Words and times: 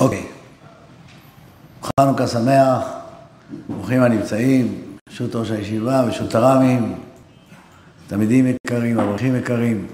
אוקיי. 0.00 0.26
חנוכה 2.00 2.26
שמח, 2.26 2.84
ברוכים 3.68 4.02
הנמצאים, 4.02 4.82
ברשות 5.06 5.34
ראש 5.34 5.50
הישיבה, 5.50 6.02
ברשות 6.02 6.34
הרמים, 6.34 6.98
תלמידים 8.06 8.46
יקרים, 8.46 9.00
אברכים 9.00 9.36
יקרים. 9.36 9.86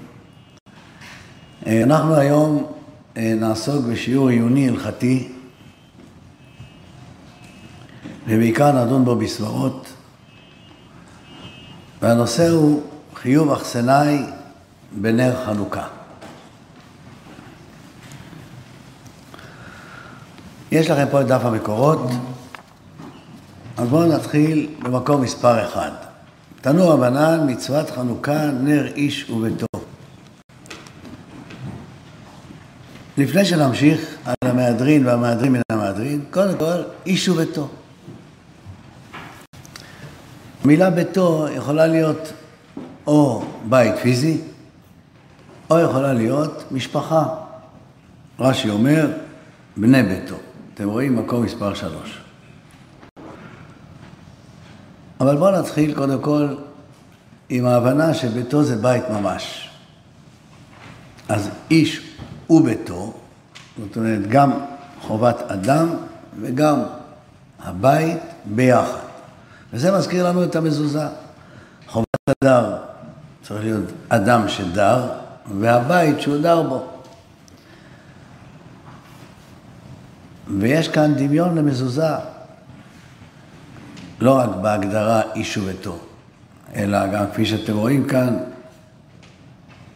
אה, 1.67 1.83
אנחנו 1.83 2.15
היום 2.15 2.73
אה, 3.17 3.35
נעסוק 3.41 3.85
בשיעור 3.85 4.29
עיוני 4.29 4.69
הלכתי, 4.69 5.29
ובעיקר 8.27 8.85
נדון 8.85 9.05
בו 9.05 9.17
בסברות, 9.17 9.93
והנושא 12.03 12.49
הוא 12.49 12.83
חיוב 13.15 13.51
אכסנאי 13.51 14.19
בנר 14.93 15.45
חנוכה. 15.47 15.87
יש 20.75 20.91
לכם 20.91 21.07
פה 21.11 21.21
את 21.21 21.27
דף 21.27 21.45
המקורות, 21.45 22.11
אז 23.77 23.89
בואו 23.89 24.07
נתחיל 24.07 24.69
במקום 24.83 25.23
מספר 25.23 25.65
אחד. 25.65 25.91
תנו 26.61 26.89
רבנן 26.89 27.51
מצוות 27.51 27.91
חנוכה 27.91 28.47
נר 28.47 28.87
איש 28.87 29.31
וביתו. 29.31 29.67
לפני 33.17 33.45
שנמשיך 33.45 34.17
על 34.25 34.51
המהדרין 34.51 35.07
והמהדרין 35.07 35.53
מן 35.53 35.61
המהדרין, 35.73 36.25
קודם 36.31 36.59
כל, 36.59 36.83
איש 37.07 37.29
וביתו. 37.29 37.69
המילה 40.65 40.91
ביתו 40.91 41.47
יכולה 41.57 41.87
להיות 41.87 42.33
או 43.07 43.45
בית 43.69 43.95
פיזי, 44.03 44.41
או 45.71 45.79
יכולה 45.79 46.13
להיות 46.13 46.65
משפחה. 46.71 47.25
רש"י 48.39 48.71
אומר, 48.71 49.11
בני 49.77 50.03
ביתו. 50.03 50.37
אתם 50.75 50.89
רואים 50.89 51.17
מקום 51.17 51.45
מספר 51.45 51.75
שלוש. 51.75 52.21
אבל 55.21 55.37
בואו 55.37 55.61
נתחיל 55.61 55.95
קודם 55.95 56.21
כל 56.21 56.49
עם 57.49 57.67
ההבנה 57.67 58.15
שביתו 58.15 58.63
זה 58.63 58.77
בית 58.77 59.05
ממש. 59.11 59.71
אז 61.29 61.51
איש 61.71 62.15
וביתו, 62.51 63.13
זאת 63.79 63.97
אומרת 63.97 64.29
גם 64.29 64.53
חובת 65.01 65.43
אדם 65.49 65.89
וגם 66.41 66.83
הבית 67.63 68.23
ביחד. 68.45 68.99
וזה 69.73 69.99
מזכיר 69.99 70.29
לנו 70.29 70.45
את 70.45 70.57
המזוזה. 70.57 71.07
חובת 71.89 72.07
הדר 72.29 72.77
צריך 73.43 73.65
להיות 73.65 73.85
אדם 74.09 74.49
שדר, 74.49 75.09
והבית 75.61 76.21
שהוא 76.21 76.43
דר 76.43 76.63
בו. 76.63 76.94
ויש 80.59 80.89
כאן 80.89 81.15
דמיון 81.15 81.55
למזוזה, 81.55 82.15
לא 84.21 84.33
רק 84.39 84.51
בהגדרה 84.63 85.23
איש 85.35 85.57
וביתו, 85.57 85.99
אלא 86.77 87.07
גם 87.07 87.25
כפי 87.33 87.47
שאתם 87.47 87.77
רואים 87.77 88.07
כאן, 88.09 88.37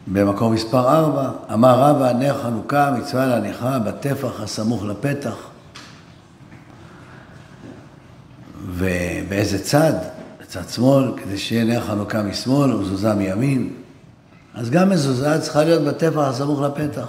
במקום 0.07 0.53
מספר 0.53 0.99
4, 0.99 1.31
אמר 1.53 1.79
רבא, 1.79 2.13
נר 2.13 2.43
חנוכה, 2.43 2.91
מצווה 2.91 3.27
להניחה 3.27 3.79
בטפח 3.79 4.41
הסמוך 4.41 4.85
לפתח. 4.85 5.37
ובאיזה 8.67 9.65
צד? 9.65 9.93
בצד 10.41 10.69
שמאל, 10.69 11.13
כדי 11.17 11.39
שיהיה 11.39 11.65
נר 11.65 11.81
חנוכה 11.81 12.23
משמאל 12.23 12.75
ומזוזה 12.75 13.15
מימין. 13.15 13.73
אז 14.55 14.71
גם 14.71 14.91
מזוזה 14.91 15.41
צריכה 15.41 15.65
להיות 15.65 15.83
בטפח 15.83 16.19
הסמוך 16.19 16.61
לפתח. 16.61 17.09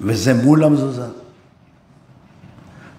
וזה 0.00 0.34
מול 0.34 0.64
המזוזה. 0.64 1.06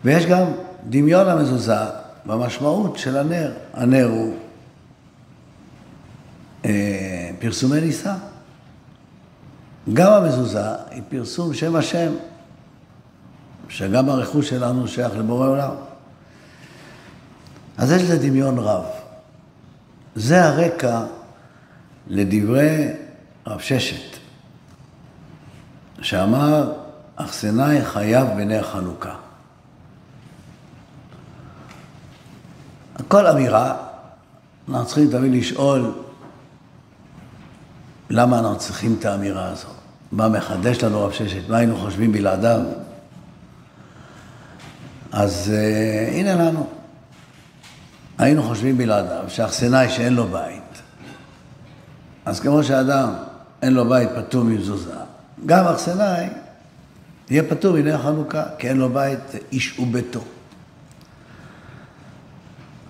ויש 0.06 0.26
גם 0.26 0.46
דמיון 0.90 1.28
המזוזה 1.28 1.80
במשמעות 2.26 2.98
של 2.98 3.18
הנר. 3.18 3.54
הנר 3.74 4.08
הוא 4.12 4.36
אה, 6.66 7.30
פרסומי 7.40 7.82
נישא. 7.82 8.14
גם 9.94 10.14
המזוזה 10.14 10.74
היא 10.92 11.02
פרסום 11.10 11.54
שם 11.54 11.76
השם, 11.76 12.12
שגם 13.70 14.10
הרכוש 14.10 14.50
שלנו 14.50 14.88
שייך 14.88 15.18
לבורא 15.18 15.48
עולם. 15.48 15.72
אז 17.78 17.92
יש 17.92 18.02
לזה 18.04 18.28
דמיון 18.30 18.58
רב. 18.58 18.86
זה 20.16 20.46
הרקע 20.46 21.04
לדברי 22.08 22.88
רב 23.48 23.60
ששת, 23.60 24.18
שאמר, 26.02 26.74
אכסנאי 27.22 27.86
חייב 27.86 28.28
בנר 28.28 28.64
חנוכה. 28.64 29.16
כל 33.08 33.28
אמירה, 33.28 33.78
אנחנו 34.70 34.86
צריכים 34.86 35.12
תמיד 35.12 35.34
לשאול 35.34 35.94
למה 38.10 38.40
אנחנו 38.40 38.58
צריכים 38.58 38.96
את 39.00 39.06
האמירה 39.06 39.48
הזאת. 39.48 39.76
מה 40.12 40.30
מחדש 40.30 40.84
לנו 40.84 41.02
רב 41.02 41.12
ששת? 41.12 41.50
מה 41.50 41.58
היינו 41.58 41.78
חושבים 41.78 42.12
בלעדיו? 42.12 42.62
אז 45.12 45.52
uh, 45.54 46.14
הנה 46.14 46.36
לנו. 46.36 46.68
היינו 48.18 48.44
חושבים 48.44 48.78
בלעדיו 48.78 49.24
שאכסנאי 49.28 49.90
שאין 49.90 50.14
לו 50.14 50.28
בית, 50.28 50.82
אז 52.26 52.40
כמו 52.40 52.64
שאדם 52.64 53.14
אין 53.62 53.74
לו 53.74 53.90
בית 53.90 54.10
פטור 54.16 54.44
ממזוזה, 54.44 54.96
גם 55.46 55.66
אכסנאי 55.66 56.28
יהיה 57.30 57.44
פטור 57.44 57.74
מנר 57.74 57.98
חנוכה, 57.98 58.44
כי 58.58 58.70
אין 58.70 58.78
לו 58.78 58.90
בית 58.90 59.20
איש 59.52 59.80
וביתו. 59.80 60.22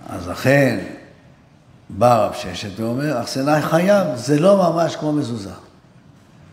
אז 0.09 0.27
לכן 0.27 0.79
בא 1.89 2.25
רב 2.25 2.33
ששת 2.33 2.79
ואומר, 2.79 3.21
אכסנאי 3.21 3.61
חייב, 3.61 4.07
זה 4.15 4.39
לא 4.39 4.57
ממש 4.57 4.95
כמו 4.95 5.13
מזוזה. 5.13 5.53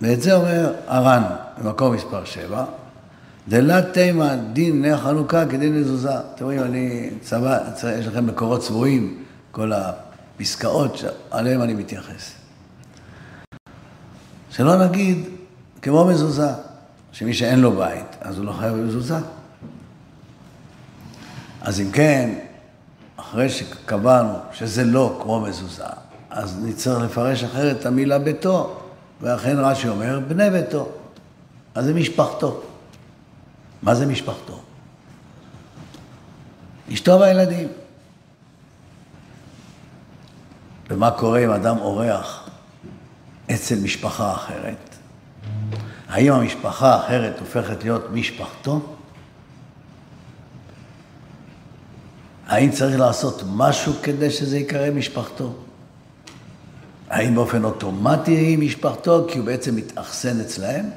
ואת 0.00 0.22
זה 0.22 0.34
אומר 0.34 0.74
הר"ן 0.86 1.22
במקום 1.58 1.94
מספר 1.94 2.24
7, 2.24 2.64
דלת 3.48 3.92
תימא 3.92 4.34
דין 4.52 4.82
נר 4.82 4.98
חנוכה 4.98 5.46
כדין 5.46 5.80
מזוזה. 5.80 6.18
אתם 6.34 6.44
רואים, 6.44 6.62
אני 6.62 7.10
צבא, 7.20 7.58
יש 7.98 8.06
לכם 8.06 8.26
מקורות 8.26 8.60
צבועים, 8.60 9.24
כל 9.50 9.72
הפסקאות 9.72 10.96
שעליהן 10.96 11.60
אני 11.60 11.74
מתייחס. 11.74 12.32
שלא 14.50 14.86
נגיד 14.86 15.24
כמו 15.82 16.04
מזוזה. 16.04 16.50
שמי 17.12 17.34
שאין 17.34 17.60
לו 17.60 17.72
בית, 17.72 18.16
אז 18.20 18.38
הוא 18.38 18.44
לא 18.44 18.52
חייב 18.52 18.74
במזוזה. 18.74 19.18
אז 21.60 21.80
אם 21.80 21.90
כן, 21.90 22.38
אחרי 23.16 23.48
שקבענו 23.48 24.34
שזה 24.52 24.84
לא 24.84 25.18
כמו 25.22 25.40
מזוזה, 25.40 25.84
אז 26.30 26.64
נצטרך 26.64 27.02
לפרש 27.02 27.44
אחרת 27.44 27.80
את 27.80 27.86
המילה 27.86 28.18
ביתו, 28.18 28.80
ואכן 29.20 29.58
רש"י 29.58 29.88
אומר, 29.88 30.20
בני 30.28 30.50
ביתו. 30.50 30.88
אז 31.74 31.84
זה 31.84 31.94
משפחתו. 31.94 32.62
מה 33.82 33.94
זה 33.94 34.06
משפחתו? 34.06 34.60
אשתו 36.92 37.20
והילדים. 37.20 37.68
ומה 40.90 41.10
קורה 41.10 41.44
אם 41.44 41.50
אדם 41.50 41.78
אורח 41.78 42.48
אצל 43.50 43.74
משפחה 43.82 44.32
אחרת? 44.32 44.85
האם 46.08 46.32
המשפחה 46.32 46.94
האחרת 46.94 47.38
הופכת 47.40 47.84
להיות 47.84 48.04
משפחתו? 48.12 48.80
האם 52.46 52.70
צריך 52.70 52.98
לעשות 52.98 53.42
משהו 53.46 53.92
כדי 54.02 54.30
שזה 54.30 54.58
ייקרא 54.58 54.90
משפחתו? 54.90 55.54
האם 57.10 57.34
באופן 57.34 57.64
אוטומטי 57.64 58.32
היא 58.32 58.58
משפחתו, 58.58 59.26
כי 59.28 59.38
הוא 59.38 59.46
בעצם 59.46 59.76
מתאכסן 59.76 60.40
אצלהם? 60.40 60.90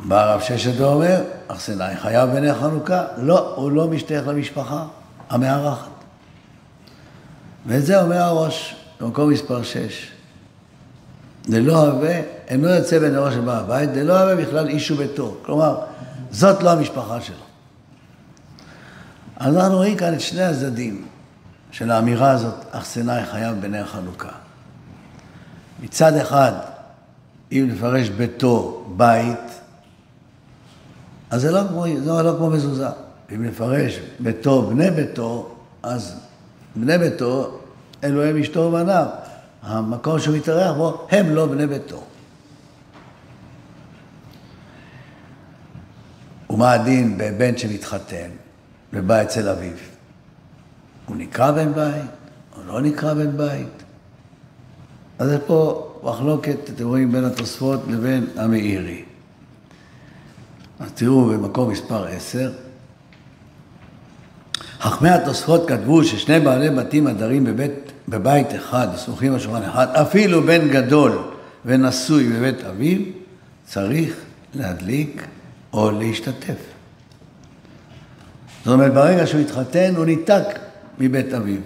בא 0.00 0.22
הרב 0.22 0.40
ששת 0.40 0.80
ואומר, 0.80 1.22
אכסנאי 1.48 1.96
חייב 1.96 2.30
בני 2.30 2.54
חנוכה? 2.54 3.04
לא, 3.16 3.54
הוא 3.54 3.70
לא 3.70 3.88
משתייך 3.88 4.28
למשפחה 4.28 4.86
המארחת. 5.30 5.88
ואת 7.66 7.86
זה 7.86 8.02
אומר 8.02 8.16
הראש 8.16 8.76
במקום 9.00 9.30
מספר 9.30 9.62
6. 9.62 10.10
דלא 11.48 11.86
הווה, 11.86 12.20
אינו 12.50 12.68
יוצא 12.68 12.98
בנרו 12.98 13.30
של 13.30 13.40
בעל 13.40 13.58
הבית, 13.58 13.92
דלא 13.92 14.20
הווה 14.20 14.36
בכלל 14.36 14.68
איש 14.68 14.90
וביתו. 14.90 15.36
כלומר, 15.42 15.80
זאת 16.30 16.62
לא 16.62 16.70
המשפחה 16.70 17.20
שלו. 17.20 17.36
אז 19.36 19.56
אנחנו 19.56 19.76
רואים 19.76 19.96
כאן 19.96 20.14
את 20.14 20.20
שני 20.20 20.42
הצדדים 20.42 21.06
של 21.70 21.90
האמירה 21.90 22.30
הזאת, 22.30 22.54
אכסנאי 22.70 23.24
חייב 23.24 23.60
בנר 23.60 23.86
חנוכה. 23.86 24.28
מצד 25.82 26.16
אחד, 26.16 26.52
אם 27.52 27.68
נפרש 27.72 28.08
ביתו 28.08 28.84
בית, 28.96 29.60
אז 31.30 31.42
זה 31.42 31.50
לא 31.50 31.60
כמו, 31.68 31.84
זה 32.04 32.22
לא 32.22 32.34
כמו 32.38 32.50
מזוזה. 32.50 32.88
אם 33.34 33.44
נפרש 33.44 34.00
ביתו 34.20 34.62
בני 34.62 34.90
ביתו, 34.90 35.54
אז 35.82 36.14
בני 36.76 36.98
ביתו 36.98 37.58
אלו 38.04 38.22
הם 38.22 38.36
אשתו 38.36 38.60
ובניו. 38.60 39.06
המקום 39.62 40.18
שהוא 40.18 40.36
מתארח 40.36 40.76
בו, 40.76 41.06
הם 41.10 41.34
לא 41.34 41.46
בני 41.46 41.66
ביתו. 41.66 42.02
ומה 46.50 46.72
הדין 46.72 47.18
בבן 47.18 47.58
שמתחתן 47.58 48.28
ובא 48.92 49.22
אצל 49.22 49.48
אביו? 49.48 49.72
הוא 51.06 51.16
נקרא 51.16 51.50
בן 51.50 51.74
בית 51.74 52.10
או 52.56 52.62
לא 52.66 52.80
נקרא 52.80 53.14
בן 53.14 53.36
בית? 53.36 53.82
אז 55.18 55.28
זה 55.28 55.38
פה 55.46 55.90
מחלוקת, 56.02 56.70
אתם 56.74 56.84
רואים, 56.86 57.12
בין 57.12 57.24
התוספות 57.24 57.80
לבין 57.88 58.26
המאירי. 58.36 59.02
אז 60.80 60.90
תראו 60.94 61.24
במקום 61.26 61.70
מספר 61.70 62.04
עשר, 62.04 62.52
חכמי 64.80 65.10
התוספות 65.10 65.68
כתבו 65.68 66.04
ששני 66.04 66.40
בעלי 66.40 66.70
בתים 66.70 67.06
הדרים 67.06 67.44
בבית, 67.44 67.92
בבית 68.08 68.54
אחד, 68.54 68.88
סמוכים 68.96 69.32
על 69.32 69.38
שולחן 69.38 69.62
אחד, 69.62 69.86
אפילו 69.88 70.42
בן 70.42 70.68
גדול 70.68 71.18
ונשוי 71.64 72.28
בבית 72.28 72.64
אביו, 72.64 72.98
צריך 73.66 74.14
להדליק 74.54 75.26
או 75.72 75.90
להשתתף. 75.90 76.56
זאת 78.64 78.72
אומרת, 78.72 78.94
ברגע 78.94 79.26
שהוא 79.26 79.40
התחתן, 79.40 79.94
הוא 79.96 80.04
ניתק 80.04 80.44
מבית 80.98 81.34
אביו. 81.34 81.60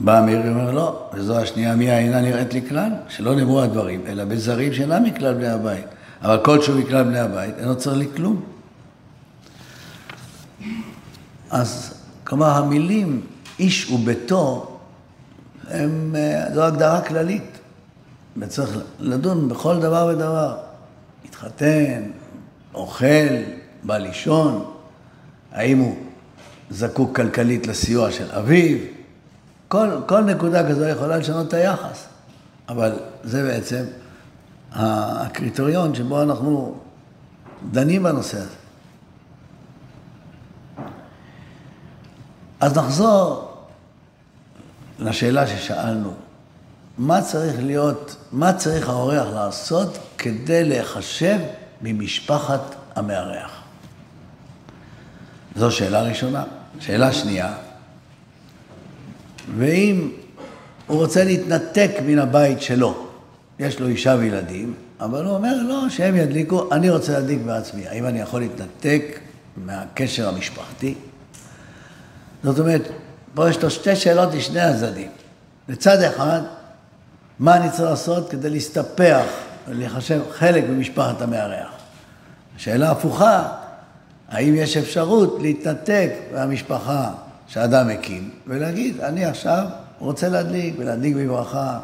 בא 0.00 0.18
אמיר 0.18 0.40
ואומר 0.44 0.70
לא, 0.70 1.10
וזו 1.14 1.38
השנייה 1.38 1.76
מי 1.76 1.90
אינה 1.90 2.20
נראית 2.20 2.54
לי 2.54 2.68
כלל, 2.68 2.90
שלא 3.08 3.34
נאמרו 3.34 3.62
הדברים, 3.62 4.02
אלא 4.06 4.24
בזרים 4.24 4.74
שאינם 4.74 5.04
מכלל 5.04 5.34
בני 5.34 5.48
הבית. 5.48 5.84
אבל 6.22 6.44
כל 6.44 6.62
שהוא 6.62 6.80
מכלל 6.80 7.02
בני 7.02 7.18
הבית, 7.18 7.54
אינו 7.58 7.76
צריך 7.76 7.96
לי 7.96 8.06
כלום. 8.16 8.42
אז 11.50 11.94
כלומר 12.24 12.50
המילים 12.50 13.20
איש 13.58 13.90
וביתו, 13.90 14.78
הם, 15.68 16.16
אה, 16.18 16.54
זו 16.54 16.64
הגדרה 16.64 17.00
כללית. 17.00 17.58
וצריך 18.36 18.78
לדון 18.98 19.48
בכל 19.48 19.80
דבר 19.80 20.10
ודבר. 20.12 20.56
מתחתן, 21.24 22.02
אוכל, 22.74 23.36
בא 23.82 23.98
לישון, 23.98 24.70
האם 25.52 25.78
הוא 25.78 25.96
זקוק 26.70 27.16
כלכלית 27.16 27.66
לסיוע 27.66 28.10
של 28.10 28.30
אביו, 28.32 28.78
כל, 29.68 29.88
כל 30.06 30.20
נקודה 30.20 30.68
כזו 30.68 30.88
יכולה 30.88 31.16
לשנות 31.16 31.48
את 31.48 31.54
היחס, 31.54 32.06
אבל 32.68 32.92
זה 33.24 33.42
בעצם 33.42 33.84
הקריטריון 34.72 35.94
שבו 35.94 36.22
אנחנו 36.22 36.74
דנים 37.70 38.02
בנושא 38.02 38.38
הזה. 38.38 38.54
אז 42.60 42.78
נחזור 42.78 43.52
לשאלה 44.98 45.46
ששאלנו, 45.46 46.14
מה 46.98 47.22
צריך 47.22 47.60
להיות, 47.62 48.16
מה 48.32 48.52
צריך 48.52 48.88
האורח 48.88 49.26
לעשות 49.34 49.98
כדי 50.18 50.64
להיחשב 50.64 51.38
ממשפחת 51.82 52.74
המארח? 52.94 53.62
זו 55.56 55.70
שאלה 55.70 56.02
ראשונה. 56.02 56.44
שאלה 56.80 57.12
שנייה, 57.12 57.54
ואם 59.58 60.10
הוא 60.86 60.98
רוצה 60.98 61.24
להתנתק 61.24 61.90
מן 62.06 62.18
הבית 62.18 62.62
שלו, 62.62 63.06
יש 63.58 63.80
לו 63.80 63.86
אישה 63.88 64.16
וילדים, 64.18 64.74
אבל 65.00 65.24
הוא 65.24 65.34
אומר, 65.34 65.54
לא, 65.68 65.88
שהם 65.88 66.16
ידליקו, 66.16 66.68
אני 66.72 66.90
רוצה 66.90 67.12
להדליק 67.12 67.38
בעצמי. 67.46 67.88
האם 67.88 68.06
אני 68.06 68.20
יכול 68.20 68.40
להתנתק 68.40 69.20
מהקשר 69.56 70.28
המשפחתי? 70.28 70.94
זאת 72.44 72.58
אומרת, 72.58 72.82
פה 73.34 73.50
יש 73.50 73.62
לו 73.62 73.70
שתי 73.70 73.96
שאלות 73.96 74.34
לשני 74.34 74.60
הצדדים. 74.60 75.10
לצד 75.68 76.02
אחד, 76.02 76.40
מה 77.38 77.56
אני 77.56 77.70
צריך 77.70 77.90
לעשות 77.90 78.30
כדי 78.30 78.50
להסתפח 78.50 79.24
ולהיחשב 79.68 80.20
חלק 80.32 80.64
ממשפחת 80.68 81.22
המארח? 81.22 81.68
שאלה 82.56 82.90
הפוכה, 82.90 83.48
האם 84.28 84.54
יש 84.54 84.76
אפשרות 84.76 85.38
להתנתק 85.40 86.12
מהמשפחה 86.32 87.12
שאדם 87.48 87.88
הקים, 87.88 88.30
ולהגיד, 88.46 89.00
אני 89.00 89.24
עכשיו 89.24 89.66
רוצה 89.98 90.28
להדליק, 90.28 90.74
ולהדליק 90.78 91.16
בברכה, 91.16 91.78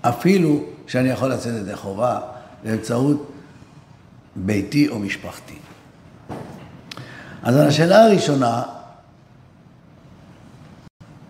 אפילו 0.00 0.64
שאני 0.86 1.08
יכול 1.08 1.32
לצאת 1.32 1.52
ידי 1.60 1.76
חובה 1.76 2.20
באמצעות 2.64 3.32
ביתי 4.36 4.88
או 4.88 4.98
משפחתי. 4.98 5.54
אז 7.42 7.56
על 7.56 7.68
השאלה 7.68 8.04
הראשונה, 8.04 8.62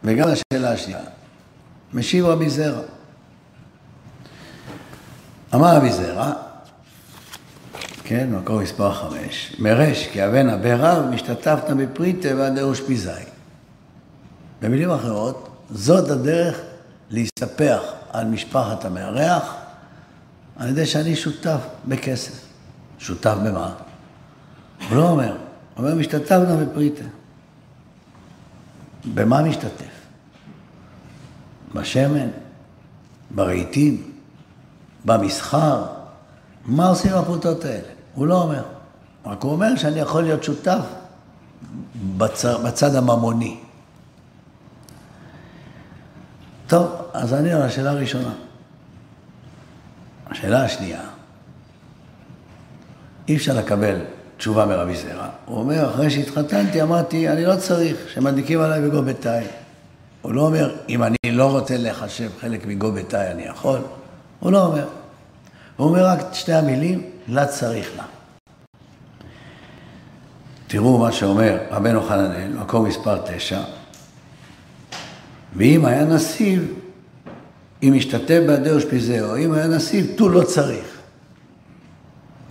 וגם 0.04 0.28
לשאלה 0.28 0.72
השנייה, 0.72 1.00
משיב 1.94 2.26
רבי 2.26 2.50
זרע. 2.50 2.93
אמר 5.54 5.76
רבי 5.76 5.92
זרע, 5.92 6.32
כן, 8.04 8.30
מקור 8.30 8.60
מספר 8.60 8.92
חמש, 8.92 9.56
מרש 9.58 10.06
כי 10.06 10.26
אבן 10.26 10.48
הברה 10.48 11.06
משתתפת 11.06 11.70
בפריטה 11.70 12.28
ועד 12.36 12.58
אושפיזי. 12.58 13.10
במילים 14.62 14.90
אחרות, 14.90 15.48
זאת 15.70 16.10
הדרך 16.10 16.60
להסתפח 17.10 17.80
על 18.12 18.26
משפחת 18.26 18.84
המארח 18.84 19.54
על 20.56 20.68
ידי 20.68 20.86
שאני 20.86 21.16
שותף 21.16 21.60
בכסף. 21.86 22.44
שותף 22.98 23.34
במה? 23.44 23.74
הוא 24.88 24.96
לא 24.96 25.08
אומר, 25.08 25.32
הוא 25.32 25.38
אומר 25.84 25.94
משתתפת 25.94 26.46
בפריטה. 26.62 27.04
במה 29.14 29.42
משתתף? 29.42 29.94
בשמן? 31.74 32.28
ברהיטים? 33.30 34.13
במסחר? 35.04 35.84
מה 36.64 36.88
עושים 36.88 37.12
הפרוטות 37.12 37.64
האלה? 37.64 37.88
הוא 38.14 38.26
לא 38.26 38.42
אומר. 38.42 38.62
רק 39.26 39.42
הוא 39.42 39.52
אומר 39.52 39.76
שאני 39.76 40.00
יכול 40.00 40.22
להיות 40.22 40.44
שותף 40.44 40.84
בצד, 42.16 42.54
בצד 42.64 42.94
הממוני. 42.94 43.60
טוב, 46.66 46.86
אז 47.12 47.34
אני 47.34 47.52
על 47.52 47.62
השאלה 47.62 47.90
הראשונה. 47.90 48.32
השאלה 50.26 50.64
השנייה, 50.64 51.00
אי 53.28 53.36
אפשר 53.36 53.54
לקבל 53.54 53.96
תשובה 54.36 54.66
מרבי 54.66 54.96
זרע. 54.96 55.28
הוא 55.44 55.58
אומר, 55.58 55.90
אחרי 55.90 56.10
שהתחתנתי, 56.10 56.82
אמרתי, 56.82 57.28
אני 57.28 57.44
לא 57.44 57.56
צריך 57.56 57.96
שמדליקים 58.14 58.60
עליי 58.60 58.80
בגו 58.80 59.02
ביתאי. 59.02 59.44
הוא 60.22 60.32
לא 60.32 60.40
אומר, 60.40 60.76
אם 60.88 61.02
אני 61.02 61.16
לא 61.30 61.50
רוצה 61.50 61.76
להיחשב 61.76 62.30
חלק 62.40 62.66
מגו 62.66 62.92
ביתאי, 62.92 63.30
אני 63.30 63.42
יכול. 63.42 63.80
הוא 64.44 64.52
לא 64.52 64.66
אומר. 64.66 64.86
הוא 65.76 65.88
אומר 65.88 66.06
רק 66.06 66.18
שתי 66.32 66.52
המילים, 66.52 67.02
לה 67.28 67.46
צריך 67.46 67.90
לה. 67.96 68.04
תראו 70.66 70.98
מה 70.98 71.12
שאומר 71.12 71.58
רבנו 71.70 72.02
חננאל, 72.02 72.52
מקום 72.52 72.86
מספר 72.86 73.18
תשע, 73.26 73.60
ואם 75.56 75.84
היה 75.84 76.04
נסיב, 76.04 76.74
אם 77.82 77.94
השתתף 77.96 78.40
בעדי 78.46 78.70
אושפיזהו, 78.70 79.36
אם 79.36 79.52
היה 79.52 79.66
נסיב, 79.66 80.12
תו 80.16 80.28
לא 80.28 80.42
צריך. 80.42 81.00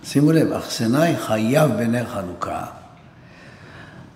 שימו 0.04 0.32
לב, 0.32 0.52
אחסנאי 0.52 1.16
חייב 1.16 1.70
בנר 1.70 2.06
חנוכה, 2.06 2.64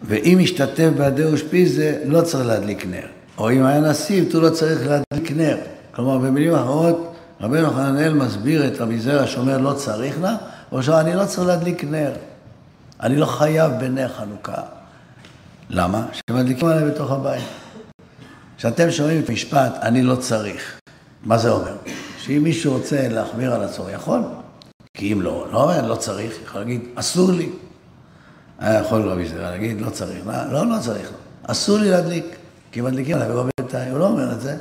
ואם 0.03 0.39
השתתף 0.43 0.91
בעדי 0.97 1.25
אושפיזה, 1.25 2.03
לא 2.05 2.21
צריך 2.21 2.47
להדליק 2.47 2.87
נר. 2.87 3.07
או 3.39 3.53
אם 3.53 3.65
היה 3.65 3.81
נסיב, 3.81 4.31
תו 4.31 4.41
לא 4.41 4.51
צריך 4.51 4.81
להדליק 4.87 5.33
נר. 5.33 5.57
כלומר, 5.95 6.19
במילים 6.19 6.55
אחרות, 6.55 7.15
רבנו 7.41 7.71
חננאל 7.71 8.15
מסביר 8.15 8.67
את 8.67 8.81
רבי 8.81 9.01
זרע 9.01 9.27
שאומר 9.27 9.59
לא 9.59 9.73
צריך 9.73 10.21
לה, 10.21 10.37
הוא 10.71 10.81
אומר 10.81 11.01
אני 11.01 11.15
לא 11.15 11.25
צריך 11.25 11.49
להדליק 11.49 11.85
נר. 11.85 12.13
אני 13.03 13.17
לא 13.17 13.27
חייב 13.27 13.73
בנר 13.81 14.09
חנוכה. 14.09 14.63
למה? 15.71 16.07
שמדליקים 16.31 16.69
עליי 16.69 16.85
בתוך 16.85 17.11
הבית. 17.11 17.45
כשאתם 18.57 18.91
שומעים 18.91 19.23
את 19.23 19.31
משפט, 19.31 19.73
אני 19.83 20.03
לא 20.03 20.17
צריך, 20.17 20.81
מה 21.25 21.39
זה 21.39 21.51
אומר? 21.51 21.77
שאם 22.19 22.41
מישהו 22.43 22.73
רוצה 22.73 23.09
להחמיר 23.09 23.55
על 23.55 23.63
עצמו, 23.63 23.91
יכול. 23.91 24.21
כי 24.95 25.13
אם 25.13 25.23
לא, 25.23 25.47
לא 25.53 25.63
אומר, 25.63 25.87
לא 25.87 25.95
צריך, 25.95 26.33
יכול 26.45 26.61
להגיד, 26.61 26.81
אסור 26.95 27.33
לי. 27.33 27.49
היה 28.59 28.81
יכול 28.81 29.09
רבי 29.09 29.29
זרע 29.29 29.51
להגיד, 29.51 29.81
לא 29.81 29.91
צריך. 29.91 30.27
לא, 30.27 30.67
לא 30.67 30.77
צריך. 30.81 31.11
אסור 31.43 31.79
לי 31.79 31.91
להדליק, 31.91 32.37
כי 32.73 32.81
מדליקים 32.81 33.17
עליי 33.17 33.29
בבית, 33.29 33.75
הוא 33.91 33.99
לא 33.99 34.07
אומר 34.07 34.33
את 34.33 34.41
זה. 34.41 34.57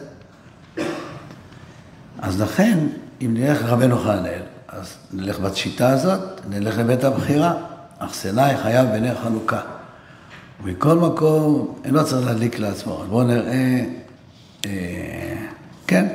אז 2.21 2.41
לכן, 2.41 2.79
אם 3.21 3.33
נלך 3.33 3.63
לרבנו 3.63 3.99
חנאל, 3.99 4.41
אז 4.67 4.93
נלך 5.13 5.39
בשיטה 5.39 5.89
הזאת, 5.89 6.41
נלך 6.49 6.77
לבית 6.77 7.03
הבחירה. 7.03 7.53
אכסנאי 7.99 8.57
חייב 8.57 8.89
בנר 8.89 9.15
חנוכה. 9.23 9.61
מכל 10.63 10.95
מקום, 10.95 11.79
אינו 11.85 12.05
צריך 12.05 12.27
להדליק 12.27 12.59
לעצמו. 12.59 13.03
בואו 13.09 13.23
נראה, 13.23 13.85
אה, 14.65 15.45
כן, 15.87 16.07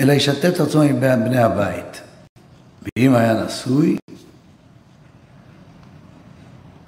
אלא 0.00 0.12
ישתף 0.12 0.50
את 0.54 0.60
עצמו 0.60 0.82
עם 0.82 1.00
בני 1.00 1.38
הבית. 1.38 2.02
ואם 2.82 3.14
היה 3.14 3.44
נשוי, 3.44 3.96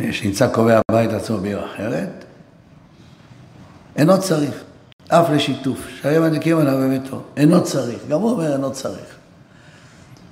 אה, 0.00 0.12
שנמצא 0.12 0.48
קובע 0.48 0.80
הבית 0.90 1.10
עצמו 1.10 1.38
בעיר 1.38 1.66
אחרת, 1.66 2.24
אינו 3.96 4.20
צריך. 4.20 4.69
אף 5.10 5.30
לשיתוף, 5.30 5.78
שהיום 6.00 6.26
מדליקים 6.26 6.58
עליו 6.58 6.78
בביתו. 6.78 7.22
אינו 7.36 7.64
צריך, 7.64 7.98
גם 8.08 8.20
הוא 8.20 8.30
אומר 8.30 8.52
אינו 8.52 8.72
צריך. 8.72 9.16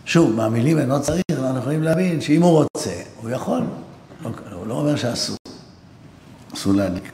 שוב, 0.04 0.36
מהמילים 0.36 0.78
אינו 0.78 1.02
צריך, 1.02 1.22
אנחנו 1.38 1.58
יכולים 1.58 1.82
להבין 1.82 2.20
שאם 2.20 2.42
הוא 2.42 2.50
רוצה, 2.50 2.94
הוא 3.20 3.30
יכול. 3.30 3.60
לא, 4.22 4.30
הוא 4.52 4.66
לא 4.66 4.74
אומר 4.74 4.96
שאסור. 4.96 5.36
אסור 6.54 6.74
להדליק. 6.74 7.12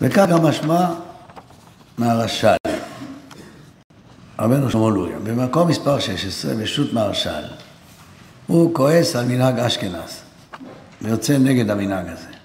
וכך 0.00 0.26
גם 0.30 0.42
משמע 0.42 0.94
מהרש"ל, 1.98 2.56
רבנו 4.38 4.70
שלמה 4.70 4.90
לוריה, 4.90 5.18
במקום 5.18 5.68
מספר 5.68 5.98
16, 5.98 6.54
בשו"ת 6.54 6.92
מהרש"ל, 6.92 7.44
הוא 8.46 8.74
כועס 8.74 9.16
על 9.16 9.24
מנהג 9.24 9.58
אשכנז, 9.58 10.20
ויוצא 11.02 11.38
נגד 11.38 11.70
המנהג 11.70 12.08
הזה. 12.08 12.35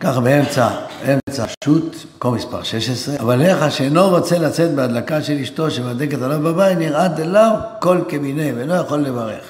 ככה 0.00 0.20
באמצע, 0.20 0.68
באמצע 1.06 1.44
השו"ת, 1.44 1.96
מקום 2.16 2.34
מספר 2.34 2.62
16, 2.62 3.16
אבל 3.20 3.40
איך 3.40 3.72
שאינו 3.72 4.08
רוצה 4.08 4.38
לצאת 4.38 4.74
בהדלקה 4.74 5.22
של 5.22 5.38
אשתו 5.38 5.70
שמדלקת 5.70 6.22
עליו 6.22 6.40
בבית, 6.40 6.78
נראה 6.78 7.08
דלאו 7.08 7.50
כל 7.80 8.00
כמיני, 8.08 8.52
ואינו 8.52 8.74
יכול 8.74 8.98
לברך. 8.98 9.44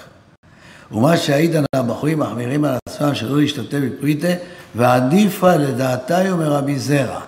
ומה 0.92 1.16
שהעידן 1.16 1.64
הבחורים 1.76 2.18
מחמירים 2.18 2.64
על 2.64 2.76
עצמם 2.88 3.14
שלא 3.14 3.40
להשתתף 3.40 3.78
בפריטה, 3.78 4.28
ועדיפה 4.74 5.56
לדעתיו 5.56 6.36
מרבי 6.36 6.78
זרע. 6.78 7.20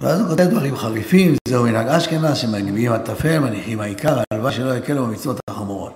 ואז 0.00 0.20
הוא 0.20 0.28
כותב 0.28 0.44
דברים 0.44 0.76
חריפים, 0.76 1.34
זהו 1.48 1.64
מנהג 1.64 1.88
אשכנז, 1.88 2.36
שמגביהים 2.36 2.92
הטפל, 2.92 3.38
מניחים 3.38 3.80
העיקר, 3.80 4.22
הלוואי 4.32 4.52
שלא 4.52 4.74
יקלו 4.76 5.06
במצוות 5.06 5.40
החמורות. 5.50 5.89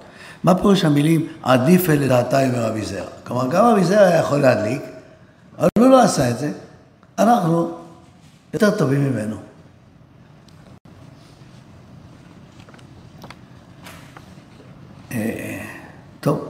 מה 0.44 0.54
פירוש 0.54 0.84
המילים 0.84 1.28
עדיף 1.42 1.88
לדעתיו 1.88 2.48
מרבי 2.52 2.84
זרע? 2.84 3.10
כלומר, 3.24 3.48
גם 3.50 3.64
רבי 3.64 3.84
זרע 3.84 4.06
היה 4.06 4.18
יכול 4.18 4.38
להדליק, 4.38 4.82
אבל 5.58 5.68
הוא 5.78 5.86
לא 5.86 6.02
עשה 6.02 6.30
את 6.30 6.38
זה. 6.38 6.52
אנחנו 7.18 7.78
יותר 8.54 8.78
טובים 8.78 9.12
ממנו. 9.12 9.36
אה, 15.12 15.64
טוב. 16.20 16.48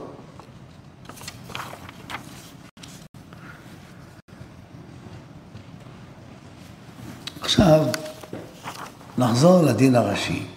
עכשיו, 7.41 7.85
נחזור 9.17 9.63
לדין 9.63 9.95
הראשי, 9.95 10.47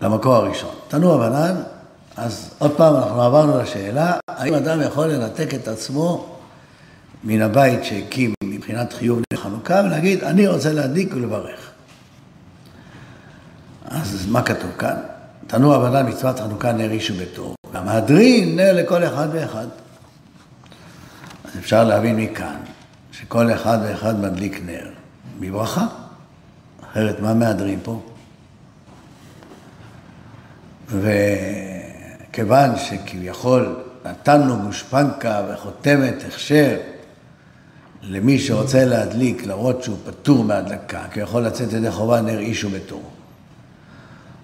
למקור 0.00 0.34
הראשון. 0.34 0.74
תנוע 0.88 1.16
בנן, 1.28 1.62
אז 2.18 2.50
עוד 2.58 2.76
פעם 2.76 2.96
אנחנו 2.96 3.22
עברנו 3.22 3.58
לשאלה, 3.58 4.16
האם 4.28 4.54
אדם 4.54 4.80
יכול 4.82 5.06
לנתק 5.06 5.54
את 5.54 5.68
עצמו 5.68 6.36
מן 7.24 7.42
הבית 7.42 7.84
שהקים 7.84 8.34
מבחינת 8.44 8.92
חיוב 8.92 9.22
לחנוכה 9.32 9.82
ולהגיד, 9.84 10.24
אני 10.24 10.46
רוצה 10.46 10.72
להדליק 10.72 11.14
ולברך. 11.14 11.70
אז 13.84 14.26
מה 14.28 14.42
כתוב 14.42 14.70
כאן? 14.78 14.96
תנוע 15.46 15.78
בנן 15.78 16.08
מצוות 16.08 16.40
חנוכה 16.40 16.72
נר 16.72 16.90
איש 16.90 17.10
וביתו, 17.10 17.54
והמהדרין 17.72 18.56
נר 18.56 18.72
לכל 18.72 19.04
אחד 19.04 19.28
ואחד. 19.32 19.66
אז 21.44 21.58
אפשר 21.58 21.84
להבין 21.84 22.16
מכאן 22.16 22.56
שכל 23.12 23.52
אחד 23.52 23.78
ואחד 23.82 24.20
מדליק 24.20 24.60
נר. 24.66 24.88
מברכה. 25.40 25.86
אחרת 26.90 27.20
מה 27.20 27.34
מהדרים 27.34 27.80
פה? 27.82 28.00
וכיוון 32.30 32.76
שכביכול 32.76 33.76
נתנו 34.04 34.58
גושפנקה 34.62 35.42
וחותמת 35.48 36.14
הכשר 36.28 36.76
למי 38.02 38.38
שרוצה 38.38 38.84
להדליק, 38.84 39.46
למרות 39.46 39.82
שהוא 39.82 39.96
פטור 40.06 40.44
מהדלקה, 40.44 41.02
כי 41.12 41.20
יכול 41.20 41.42
לצאת 41.42 41.72
ידי 41.72 41.90
חובה 41.90 42.20
נר 42.20 42.38
איש 42.38 42.64
וביתו. 42.64 43.00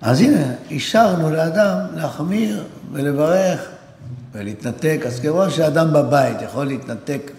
אז 0.03 0.21
הנה, 0.21 0.53
אישרנו 0.71 1.31
לאדם 1.31 1.79
להחמיר 1.95 2.65
ולברך 2.93 3.69
ולהתנתק. 4.33 5.01
אז 5.07 5.21
כמו 5.21 5.51
שאדם 5.51 5.93
בבית 5.93 6.43
יכול 6.43 6.67
להתנתק 6.67 7.31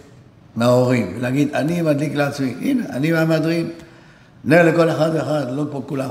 מההורים, 0.56 1.14
ולהגיד, 1.18 1.56
אני 1.56 1.82
מדליק 1.82 2.16
לעצמי, 2.16 2.56
הנה, 2.62 2.84
אני 2.90 3.12
מהמהדרין, 3.12 3.70
נר 4.46 4.64
לכל 4.64 4.90
אחד 4.90 5.10
ואחד, 5.14 5.46
לא 5.52 5.66
פה 5.72 5.82
כולם. 5.86 6.10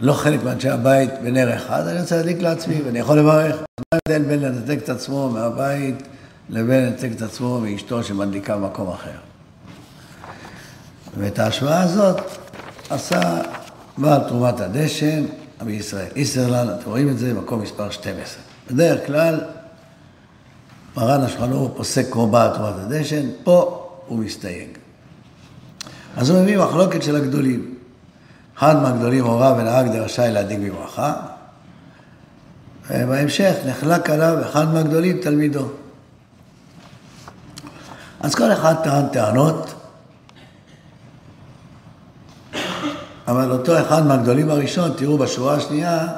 לא 0.00 0.12
חלק 0.12 0.42
מאנשי 0.44 0.68
הבית 0.68 1.10
בנר 1.22 1.56
אחד, 1.56 1.86
אני 1.86 2.00
רוצה 2.00 2.16
להדליק 2.16 2.40
לעצמי, 2.40 2.82
ואני 2.82 2.98
יכול 2.98 3.18
לברך. 3.18 3.56
מה 3.56 3.98
ההבדל 4.08 4.28
בין 4.28 4.40
לנתק 4.40 4.78
את 4.84 4.88
עצמו 4.88 5.30
מהבית 5.30 5.94
לבין 6.48 6.84
לנתק 6.84 7.08
את 7.16 7.22
עצמו 7.22 7.60
מאשתו 7.60 8.02
שמדליקה 8.02 8.56
במקום 8.56 8.88
אחר? 8.88 9.18
ואת 11.18 11.38
ההשוואה 11.38 11.82
הזאת 11.82 12.16
עשה 12.90 13.40
בעל 13.98 14.20
תרומת 14.28 14.60
הדשן, 14.60 15.24
רבי 15.60 15.72
ישראל 15.72 16.08
איסרלן, 16.16 16.68
אתם 16.70 16.90
רואים 16.90 17.08
את 17.08 17.18
זה 17.18 17.34
במקום 17.34 17.62
מספר 17.62 17.90
12. 17.90 18.42
בדרך 18.70 19.06
כלל, 19.06 19.40
מרן 20.96 21.20
השולחן 21.20 21.52
ערוך 21.52 21.72
פוסק 21.76 22.06
כמו 22.10 22.26
בעל 22.26 22.50
תרומת 22.54 22.74
הדשן, 22.78 23.26
פה 23.44 23.88
הוא 24.06 24.18
מסתייג. 24.18 24.68
אז 26.16 26.30
הוא 26.30 26.42
מביא 26.42 26.58
מחלוקת 26.58 27.02
של 27.02 27.16
הגדולים. 27.16 27.79
אחד 28.60 28.82
מהגדולים 28.82 29.24
הורה 29.24 29.54
ונהג 29.58 29.92
דרשאי 29.92 30.32
להדליק 30.32 30.58
בברכה, 30.58 31.14
ובהמשך 32.90 33.54
נחלק 33.66 34.10
עליו 34.10 34.42
אחד 34.42 34.74
מהגדולים, 34.74 35.18
תלמידו. 35.22 35.68
אז 38.20 38.34
כל 38.34 38.52
אחד 38.52 38.74
טען 38.84 39.08
טענות, 39.08 39.74
אבל 43.28 43.50
אותו 43.50 43.80
אחד 43.80 44.06
מהגדולים 44.06 44.50
הראשון, 44.50 44.92
תראו 44.96 45.18
בשורה 45.18 45.54
השנייה, 45.54 46.08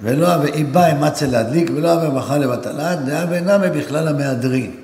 ולא 0.00 0.28
ואיבא 0.42 0.92
אמצה 0.92 1.26
להדליק 1.26 1.70
ולא 1.76 1.94
אבא 1.94 2.08
ברכה 2.08 2.38
לבטלת, 2.38 3.04
דעה 3.04 3.24
ואינם 3.30 3.60
בכלל 3.74 4.08
המהדרין. 4.08 4.76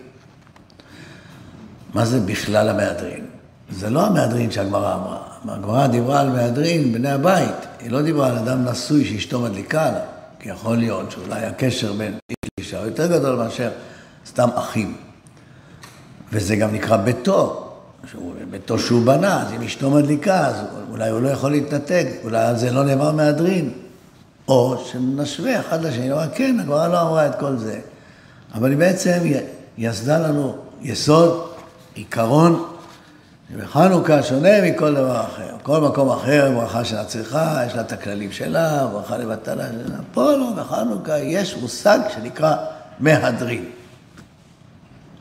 מה 1.94 2.04
זה 2.04 2.20
בכלל 2.20 2.68
המהדרין? 2.68 3.26
זה 3.70 3.90
לא 3.90 4.06
המהדרין 4.06 4.50
שהגמרא 4.50 4.94
אמרה. 4.94 5.25
הגמרא 5.48 5.86
דיברה 5.86 6.20
על 6.20 6.28
מהדרין, 6.28 6.92
בני 6.92 7.10
הבית. 7.10 7.54
היא 7.80 7.90
לא 7.90 8.02
דיברה 8.02 8.28
על 8.28 8.36
אדם 8.36 8.64
נשוי 8.64 9.04
שאשתו 9.04 9.40
מדליקה 9.40 9.86
עליו, 9.86 10.00
כי 10.38 10.48
יכול 10.48 10.76
להיות 10.76 11.10
שאולי 11.10 11.44
הקשר 11.44 11.92
בין 11.92 12.18
איש 12.30 12.50
לאישה 12.58 12.78
הוא 12.78 12.86
יותר 12.86 13.06
גדול 13.18 13.36
מאשר 13.36 13.70
סתם 14.26 14.48
אחים. 14.54 14.96
וזה 16.32 16.56
גם 16.56 16.72
נקרא 16.72 16.96
ביתו, 16.96 17.72
שהוא, 18.10 18.32
ביתו 18.50 18.78
שהוא 18.78 19.04
בנה, 19.04 19.42
אז 19.42 19.52
אם 19.52 19.62
אשתו 19.62 19.90
מדליקה, 19.90 20.46
אז 20.46 20.56
אולי 20.90 21.10
הוא 21.10 21.20
לא 21.20 21.28
יכול 21.28 21.50
להתנתק, 21.50 22.06
אולי 22.24 22.44
על 22.44 22.56
זה 22.56 22.72
לא 22.72 22.84
נאמר 22.84 23.12
מהדרין. 23.12 23.70
או 24.48 24.84
שנשווה 24.86 25.60
אחד 25.60 25.84
לשני, 25.84 26.10
הוא 26.10 26.20
אמר, 26.20 26.28
כן, 26.34 26.60
הגמרא 26.60 26.88
לא 26.88 27.00
אמרה 27.00 27.26
את 27.26 27.34
כל 27.40 27.56
זה, 27.56 27.80
אבל 28.54 28.70
היא 28.70 28.78
בעצם 28.78 29.18
יסדה 29.78 30.18
לנו 30.18 30.56
יסוד, 30.82 31.48
עיקרון, 31.94 32.75
שבחנוכה 33.52 34.22
שונה 34.22 34.62
מכל 34.62 34.94
דבר 34.94 35.20
אחר. 35.20 35.56
כל 35.62 35.80
מקום 35.80 36.10
אחר, 36.10 36.52
ברכה 36.54 36.84
של 36.84 36.96
הצריכה, 36.96 37.62
יש 37.66 37.74
לה 37.74 37.80
את 37.80 37.92
הכללים 37.92 38.32
שלה, 38.32 38.86
ברכה 38.86 39.18
לבטלה 39.18 39.66
שלה. 39.66 39.98
פה 40.12 40.32
לא, 40.32 40.52
בחנוכה 40.56 41.18
יש 41.18 41.56
מושג 41.56 41.98
שנקרא 42.14 42.56
מהדרין. 43.00 43.64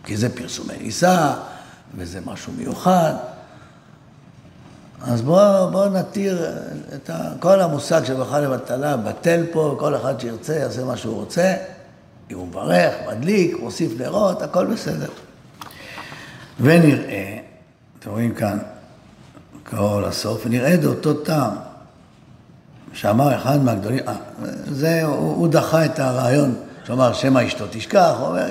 כי 0.04 0.18
זה 0.18 0.36
פרסומי 0.36 0.78
נישא, 0.82 1.34
וזה 1.98 2.20
משהו 2.26 2.54
מיוחד. 2.58 3.14
אז 5.02 5.22
בואו 5.22 5.72
בוא 5.72 5.86
נתיר 5.86 6.46
את 6.96 7.10
ה, 7.10 7.32
כל 7.40 7.62
המושג 7.62 8.06
של 8.06 8.14
ברכה 8.14 8.40
לבטלה, 8.40 8.98
בטל 8.98 9.46
פה, 9.52 9.76
כל 9.80 9.96
אחד 9.96 10.20
שירצה 10.20 10.56
יעשה 10.56 10.84
מה 10.84 10.98
שהוא 10.98 11.16
רוצה, 11.16 11.54
אם 12.32 12.38
הוא 12.38 12.48
מברך, 12.48 12.94
מדליק, 13.08 13.58
מוסיף 13.60 13.92
נרות, 14.00 14.42
הכל 14.42 14.66
בסדר. 14.66 15.10
ונראה, 16.60 17.38
אתם 18.06 18.14
רואים 18.14 18.34
כאן, 18.34 18.58
קרוב 19.64 20.02
לסוף, 20.02 20.46
ונראה 20.46 20.78
דאותו 20.78 21.14
טעם, 21.14 21.52
שאמר 22.94 23.36
אחד 23.36 23.64
מהגדולים, 23.64 24.00
אה, 24.08 24.14
זה, 24.66 25.04
הוא, 25.04 25.36
הוא 25.36 25.48
דחה 25.48 25.86
את 25.86 26.00
הרעיון, 26.00 26.56
שאמר 26.88 27.14
שמא 27.14 27.48
אשתו 27.48 27.66
תשכח, 27.72 28.14
הוא 28.20 28.28
אומר, 28.28 28.48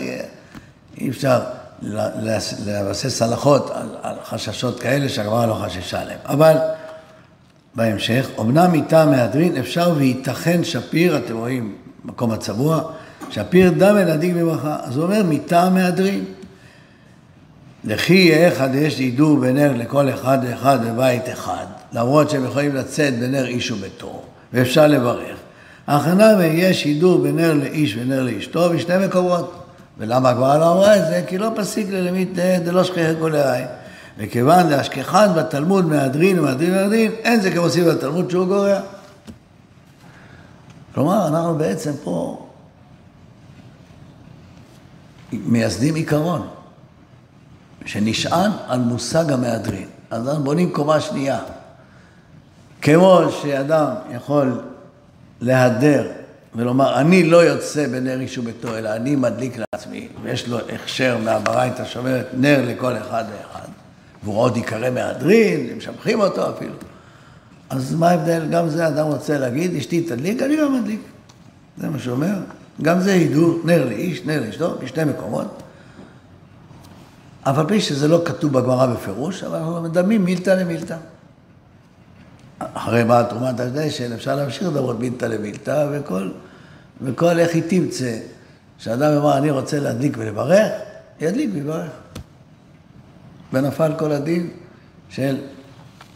אי 0.97 1.11
אפשר. 1.11 1.41
לבסס 2.67 3.23
הלכות 3.23 3.71
על, 3.71 3.89
על 4.03 4.15
חששות 4.25 4.81
כאלה 4.81 5.09
שהגמרא 5.09 5.47
לא 5.47 5.55
חששה 5.55 6.01
עליהם. 6.01 6.19
אבל 6.27 6.57
בהמשך, 7.75 8.29
אמנם 8.41 8.73
מטעם 8.73 9.11
מהדרין 9.11 9.57
אפשר 9.57 9.93
וייתכן 9.97 10.65
שפיר, 10.65 11.17
אתם 11.17 11.37
רואים 11.37 11.77
מקום 12.05 12.31
הצבוע, 12.31 12.83
שפיר 13.31 13.73
דם 13.79 13.97
ונדיק 13.99 14.35
בברכה. 14.35 14.77
אז 14.83 14.97
הוא 14.97 15.05
אומר 15.05 15.23
מטעם 15.25 15.75
מהדרין. 15.75 16.25
לכי 17.85 18.15
יהיה 18.15 18.49
אחד 18.49 18.75
יש 18.75 18.97
דידור 18.97 19.39
בנר 19.39 19.73
לכל 19.77 20.11
אחד 20.11 20.39
ואחד 20.43 20.79
בבית 20.87 21.29
אחד, 21.33 21.67
למרות 21.93 22.31
שהם 22.31 22.45
יכולים 22.45 22.75
לצאת 22.75 23.19
בנר 23.19 23.47
איש 23.47 23.71
וביתו, 23.71 24.23
ואפשר 24.53 24.87
לברך. 24.87 25.37
הכנה 25.87 26.35
ויש 26.39 26.83
שידור 26.83 27.19
בנר 27.19 27.55
לאיש 27.55 27.97
ונר 27.99 28.23
לאשתו 28.23 28.71
בשני 28.71 29.07
מקומות. 29.07 29.61
ולמה 29.99 30.31
הגמרא 30.31 30.59
לא 30.59 30.73
אמרה 30.73 30.97
את 30.97 31.07
זה? 31.07 31.23
כי 31.27 31.39
לא 31.39 31.51
פסיק 31.57 31.91
ללמית 31.91 32.35
דלא 32.65 32.83
כל 33.21 33.35
העין. 33.35 33.67
וכיוון 34.19 34.69
דאשכחן 34.69 35.29
בתלמוד 35.37 35.87
מהדרין 35.87 36.39
ומהדרין 36.39 36.71
ומהדרין, 36.71 37.13
אין 37.13 37.41
זה 37.41 37.51
כמו 37.51 37.71
סיב 37.71 37.89
בתלמוד 37.89 38.31
שהוא 38.31 38.47
גורע. 38.47 38.81
כלומר, 40.95 41.29
אנחנו 41.29 41.55
בעצם 41.55 41.93
פה 42.05 42.47
מייסדים 45.33 45.95
עיקרון 45.95 46.47
שנשען 47.85 48.51
על 48.69 48.81
מושג 48.81 49.33
המהדרין. 49.33 49.89
אז 50.11 50.29
אנחנו 50.29 50.45
בונים 50.45 50.73
קומה 50.73 51.01
שנייה. 51.01 51.39
כמו 52.83 53.21
שאדם 53.43 53.89
יכול 54.15 54.61
להדר 55.41 56.07
ולומר, 56.55 57.01
אני 57.01 57.23
לא 57.23 57.37
יוצא 57.45 57.87
בנר 57.87 58.21
איש 58.21 58.39
וביתו, 58.39 58.77
אלא 58.77 58.97
אני 58.97 59.17
מדליק 59.17 59.57
לעצמי, 59.59 60.09
ויש 60.23 60.49
לו 60.49 60.59
הכשר 60.73 61.19
מהברייתא 61.25 61.85
שאומרת 61.85 62.27
נר 62.35 62.65
לכל 62.67 62.97
אחד 62.97 63.25
ואחד, 63.33 63.69
והוא 64.25 64.39
עוד 64.39 64.57
ייקרא 64.57 64.91
מהדרין, 64.91 65.77
משבחים 65.77 66.21
אותו 66.21 66.51
אפילו. 66.51 66.75
אז 67.71 67.95
מה 67.95 68.11
ההבדל? 68.11 68.47
גם 68.51 68.69
זה 68.69 68.89
אדם 68.89 69.07
רוצה 69.07 69.39
להגיד, 69.39 69.77
אשתי 69.77 70.01
תדליק, 70.01 70.43
אני 70.43 70.57
לא 70.57 70.71
מדליק. 70.71 71.01
זה 71.79 71.89
מה 71.89 71.99
שאומר. 71.99 72.35
גם 72.83 73.01
זה 73.01 73.13
הידור, 73.13 73.59
נר 73.65 73.85
לאיש, 73.85 74.23
נר 74.25 74.43
לאשתו, 74.47 74.79
בשני 74.79 75.05
מקומות. 75.05 75.63
אף 77.45 77.59
על 77.59 77.67
פי 77.69 77.81
שזה 77.81 78.09
לא 78.09 78.23
כתוב 78.25 78.53
בגמרא 78.53 78.87
בפירוש, 78.87 79.43
אבל 79.43 79.57
אנחנו 79.57 79.83
מדמים 79.83 80.25
מילתא 80.25 80.51
למילתא. 80.51 80.97
אחרי 82.59 83.05
באה 83.05 83.25
תרומת 83.25 83.61
הדשן, 83.61 84.13
אפשר 84.13 84.37
להמשיך 84.37 84.63
לדברות 84.69 85.01
מילתא 85.01 85.25
למילתא, 85.25 85.87
וכל, 85.93 86.31
וכל 87.03 87.39
איך 87.39 87.55
היא 87.55 87.63
תמצא. 87.69 88.19
כשאדם 88.79 89.13
אמר, 89.17 89.39
אני 89.39 89.51
רוצה 89.51 89.81
להדליק 89.81 90.17
ולברך, 90.19 90.73
ידליק 91.21 91.51
ויברך. 91.53 91.91
ונפל 93.53 93.93
כל 93.99 94.13
הדין 94.13 94.51
של 95.09 95.37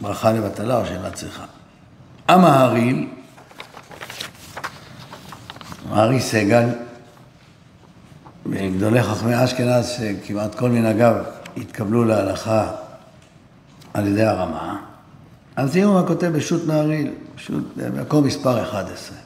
ברכה 0.01 0.31
לבטלה 0.31 0.77
או 0.77 0.85
שאינה 0.85 1.11
צריכה. 1.11 1.45
המהריל, 2.27 3.07
מהרי 5.89 6.19
סגל, 6.19 6.69
גדולי 8.47 9.03
חכמי 9.03 9.43
אשכנז, 9.43 9.87
שכמעט 9.87 10.55
כל 10.55 10.69
מנהגיו 10.69 11.15
התקבלו 11.57 12.05
להלכה 12.05 12.71
על 13.93 14.07
ידי 14.07 14.23
הרמה, 14.23 14.77
אז 15.55 15.73
תראו 15.73 15.93
מה 15.93 16.07
כותב 16.07 16.27
בשו"ת 16.27 16.67
נהריל, 16.67 17.11
שו"ת, 17.37 17.63
מקום 18.01 18.23
מספר 18.23 18.63
11. 18.63 19.17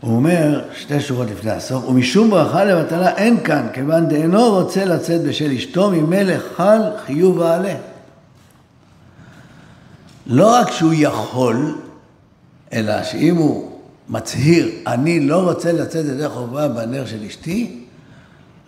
הוא 0.00 0.16
אומר, 0.16 0.64
שתי 0.74 1.00
שורות 1.00 1.30
לפני 1.30 1.50
הסוף, 1.50 1.84
ומשום 1.88 2.30
ברכה 2.30 2.64
לבטלה 2.64 3.16
אין 3.16 3.44
כאן, 3.44 3.66
כיוון 3.72 4.08
דאינו 4.08 4.50
רוצה 4.50 4.84
לצאת 4.84 5.22
בשל 5.22 5.50
אשתו, 5.50 5.90
ממילא 5.90 6.34
חל 6.56 6.80
חיוב 7.06 7.38
ועלה. 7.38 7.74
לא 10.26 10.54
רק 10.54 10.70
שהוא 10.70 10.92
יכול, 10.96 11.78
אלא 12.72 13.02
שאם 13.02 13.36
הוא 13.36 13.71
מצהיר, 14.12 14.70
אני 14.86 15.20
לא 15.20 15.42
רוצה 15.42 15.72
לצאת 15.72 16.04
ידי 16.04 16.28
חובה 16.28 16.68
בנר 16.68 17.06
של 17.06 17.24
אשתי, 17.24 17.84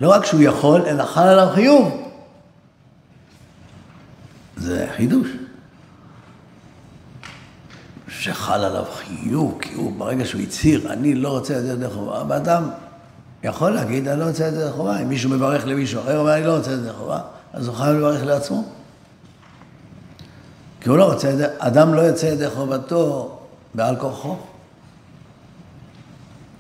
לא 0.01 0.11
רק 0.11 0.25
שהוא 0.25 0.43
יכול, 0.43 0.83
אלא 0.87 1.05
חל 1.05 1.29
עליו 1.29 1.49
חיוב. 1.55 2.11
זה 4.57 4.87
חידוש. 4.97 5.29
שחל 8.09 8.65
עליו 8.65 8.85
חיוב, 8.95 9.59
כי 9.61 9.75
הוא, 9.75 9.93
ברגע 9.99 10.25
שהוא 10.25 10.41
הצהיר, 10.41 10.93
אני 10.93 11.15
לא 11.15 11.29
רוצה 11.29 11.59
לצאת 11.59 11.77
ידי 11.77 11.89
חובה, 11.89 12.23
ואדם 12.29 12.71
יכול 13.43 13.71
להגיד, 13.71 14.09
אני 14.09 14.21
לא 14.21 14.25
רוצה 14.25 14.51
לצאת 14.51 14.61
ידי 14.61 14.71
חובה. 14.71 15.03
אם 15.03 15.09
מישהו 15.09 15.31
מברך 15.31 15.67
למישהו 15.67 16.01
אחר, 16.01 16.21
אבל 16.21 16.31
אני 16.31 16.47
לא 16.47 16.57
רוצה 16.57 16.71
לצאת 16.71 16.85
ידי 16.85 16.93
חובה, 16.93 17.21
אז 17.53 17.69
הוא 17.69 17.77
חייב 17.77 17.97
לברך 17.97 18.25
לעצמו. 18.25 18.65
כי 20.81 20.88
הוא 20.88 20.99
לא 20.99 21.12
רוצה, 21.12 21.33
אדם 21.59 21.95
לא 21.95 22.01
יוצא 22.01 22.27
ידי 22.27 22.51
חובתו 22.51 23.38
בעל 23.75 23.97
כורחו. 23.97 24.37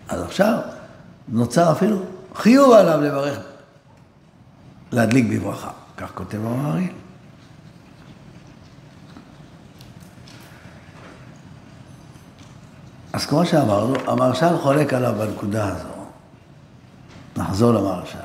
אז 0.08 0.22
עכשיו 0.22 0.58
נוצר 1.28 1.72
אפילו 1.72 2.02
חיוב 2.34 2.72
עליו 2.72 3.00
לברך, 3.00 3.38
להדליק 4.92 5.26
בברכה. 5.30 5.70
כך 5.96 6.10
כותב 6.14 6.38
המעריל. 6.46 6.92
אז 13.12 13.26
כמו 13.26 13.46
שאמרנו, 13.46 13.94
המרשל 14.06 14.58
חולק 14.58 14.92
עליו 14.92 15.14
בנקודה 15.18 15.68
הזו. 15.68 15.88
נחזור 17.36 17.72
למרשל, 17.72 18.18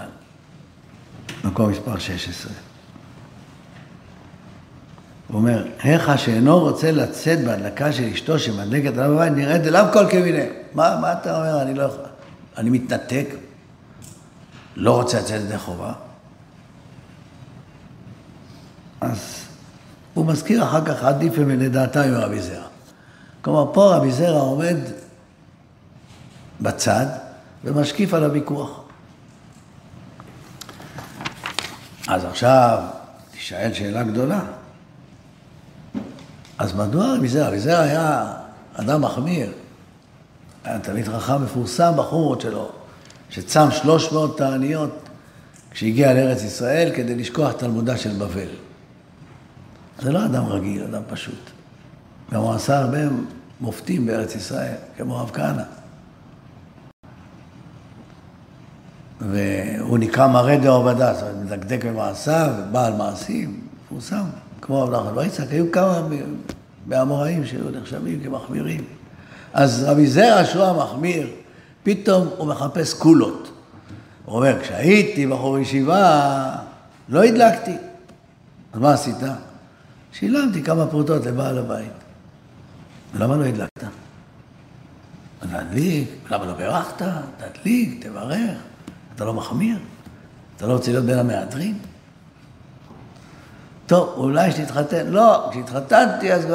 מקום 1.43 1.71
מספר 1.71 1.99
16. 1.99 2.68
הוא 5.29 5.37
אומר, 5.37 5.65
היכא 5.83 6.17
שאינו 6.17 6.59
רוצה 6.59 6.91
לצאת 6.91 7.45
בהדלקה 7.45 7.93
של 7.93 8.03
אשתו 8.03 8.39
שמדלקת 8.39 8.97
עליו 8.97 9.15
בבית, 9.15 9.33
נראית 9.33 9.61
אליו 9.61 9.85
כל 9.93 10.09
כמיני. 10.09 10.45
מה, 10.73 10.97
מה 11.01 11.13
אתה 11.13 11.37
אומר? 11.37 11.61
אני 11.61 11.73
לא 11.73 11.83
יכול... 11.83 12.03
אני 12.57 12.69
מתנתק, 12.69 13.25
לא 14.75 14.95
רוצה 14.95 15.19
לצאת 15.19 15.41
ידי 15.41 15.57
חובה. 15.57 15.93
אז 19.01 19.45
הוא 20.13 20.25
מזכיר 20.25 20.63
אחר 20.63 20.85
כך 20.85 21.03
עדיפה 21.03 21.41
מלדעתה 21.41 22.03
עם 22.03 22.13
רבי 22.13 22.41
זרע. 22.41 22.67
כלומר, 23.41 23.73
פה 23.73 23.95
רבי 23.95 24.11
זרע 24.11 24.39
עומד 24.39 24.77
בצד 26.61 27.05
ומשקיף 27.63 28.13
על 28.13 28.23
הוויכוח. 28.23 28.81
אז 32.07 32.25
עכשיו 32.25 32.83
תשאל 33.31 33.73
שאלה 33.73 34.03
גדולה. 34.03 34.39
אז 36.59 36.75
מדוע 36.75 37.15
זרע? 37.27 37.47
רבי 37.47 37.59
זרע 37.59 37.79
היה 37.79 38.33
אדם 38.73 39.01
מחמיר, 39.01 39.51
היה 40.63 40.79
תלמיד 40.79 41.07
חכם 41.07 41.43
מפורסם 41.43 41.93
בחומרות 41.97 42.41
שלו, 42.41 42.69
שצם 43.29 43.71
300 43.71 44.37
תעניות 44.37 45.09
כשהגיע 45.71 46.13
לארץ 46.13 46.43
ישראל 46.43 46.91
כדי 46.95 47.15
לשכוח 47.15 47.51
תלמודה 47.51 47.97
של 47.97 48.13
בבל. 48.13 48.49
זה 49.99 50.11
לא 50.11 50.25
אדם 50.25 50.45
רגיל, 50.45 50.83
אדם 50.83 51.01
פשוט. 51.09 51.49
גם 52.31 52.41
הוא 52.41 52.53
עשה 52.53 52.77
הרבה 52.77 52.97
מופתים 53.61 54.05
בארץ 54.05 54.35
ישראל, 54.35 54.75
כמו 54.97 55.17
הרב 55.19 55.31
כהנא. 55.33 55.63
והוא 59.21 59.97
נקרא 59.97 60.27
מראה 60.27 60.57
דעובדה, 60.57 61.13
זאת 61.13 61.23
אומרת, 61.23 61.35
מדקדק 61.35 61.85
במעשיו, 61.85 62.53
בעל 62.71 62.93
מעשים, 62.93 63.61
מפורסם. 63.85 64.25
כמו 64.69 64.87
בר 64.87 65.23
יצחק, 65.23 65.51
היו 65.51 65.71
כמה 65.71 66.07
מהאמוראים 66.85 67.45
שהיו 67.45 67.69
נחשבים 67.69 68.19
כמחמירים. 68.23 68.83
אז 69.53 69.83
רבי 69.83 70.07
זרע, 70.07 70.45
שהוא 70.45 70.63
המחמיר, 70.63 71.27
פתאום 71.83 72.27
הוא 72.37 72.47
מחפש 72.47 72.93
קולות. 72.93 73.51
הוא 74.25 74.35
אומר, 74.35 74.61
כשהייתי 74.61 75.27
בחור 75.27 75.59
ישיבה, 75.59 76.55
לא 77.09 77.23
הדלקתי. 77.23 77.75
אז 78.73 78.79
מה 78.79 78.93
עשית? 78.93 79.15
שילמתי 80.13 80.63
כמה 80.63 80.87
פרוטות 80.87 81.25
לבעל 81.25 81.57
הבית. 81.57 81.91
ולמה 83.13 83.37
לא 83.37 83.45
הדלקת? 83.45 83.83
להדליק, 85.51 86.09
למה 86.31 86.45
לא 86.45 86.53
בירכת? 86.53 87.01
תדליק, 87.37 88.05
תברך. 88.07 88.57
אתה 89.15 89.25
לא 89.25 89.33
מחמיר? 89.33 89.77
אתה 90.57 90.67
לא 90.67 90.73
רוצה 90.73 90.91
להיות 90.91 91.05
בין 91.05 91.19
המהדרין? 91.19 91.77
טוב, 93.89 94.13
אולי 94.17 94.51
שתתחתן. 94.51 95.07
לא, 95.07 95.49
כשהתחתנתי 95.51 96.33
אז 96.33 96.45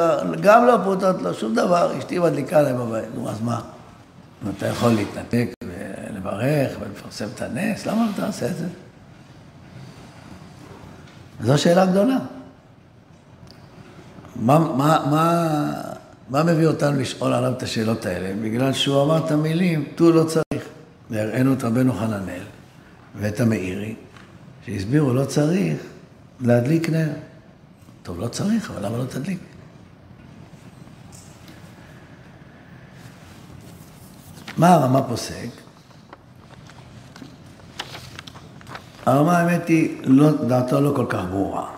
גם 0.41 0.65
לא 0.65 0.77
פרוטות, 0.83 1.21
לא 1.21 1.33
שום 1.33 1.55
דבר, 1.55 1.99
אשתי 1.99 2.19
מדליקה 2.19 2.61
להם 2.61 2.77
בבית. 2.77 3.05
נו, 3.15 3.29
אז 3.29 3.41
מה? 3.41 3.61
אתה 4.57 4.65
יכול 4.65 4.91
להתנתק 4.91 5.49
ולברך 5.63 6.77
ולפרסם 6.79 7.25
את 7.35 7.41
הנס, 7.41 7.85
למה 7.85 8.07
אתה 8.15 8.27
עושה 8.27 8.45
את 8.45 8.57
זה? 8.57 8.65
זו 11.41 11.57
שאלה 11.57 11.85
גדולה. 11.85 12.17
מה, 14.35 14.59
מה, 14.59 15.05
מה, 15.09 15.47
מה 16.29 16.43
מביא 16.43 16.67
אותנו 16.67 16.99
לשאול 16.99 17.33
עליו 17.33 17.51
את 17.51 17.63
השאלות 17.63 18.05
האלה? 18.05 18.33
בגלל 18.41 18.73
שהוא 18.73 19.03
אמר 19.03 19.25
את 19.25 19.31
המילים, 19.31 19.85
תו 19.95 20.11
לא 20.11 20.23
צריך. 20.23 20.63
והראינו 21.09 21.53
את 21.53 21.63
רבנו 21.63 21.93
חננאל 21.93 22.43
ואת 23.15 23.39
המאירי, 23.39 23.95
שהסבירו, 24.65 25.13
לא 25.13 25.25
צריך 25.25 25.77
להדליק 26.39 26.89
נר. 26.89 27.09
טוב, 28.03 28.19
לא 28.19 28.27
צריך, 28.27 28.71
אבל 28.71 28.85
למה 28.85 28.97
לא 28.97 29.05
תדליק? 29.05 29.39
מה 34.57 34.73
הרמה 34.73 35.01
פוסק? 35.01 35.47
הרמה 39.05 39.37
האמת 39.37 39.67
היא, 39.67 39.97
לא, 40.03 40.31
דעתו 40.47 40.81
לא 40.81 40.93
כל 40.95 41.05
כך 41.09 41.21
ברורה. 41.29 41.69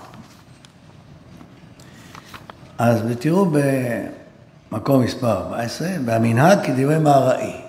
אז 2.78 3.02
תראו 3.20 3.52
במקום 4.72 5.04
מספר 5.04 5.32
14, 5.32 5.88
והמנהג 6.06 6.65
כדברי 6.65 7.00
מהראי. 7.00 7.62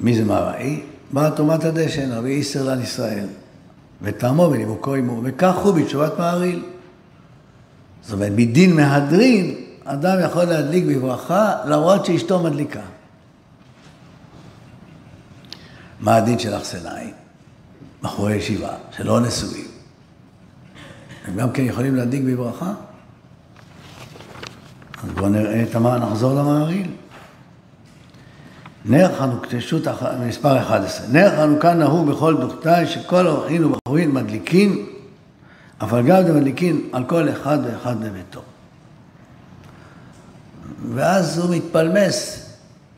מי 0.00 0.16
זה 0.16 0.24
מהראי? 0.24 0.82
בא 1.12 1.30
תרומת 1.30 1.64
הדשן, 1.64 2.12
רבי 2.12 2.30
איסר 2.30 2.62
לן 2.62 2.82
ישראל. 2.82 3.26
וטעמו 4.02 4.42
ונימוקו 4.42 4.94
עמו, 4.94 5.20
וכך 5.24 5.54
הוא 5.54 5.74
בתשובת 5.74 6.18
מעריל. 6.18 6.64
זאת 8.02 8.12
אומרת, 8.12 8.32
מדין 8.36 8.76
מהדרין, 8.76 9.54
אדם 9.84 10.16
יכול 10.24 10.44
להדליק 10.44 10.84
בברכה 10.84 11.54
למרות 11.64 12.06
שאשתו 12.06 12.42
מדליקה. 12.42 12.80
מה 16.00 16.16
הדין 16.16 16.38
של 16.38 16.56
אכסנאי? 16.56 17.12
בחורי 18.02 18.34
ישיבה, 18.34 18.74
שלא 18.96 19.20
נשואים. 19.20 19.66
הם 21.24 21.36
גם 21.36 21.52
כן 21.52 21.64
יכולים 21.64 21.94
להדליק 21.94 22.22
בברכה? 22.26 22.72
אז 25.04 25.10
בואו 25.10 25.28
נראה 25.28 25.62
את 25.62 25.74
המה, 25.74 25.98
נחזור 25.98 26.34
למעריל. 26.34 26.90
נר 28.84 29.14
חנוכה, 29.18 29.60
שו"ת 29.60 29.88
מספר 30.26 30.58
11. 30.58 31.06
נר 31.08 31.36
חנוכה 31.36 31.74
נהוג 31.74 32.10
בכל 32.10 32.36
דוכתאי 32.40 32.86
שכל 32.86 33.26
האורחים 33.26 33.66
ובחורים 33.66 34.14
מדליקים, 34.14 34.86
אבל 35.80 36.02
גם 36.02 36.20
אתם 36.20 36.36
מדליקים 36.36 36.88
על 36.92 37.04
כל 37.04 37.28
אחד 37.28 37.58
ואחד 37.64 38.00
בביתו. 38.00 38.40
ואז 40.94 41.38
הוא 41.38 41.56
מתפלמס, 41.56 42.40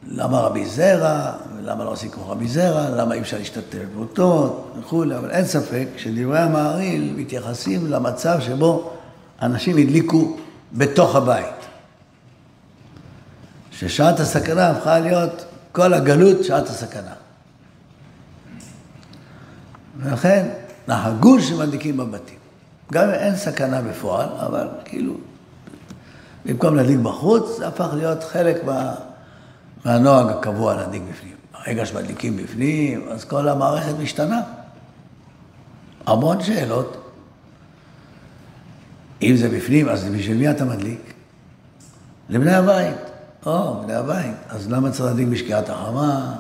למה 0.09 0.41
רבי 0.41 0.67
זרע, 0.67 1.33
למה 1.63 1.85
לא 1.85 1.91
עושים 1.91 2.11
כמו 2.11 2.31
רבי 2.31 2.49
זרע, 2.49 2.91
למה 2.91 3.15
אי 3.15 3.21
אפשר 3.21 3.39
להשתתף 3.39 3.85
באותות 3.95 4.75
וכולי, 4.79 5.17
אבל 5.17 5.31
אין 5.31 5.45
ספק 5.45 5.87
שדברי 5.97 6.39
המעריל 6.39 7.15
מתייחסים 7.17 7.87
למצב 7.87 8.41
שבו 8.41 8.91
אנשים 9.43 9.77
הדליקו 9.77 10.37
בתוך 10.73 11.17
הבית. 11.17 11.47
ששעת 13.71 14.21
הסכנה 14.21 14.71
הפכה 14.71 14.99
להיות 14.99 15.45
כל 15.77 15.95
הגלות 15.95 16.45
שעת 16.45 16.67
הסכנה. 16.67 17.13
ולכן 19.99 20.49
נהגו 20.89 21.41
שמדליקים 21.41 21.97
בבתים. 21.97 22.39
גם 22.93 23.05
אם 23.05 23.15
אין 23.15 23.37
סכנה 23.37 23.83
בפועל, 23.83 24.29
אבל 24.47 24.69
כאילו, 24.85 25.15
במקום 26.45 26.77
להדליק 26.77 26.99
בחוץ, 26.99 27.59
זה 27.59 27.69
הפך 27.69 27.89
להיות 27.93 28.25
חלק 28.25 28.65
מה, 28.65 28.95
מהנוהג 29.85 30.37
הקבוע 30.37 30.75
להדליק 30.75 31.03
בפנים. 31.11 31.37
ברגע 31.53 31.87
שמדליקים 31.87 32.37
בפנים, 32.37 33.09
אז 33.11 33.25
כל 33.25 33.49
המערכת 33.49 33.95
משתנה. 33.99 34.43
המון 36.07 36.43
שאלות. 36.43 37.13
אם 39.23 39.37
זה 39.37 39.49
בפנים, 39.49 39.89
אז 39.89 40.05
בשביל 40.05 40.37
מי 40.37 40.51
אתה 40.51 40.65
מדליק? 40.65 41.15
לבני 42.29 42.55
הבית. 42.55 43.16
או, 43.47 43.83
בני 43.83 43.95
הבית. 43.95 44.37
אז 44.49 44.71
למה 44.71 44.91
צריך 44.91 45.05
להדליק 45.05 45.29
בשקיעת 45.29 45.69
החמה? 45.69 46.37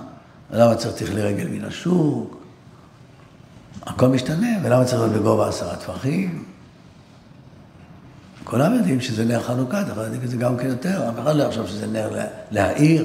ולמה 0.51 0.75
צריך 0.75 0.95
תכלי 0.95 1.23
רגל 1.23 1.49
מן 1.49 1.65
השוק? 1.65 2.37
הכל 3.87 4.09
משתנה, 4.09 4.49
ולמה 4.63 4.85
צריך 4.85 5.01
להיות 5.01 5.13
בגובה 5.13 5.49
עשרה 5.49 5.77
טפחים? 5.77 6.45
כולם 8.45 8.75
יודעים 8.75 9.01
שזה 9.01 9.25
נר 9.25 9.43
חנוכה, 9.43 9.81
אתה 9.81 9.91
יכול 9.91 10.03
להדליק 10.03 10.25
את 10.25 10.31
זה 10.31 10.37
גם 10.37 10.57
כן 10.57 10.67
יותר, 10.67 11.09
אף 11.09 11.15
אחד 11.23 11.37
לא 11.37 11.43
יחשוב 11.43 11.67
שזה 11.67 11.87
נר 11.87 12.11
להעיר. 12.51 13.05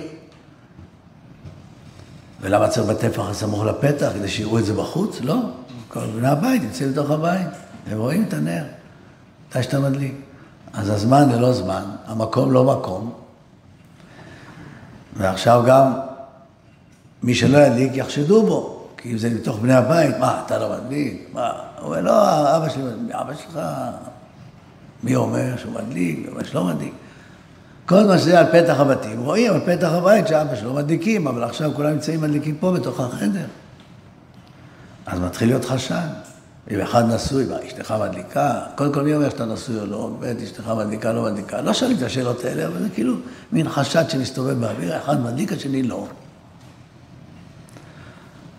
ולמה 2.41 2.67
צריך 2.67 2.87
בטפח 2.87 3.29
הסמוך 3.29 3.63
לפתח, 3.63 4.09
כדי 4.15 4.27
שיראו 4.27 4.59
את 4.59 4.65
זה 4.65 4.73
בחוץ? 4.73 5.21
לא. 5.21 5.35
כל 5.87 6.05
בני 6.05 6.27
הבית 6.27 6.61
נמצאים 6.63 6.91
בתוך 6.91 7.11
הבית, 7.11 7.47
הם 7.87 7.97
רואים 7.97 8.23
את 8.27 8.33
הנר, 8.33 8.63
מתי 9.49 9.63
שאתה 9.63 9.79
מדליק. 9.79 10.15
אז 10.73 10.89
הזמן 10.89 11.29
ללא 11.29 11.53
זמן, 11.53 11.83
המקום 12.05 12.51
לא 12.51 12.63
מקום, 12.63 13.13
ועכשיו 15.17 15.63
גם 15.67 15.91
מי 17.23 17.35
שלא 17.35 17.57
ידליק 17.57 17.91
יחשדו 17.95 18.45
בו, 18.45 18.87
כי 18.97 19.11
אם 19.11 19.17
זה 19.17 19.29
מתוך 19.29 19.59
בני 19.59 19.73
הבית, 19.73 20.17
מה, 20.17 20.41
אתה 20.45 20.59
לא 20.59 20.69
מדליק? 20.69 21.29
מה? 21.33 21.51
הוא 21.79 21.85
אומר, 21.85 22.01
לא, 22.01 22.57
אבא 22.57 22.69
שלי, 22.69 22.83
אבא 23.11 23.33
שלך, 23.33 23.59
מי 25.03 25.15
אומר 25.15 25.57
שהוא 25.57 25.73
מדליק, 25.73 26.27
אבא 26.33 26.43
שלא 26.43 26.63
מדליק. 26.63 26.93
כל 27.85 28.03
מה 28.03 28.17
שזה 28.17 28.39
על 28.39 28.45
פתח 28.51 28.79
הבתים, 28.79 29.23
רואים 29.23 29.53
על 29.53 29.59
פתח 29.65 29.89
הבית 29.91 30.27
שאבא 30.27 30.55
שלו 30.55 30.73
מדליקים, 30.73 31.27
אבל 31.27 31.43
עכשיו 31.43 31.71
כולם 31.75 31.89
נמצאים 31.89 32.21
מדליקים 32.21 32.55
פה 32.59 32.71
בתוך 32.71 32.99
החדר. 32.99 33.45
אז 35.05 35.19
מתחיל 35.19 35.47
להיות 35.47 35.65
חשד. 35.65 36.30
אם 36.69 36.81
אחד 36.81 37.03
נשוי, 37.13 37.45
מה, 37.45 37.55
אשתך 37.67 37.93
מדליקה? 38.01 38.59
קודם 38.75 38.93
כל, 38.93 39.01
מי 39.01 39.15
אומר 39.15 39.29
שאתה 39.29 39.45
נשוי 39.45 39.79
או 39.79 39.85
לא? 39.85 40.11
באמת, 40.19 40.41
אשתך 40.41 40.67
מדליקה, 40.77 41.13
לא 41.13 41.23
מדליקה. 41.23 41.61
לא 41.61 41.73
שואלים 41.73 41.97
את 41.97 42.03
השאלות 42.03 42.45
האלה, 42.45 42.67
אבל 42.67 42.81
זה 42.81 42.89
כאילו 42.93 43.15
מין 43.51 43.69
חשד 43.69 44.09
שמסתובב 44.09 44.59
באוויר, 44.59 44.97
אחד 44.97 45.21
מדליק, 45.21 45.53
השני 45.53 45.83
לא. 45.83 46.07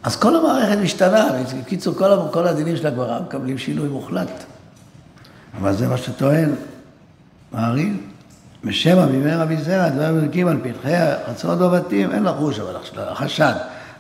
אז 0.02 0.16
כל 0.16 0.36
המערכת 0.36 0.78
משתנה, 0.78 1.28
בקיצור, 1.60 1.94
כל, 1.94 2.10
כל 2.30 2.48
הדינים 2.48 2.76
של 2.76 2.86
הגמרא 2.86 3.20
מקבלים 3.20 3.58
שינוי 3.58 3.88
מוחלט. 3.88 4.44
אבל 5.60 5.72
זה 5.72 5.88
מה 5.88 5.98
שטוען 5.98 6.54
מעריל. 7.52 7.96
בשם 8.64 8.98
אבימי 8.98 9.34
רבי 9.34 9.56
זרע, 9.56 9.88
דברים 9.88 10.16
מדליקים 10.16 10.48
על 10.48 10.58
פתחי 10.62 10.94
החצרות 10.94 11.58
בבתים, 11.58 12.10
אין 12.10 12.22
לחוש, 12.22 12.60
אבל 12.60 12.76
החשד. 12.96 13.52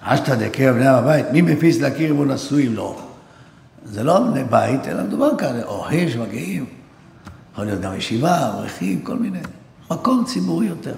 אשתא 0.02 0.34
דקרב 0.34 0.76
בני 0.76 0.86
הבית, 0.86 1.26
מי 1.32 1.42
מפיס 1.42 1.80
להכיר 1.80 2.10
אם 2.10 2.16
הוא 2.16 2.26
נשוי 2.26 2.66
אם 2.66 2.74
לא? 2.74 3.11
זה 3.84 4.02
לא 4.02 4.20
בני 4.20 4.44
בית, 4.44 4.86
אלא 4.86 5.02
מדובר 5.02 5.30
כאן, 5.38 5.60
אורחים 5.62 6.08
שמגיעים, 6.08 6.66
יכול 7.52 7.64
להיות 7.64 7.80
גם 7.80 7.94
ישיבה, 7.94 8.48
אברכים, 8.48 9.02
כל 9.02 9.18
מיני, 9.18 9.38
מקום 9.90 10.24
ציבורי 10.26 10.66
יותר. 10.66 10.94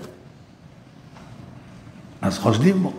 אז 2.23 2.39
חושדים 2.39 2.83
בו. 2.83 2.93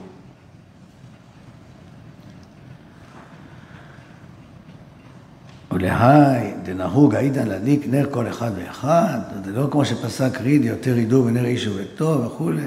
ולהי 5.72 6.52
דנהוג 6.64 7.16
עידן 7.16 7.48
להדליק 7.48 7.88
נר 7.88 8.08
כל 8.12 8.28
אחד 8.28 8.52
ואחד, 8.56 9.20
זה 9.46 9.52
לא 9.52 9.68
כמו 9.72 9.86
שפסק 9.86 10.42
ריד, 10.42 10.66
יותר 10.66 10.98
ידעו 10.98 11.26
ונר 11.26 11.46
איש 11.46 11.68
וביתו 11.68 12.24
וכולי. 12.26 12.62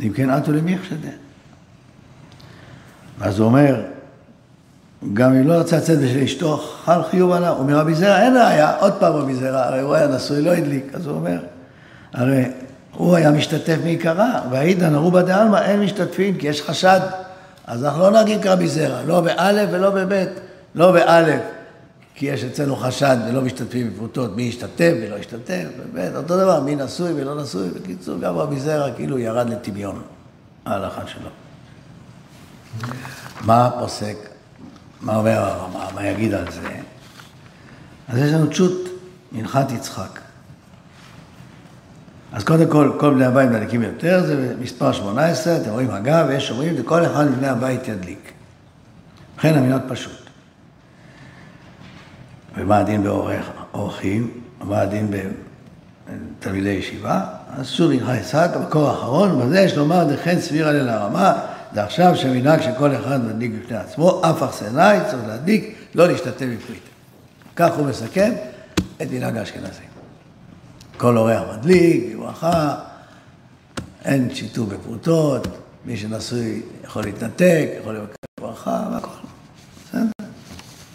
אם 0.00 0.12
כן, 0.14 0.30
עטו 0.30 0.52
למי 0.52 0.72
יחשדה. 0.72 1.08
ואז 3.18 3.38
הוא 3.38 3.46
אומר, 3.46 3.82
גם 5.14 5.32
אם 5.32 5.48
לא 5.48 5.54
רצה 5.54 5.76
לצאת 5.76 5.98
בשביל 5.98 6.24
אשתו, 6.24 6.56
חל 6.84 7.02
חיוב 7.10 7.32
עליו. 7.32 7.56
אומר, 7.58 7.78
רבי 7.78 7.94
זרע, 7.94 8.22
אין 8.22 8.36
ראיה, 8.36 8.76
עוד 8.78 8.92
פעם 8.92 9.12
רבי 9.12 9.34
זרע, 9.34 9.64
הרי 9.64 9.80
הוא 9.80 9.94
היה 9.94 10.06
נשוי, 10.06 10.42
לא 10.42 10.50
הדליק. 10.50 10.84
אז 10.94 11.06
הוא 11.06 11.14
אומר, 11.14 11.38
הרי 12.12 12.44
הוא 12.94 13.16
היה 13.16 13.30
משתתף 13.30 13.76
מעיקרה, 13.84 14.40
והעידן 14.50 14.94
ארובה 14.94 15.22
דעלמא, 15.22 15.56
אין 15.56 15.80
משתתפים, 15.80 16.38
כי 16.38 16.48
יש 16.48 16.62
חשד. 16.62 17.00
אז 17.66 17.84
אנחנו 17.84 18.00
לא 18.00 18.22
נגיד 18.22 18.42
כרבי 18.42 18.68
זרע, 18.68 19.02
לא 19.02 19.20
באלף 19.20 19.68
ולא 19.72 19.90
בבית. 19.90 20.28
לא 20.74 20.92
באלף, 20.92 21.42
כי 22.14 22.26
יש 22.26 22.44
אצלנו 22.44 22.76
חשד 22.76 23.16
ולא 23.28 23.42
משתתפים 23.42 23.90
בפרוטות, 23.90 24.36
מי 24.36 24.42
ישתתף 24.42 24.92
ולא 25.02 25.16
ישתתף, 25.16 25.64
בבית, 25.78 26.16
אותו 26.16 26.36
דבר, 26.36 26.60
מי 26.60 26.76
נשוי 26.76 27.12
ולא 27.12 27.42
נשוי. 27.42 27.68
בקיצור, 27.68 28.20
גם 28.20 28.36
רבי 28.36 28.60
זרע 28.60 28.92
כאילו 28.92 29.18
ירד 29.18 29.50
לטמיון, 29.50 30.02
ההלכה 30.66 31.02
שלו. 31.06 31.28
מה 33.40 33.70
פוסק 33.78 34.31
מה 35.02 35.16
אומר 35.16 35.38
הרמ"א, 35.38 35.94
מה 35.94 36.06
יגיד 36.06 36.34
על 36.34 36.50
זה? 36.50 36.68
אז 38.08 38.18
יש 38.18 38.32
לנו 38.32 38.46
תשות 38.46 38.88
מנחת 39.32 39.72
יצחק. 39.72 40.20
אז 42.32 42.44
קודם 42.44 42.68
כל, 42.68 42.92
כל 43.00 43.14
בני 43.14 43.24
הבית 43.24 43.50
מדליקים 43.50 43.82
יותר, 43.82 44.26
זה 44.26 44.54
מספר 44.60 44.92
18, 44.92 45.56
אתם 45.56 45.70
רואים 45.70 45.90
אגב, 45.90 46.30
יש 46.30 46.50
אומרים, 46.50 46.74
וכל 46.78 47.06
אחד 47.06 47.30
מבני 47.30 47.48
הבית 47.48 47.88
ידליק. 47.88 48.32
לכן 49.38 49.54
המיניות 49.54 49.82
פשוט. 49.88 50.22
ומה 52.56 52.78
הדין 52.78 53.02
באורחים, 53.02 54.30
ומה 54.60 54.80
הדין 54.80 55.10
בתלמידי 56.38 56.68
ישיבה? 56.68 57.20
אז 57.56 57.68
שוב 57.68 57.90
הלכה 57.90 58.16
יצחק, 58.16 58.50
המקור 58.54 58.90
האחרון, 58.90 59.40
בזה 59.40 59.60
יש 59.60 59.76
לומר 59.76 60.04
דכן 60.04 60.40
סבירה 60.40 60.72
ליל 60.72 60.88
הרמה, 60.88 61.34
זה 61.74 61.84
עכשיו 61.84 62.16
שמנהג 62.16 62.60
שכל 62.60 62.96
אחד 62.96 63.24
מדליק 63.24 63.52
בפני 63.62 63.76
עצמו, 63.76 64.22
אף 64.24 64.42
אכסנאי 64.42 64.98
צריך 65.10 65.26
להדליק, 65.26 65.74
לא 65.94 66.08
להשתתף 66.08 66.46
בפריט. 66.56 66.82
כך 67.56 67.72
הוא 67.76 67.86
מסכם 67.86 68.32
את 69.02 69.10
מנהג 69.10 69.36
האשכנזים. 69.36 69.86
כל 70.96 71.16
אורח 71.16 71.42
מדליק, 71.52 72.16
ברכה, 72.16 72.74
אין 74.04 74.34
שיתוף 74.34 74.68
בפרוטות, 74.68 75.48
מי 75.84 75.96
שנשוי 75.96 76.62
יכול 76.84 77.04
להתנתק, 77.04 77.66
יכול 77.80 77.96
לבקר 77.96 78.14
ברכה 78.40 78.88
והכל. 78.92 79.26
בסדר? 79.84 80.28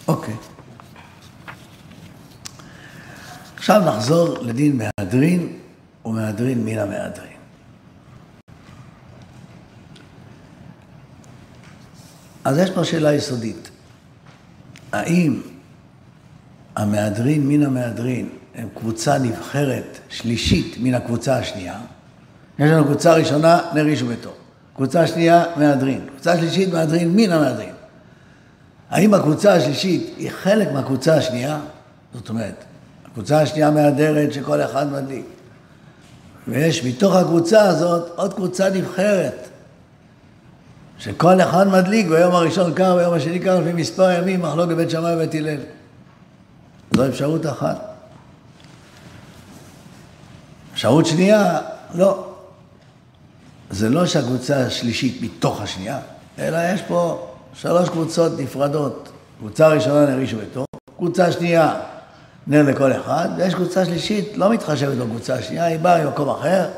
אוקיי. 0.08 0.36
עכשיו 3.58 3.82
נחזור 3.86 4.38
לדין 4.42 4.78
מהדרין 4.78 5.54
ומהדרין 6.06 6.66
מן 6.66 6.78
המהדרין. 6.78 7.37
אז 12.48 12.58
יש 12.58 12.70
פה 12.70 12.84
שאלה 12.84 13.14
יסודית. 13.14 13.70
האם 14.92 15.42
המהדרין 16.76 17.48
מן 17.48 17.64
המהדרין 17.64 18.30
הם 18.56 18.68
קבוצה 18.76 19.18
נבחרת 19.18 20.00
שלישית 20.10 20.76
מן 20.80 20.94
הקבוצה 20.94 21.38
השנייה? 21.38 21.80
יש 22.60 22.72
לנו 22.72 22.86
קבוצה 22.86 23.14
ראשונה, 23.14 23.60
נר 23.74 23.88
איש 23.88 24.02
וביתו. 24.02 24.30
קבוצה 24.76 25.08
שנייה, 25.08 25.44
מהדרין. 25.56 26.06
קבוצה 26.10 26.38
שלישית, 26.38 26.74
מהדרין 26.74 27.16
מן 27.16 27.32
המהדרין. 27.32 27.74
האם 28.90 29.14
הקבוצה 29.14 29.54
השלישית 29.54 30.14
היא 30.18 30.30
חלק 30.30 30.72
מהקבוצה 30.72 31.16
השנייה? 31.16 31.60
זאת 32.14 32.30
אומרת, 32.30 32.64
הקבוצה 33.06 33.42
השנייה 33.42 33.72
מהדרת 33.72 34.34
שכל 34.34 34.62
אחד 34.62 34.92
מדליק. 34.92 35.26
ויש 36.48 36.86
מתוך 36.86 37.16
הקבוצה 37.16 37.62
הזאת 37.62 38.10
עוד 38.16 38.34
קבוצה 38.34 38.70
נבחרת, 38.70 39.47
שכל 41.00 41.42
אחד 41.42 41.68
מדליק 41.68 42.08
ביום 42.08 42.36
הראשון 42.36 42.74
קר, 42.74 42.96
ביום 42.96 43.14
השני 43.14 43.40
קר, 43.40 43.60
לפי 43.60 43.74
מספר 43.74 44.12
ימים, 44.12 44.42
מחלוקת 44.42 44.76
בית 44.76 44.90
שמאי 44.90 45.16
ובית 45.16 45.36
הלל. 45.36 45.60
זו 46.92 47.08
אפשרות 47.08 47.46
אחת. 47.46 47.96
אפשרות 50.74 51.06
שנייה, 51.06 51.60
לא. 51.94 52.34
זה 53.70 53.90
לא 53.90 54.06
שהקבוצה 54.06 54.66
השלישית 54.66 55.22
מתוך 55.22 55.62
השנייה, 55.62 56.00
אלא 56.40 56.58
יש 56.74 56.82
פה 56.82 57.28
שלוש 57.54 57.90
קבוצות 57.90 58.40
נפרדות. 58.40 59.10
קבוצה 59.40 59.68
ראשונה 59.68 60.06
נר 60.06 60.20
איש 60.20 60.34
וביתו, 60.34 60.66
קבוצה 60.98 61.32
שנייה 61.32 61.76
נר 62.48 62.62
לכל 62.62 62.92
אחד, 62.92 63.30
ויש 63.38 63.54
קבוצה 63.54 63.86
שלישית, 63.86 64.38
לא 64.38 64.50
מתחשבת 64.50 64.98
בקבוצה 64.98 65.36
השנייה, 65.36 65.66
היא 65.66 65.80
באה 65.80 66.06
ממקום 66.06 66.30
אחר, 66.30 66.70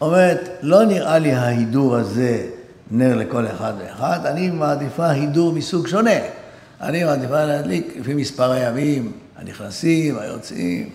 אומרת, 0.00 0.48
לא 0.62 0.84
נראה 0.84 1.18
לי 1.18 1.32
ההידור 1.32 1.96
הזה 1.96 2.46
נר 2.90 3.16
לכל 3.16 3.46
אחד 3.46 3.72
ואחד, 3.78 4.26
אני 4.26 4.50
מעדיפה 4.50 5.10
הידור 5.10 5.52
מסוג 5.52 5.86
שונה. 5.86 6.10
אני 6.80 7.04
מעדיפה 7.04 7.44
להדליק 7.44 7.94
לפי 8.00 8.14
מספר 8.14 8.50
הימים 8.50 9.12
הנכנסים, 9.36 10.18
היוצאים. 10.18 10.88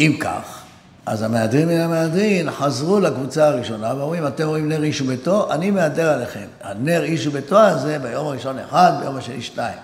אם 0.00 0.16
כך, 0.20 0.62
אז 1.06 1.22
המהדרין 1.22 1.68
מן 1.68 1.80
המהדרין 1.80 2.50
חזרו 2.50 3.00
לקבוצה 3.00 3.46
הראשונה 3.46 3.94
ואומרים, 3.96 4.26
אתם 4.26 4.46
רואים 4.46 4.68
נר 4.68 4.82
איש 4.82 5.00
וביתו, 5.00 5.52
אני 5.52 5.70
מהדר 5.70 6.10
עליכם. 6.10 6.46
הנר 6.62 7.02
איש 7.02 7.26
וביתו 7.26 7.58
הזה 7.58 7.98
ביום 7.98 8.26
הראשון 8.26 8.58
אחד, 8.58 8.92
ביום 9.00 9.16
השני 9.16 9.42
שתיים. 9.42 9.78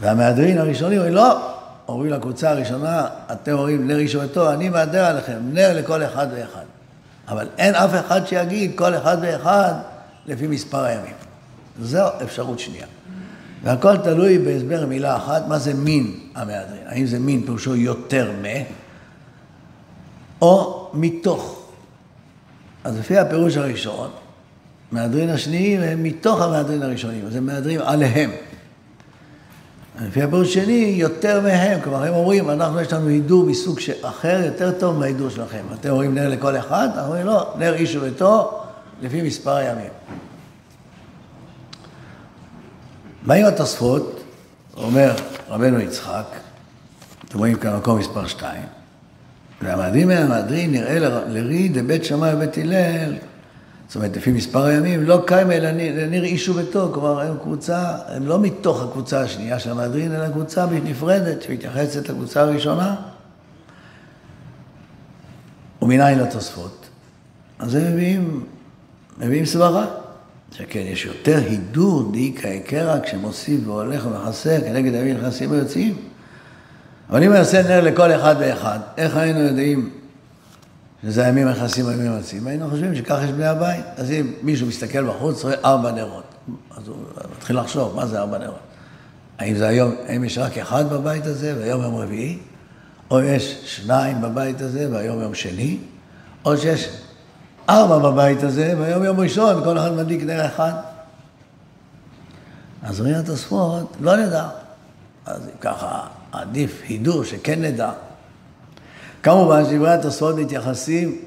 והמהדרין 0.00 0.58
הראשוני 0.58 0.96
אומרים, 0.96 1.14
לא, 1.14 1.54
אומרים 1.88 2.12
לקבוצה 2.12 2.50
הראשונה, 2.50 3.06
אתם 3.32 3.52
רואים 3.52 3.86
נר 3.86 3.98
איש 3.98 4.14
וביתו, 4.14 4.52
אני 4.52 4.68
מהדר 4.68 5.04
עליכם, 5.04 5.38
נר 5.52 5.70
לכל 5.74 6.02
אחד 6.02 6.26
ואחד. 6.34 6.64
אבל 7.30 7.48
אין 7.58 7.74
אף 7.74 7.90
אחד 8.06 8.26
שיגיד 8.26 8.72
כל 8.74 8.94
אחד 8.94 9.16
ואחד 9.20 9.74
לפי 10.26 10.46
מספר 10.46 10.84
הימים. 10.84 11.14
זו 11.80 12.08
אפשרות 12.22 12.58
שנייה. 12.58 12.86
והכל 13.62 13.96
תלוי 13.96 14.38
בהסבר 14.38 14.86
מילה 14.86 15.16
אחת, 15.16 15.48
מה 15.48 15.58
זה 15.58 15.74
מין 15.74 16.14
המהדרין. 16.34 16.82
האם 16.86 17.06
זה 17.06 17.18
מין 17.18 17.42
פירושו 17.42 17.76
יותר 17.76 18.32
מ... 18.42 18.44
או 20.42 20.90
מתוך. 20.94 21.70
אז 22.84 22.98
לפי 22.98 23.18
הפירוש 23.18 23.56
הראשון, 23.56 24.10
מהדרין 24.92 25.30
השניים 25.30 25.80
הם 25.80 26.02
מתוך 26.02 26.40
המהדרין 26.40 26.82
הראשונים, 26.82 27.26
אז 27.26 27.36
הם 27.36 27.46
מהדרין 27.46 27.80
עליהם. 27.80 28.30
לפי 30.06 30.22
הפירוש 30.22 30.48
השני, 30.56 30.94
יותר 30.96 31.40
מהם, 31.40 31.80
כלומר 31.80 32.02
הם 32.02 32.14
אומרים, 32.14 32.50
אנחנו 32.50 32.80
יש 32.80 32.92
לנו 32.92 33.08
הידור 33.08 33.44
מסוג 33.44 33.78
אחר, 34.02 34.40
יותר 34.44 34.72
טוב 34.78 34.98
מההידור 34.98 35.30
שלכם. 35.30 35.64
אתם 35.80 35.90
אומרים 35.90 36.14
נר 36.14 36.28
לכל 36.28 36.56
אחד, 36.56 36.88
אנחנו 36.94 37.02
אומרים 37.02 37.26
לא, 37.26 37.54
נר 37.58 37.74
איש 37.74 37.96
וביתו, 37.96 38.62
לפי 39.02 39.22
מספר 39.22 39.56
הימים. 39.56 39.90
באים 43.26 43.46
התוספות, 43.46 44.20
אומר 44.76 45.14
רבנו 45.48 45.80
יצחק, 45.80 46.26
אתם 47.28 47.38
רואים 47.38 47.56
כאן 47.56 47.76
מקום 47.76 47.98
מספר 47.98 48.26
שתיים, 48.26 48.66
והמהדרין 49.62 50.08
מהמהדרין 50.08 50.72
נראה 50.72 50.98
לרי 51.28 51.68
דבית 51.68 52.04
שמאי 52.04 52.34
ובית 52.34 52.58
הלל, 52.58 53.14
זאת 53.90 53.96
אומרת, 53.96 54.16
לפי 54.16 54.32
מספר 54.32 54.64
הימים, 54.64 55.02
לא 55.02 55.22
קיימה 55.26 55.54
אלא 55.54 55.70
לניר 55.70 56.24
איש 56.24 56.48
וביתו, 56.48 56.90
כלומר, 56.94 57.20
הם 57.20 57.36
קבוצה, 57.42 57.96
הם 58.06 58.26
לא 58.26 58.40
מתוך 58.40 58.82
הקבוצה 58.82 59.20
השנייה 59.20 59.58
של 59.58 59.70
המהדרין, 59.70 60.14
אלא 60.14 60.28
קבוצה 60.28 60.66
נפרדת 60.84 61.42
שמתייחסת 61.42 62.08
לקבוצה 62.08 62.40
הראשונה. 62.40 62.96
ומנין 65.82 66.18
לתוספות? 66.18 66.86
אז 67.58 67.74
הם 67.74 67.92
מביאים, 67.92 68.46
מביאים 69.18 69.44
סברה. 69.44 69.86
שכן, 70.52 70.84
יש 70.84 71.04
יותר 71.04 71.36
הידור 71.36 72.12
דאיכא 72.12 72.48
הקרא 72.48 73.00
כשמוסיף 73.00 73.60
והולך 73.64 74.06
ומכסה 74.06 74.58
כנגד 74.60 74.94
הימים 74.94 75.16
נכנסים 75.16 75.50
ויוצאים. 75.50 75.96
אבל 77.10 77.24
אם 77.24 77.32
יעשה 77.32 77.62
נר 77.62 77.80
לכל 77.80 78.12
אחד 78.12 78.34
ואחד, 78.38 78.78
איך 78.96 79.16
היינו 79.16 79.40
יודעים 79.40 79.90
שזה 81.02 81.24
הימים 81.24 81.46
הנכנסים 81.46 81.86
והימים 81.86 82.12
היוצאים? 82.12 82.46
היינו 82.46 82.70
חושבים 82.70 82.96
שכך 82.96 83.18
יש 83.24 83.30
בני 83.30 83.46
הבית. 83.46 83.84
אז 83.96 84.10
אם 84.10 84.32
מישהו 84.42 84.66
מסתכל 84.66 85.04
בחוץ, 85.04 85.44
רואה 85.44 85.54
ארבע 85.64 85.92
נרות. 85.92 86.24
אז 86.76 86.88
הוא 86.88 86.96
מתחיל 87.36 87.60
לחשוב, 87.60 87.96
מה 87.96 88.06
זה 88.06 88.20
ארבע 88.20 88.38
נרות? 88.38 88.58
האם 89.38 89.56
זה 89.56 89.68
היום, 89.68 89.94
האם 90.06 90.24
יש 90.24 90.38
רק 90.38 90.58
אחד 90.58 90.90
בבית 90.90 91.26
הזה 91.26 91.54
והיום 91.58 91.82
יום 91.82 91.96
רביעי? 91.96 92.38
או 93.10 93.20
יש 93.20 93.62
שניים 93.64 94.20
בבית 94.20 94.60
הזה 94.60 94.88
והיום 94.90 95.20
יום 95.20 95.34
שני? 95.34 95.78
או 96.44 96.56
שיש 96.56 96.88
ארבע 97.68 97.98
בבית 97.98 98.42
הזה, 98.42 98.74
והיום 98.78 99.04
יום 99.04 99.20
ראשון, 99.20 99.64
כל 99.64 99.78
אחד 99.78 99.92
מדליק 99.92 100.22
נר 100.22 100.46
אחד. 100.46 100.72
אז 102.82 103.00
אומרים 103.00 103.16
התוספות, 103.16 103.96
לא 104.00 104.16
נדע. 104.16 104.48
אז 105.26 105.48
ככה, 105.60 106.06
עדיף 106.32 106.82
הידור 106.88 107.24
שכן 107.24 107.62
נדע. 107.62 107.90
כמובן 109.22 109.64
שדברי 109.64 109.90
התוספות 109.90 110.36
מתייחסים 110.36 111.18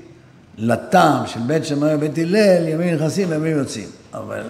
לטעם 0.58 1.28
של 1.28 1.40
בית 1.40 1.66
שמאי 1.66 1.96
ובית 1.96 2.18
הלל, 2.18 2.68
ימים 2.68 2.96
נכנסים 2.96 3.30
וימים 3.30 3.58
יוצאים. 3.58 3.88
אבל 4.14 4.44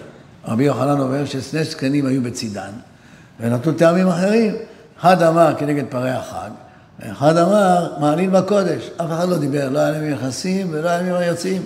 רבי 0.44 0.64
יוחנן 0.64 1.00
אומר 1.00 1.24
ששני 1.24 1.64
זקנים 1.64 2.06
היו 2.06 2.22
בצידן, 2.22 2.70
ונתנו 3.40 3.72
טעמים 3.72 4.08
אחרים. 4.08 4.54
אחד 5.00 5.22
אמר 5.22 5.54
כנגד 5.58 5.84
פרי 5.88 6.10
החג, 6.10 6.50
ואחד 7.00 7.36
אמר 7.36 7.92
מעלין 8.00 8.32
בקודש. 8.32 8.90
אף 8.96 9.06
אחד 9.06 9.28
לא 9.28 9.38
דיבר, 9.38 9.68
לא 9.68 9.78
היה 9.78 9.96
ימים 9.96 10.12
נכנסים 10.12 10.68
ולא 10.70 10.88
היה 10.88 11.00
ימים 11.00 11.14
היוצאים. 11.14 11.62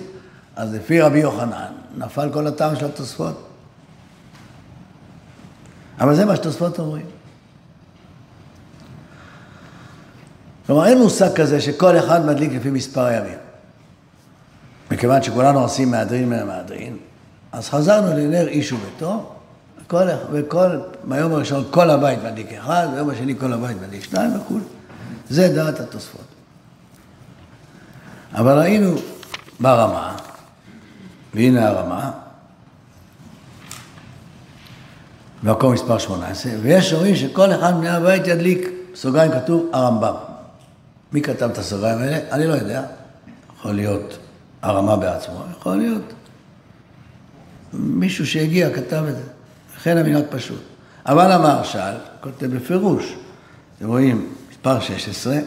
אז 0.55 0.73
לפי 0.73 1.01
רבי 1.01 1.19
יוחנן, 1.19 1.71
נפל 1.97 2.29
כל 2.33 2.47
הטעם 2.47 2.75
של 2.75 2.85
התוספות. 2.85 3.47
אבל 5.99 6.15
זה 6.15 6.25
מה 6.25 6.35
שתוספות 6.35 6.79
אומרים. 6.79 7.05
כלומר, 10.69 10.85
אין 10.85 10.97
מושג 10.97 11.33
כזה 11.35 11.61
שכל 11.61 11.97
אחד 11.97 12.25
מדליק 12.25 12.51
לפי 12.53 12.69
מספר 12.69 13.05
הימים. 13.05 13.37
מכיוון 14.91 15.23
שכולנו 15.23 15.59
עושים 15.59 15.91
מהדרין 15.91 16.29
מהמהדרין, 16.29 16.97
אז 17.51 17.69
חזרנו 17.69 18.17
לנר 18.17 18.47
איש 18.47 18.73
וביתו, 18.73 19.35
וכל, 19.81 20.03
וכל, 20.31 20.79
מהיום 21.03 21.33
הראשון 21.33 21.63
כל 21.71 21.89
הבית 21.89 22.19
מדליק 22.23 22.53
אחד, 22.53 22.87
ביום 22.93 23.09
השני 23.09 23.35
כל 23.39 23.53
הבית 23.53 23.77
מדליק 23.81 24.03
שניים 24.03 24.31
וכו'. 24.35 24.59
זה 25.29 25.53
דעת 25.55 25.79
התוספות. 25.79 26.25
אבל 28.33 28.59
ראינו 28.59 28.95
ברמה 29.59 30.15
והנה 31.33 31.67
הרמה, 31.67 32.11
מקום 35.43 35.73
מספר 35.73 35.97
18, 35.97 36.51
ויש 36.61 36.93
אומרים 36.93 37.15
שכל 37.15 37.51
אחד 37.51 37.75
מבני 37.75 37.89
הבית 37.89 38.27
ידליק, 38.27 38.69
בסוגריים 38.93 39.31
כתוב 39.31 39.69
הרמב"ם. 39.73 40.28
מי 41.13 41.21
כתב 41.21 41.49
את 41.51 41.57
הסוגריים 41.57 41.99
האלה? 41.99 42.17
אני 42.31 42.47
לא 42.47 42.53
יודע. 42.53 42.83
יכול 43.57 43.75
להיות 43.75 44.17
הרמה 44.61 44.95
בעצמו, 44.95 45.43
יכול 45.51 45.75
להיות 45.75 46.13
מישהו 47.73 48.27
שהגיע 48.27 48.69
כתב 48.69 49.03
את 49.09 49.15
זה. 49.15 49.23
לכן 49.75 49.97
המנהג 49.97 50.23
פשוט. 50.29 50.61
אבל 51.05 51.31
המהרש"ל 51.31 51.93
כותב 52.21 52.45
בפירוש, 52.45 53.15
אתם 53.77 53.87
רואים, 53.87 54.33
מספר 54.51 54.79
16, 54.79 55.37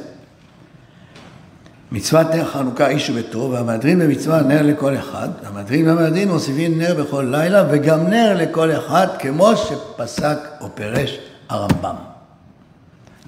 מצוות 1.92 2.26
נר 2.26 2.44
חנוכה 2.44 2.88
איש 2.88 3.10
וביתו, 3.10 3.50
והמהדרין 3.52 3.98
במצווה 3.98 4.42
נר 4.42 4.62
לכל 4.62 4.96
אחד, 4.96 5.28
המהדרין 5.44 5.88
והמהדרין 5.88 6.28
מוסיפים 6.28 6.78
נר 6.78 6.94
בכל 7.04 7.26
לילה, 7.30 7.64
וגם 7.70 8.06
נר 8.06 8.34
לכל 8.36 8.72
אחד, 8.72 9.06
כמו 9.18 9.52
שפסק 9.56 10.38
או 10.60 10.68
פירש 10.74 11.18
הרמב"ם. 11.48 11.94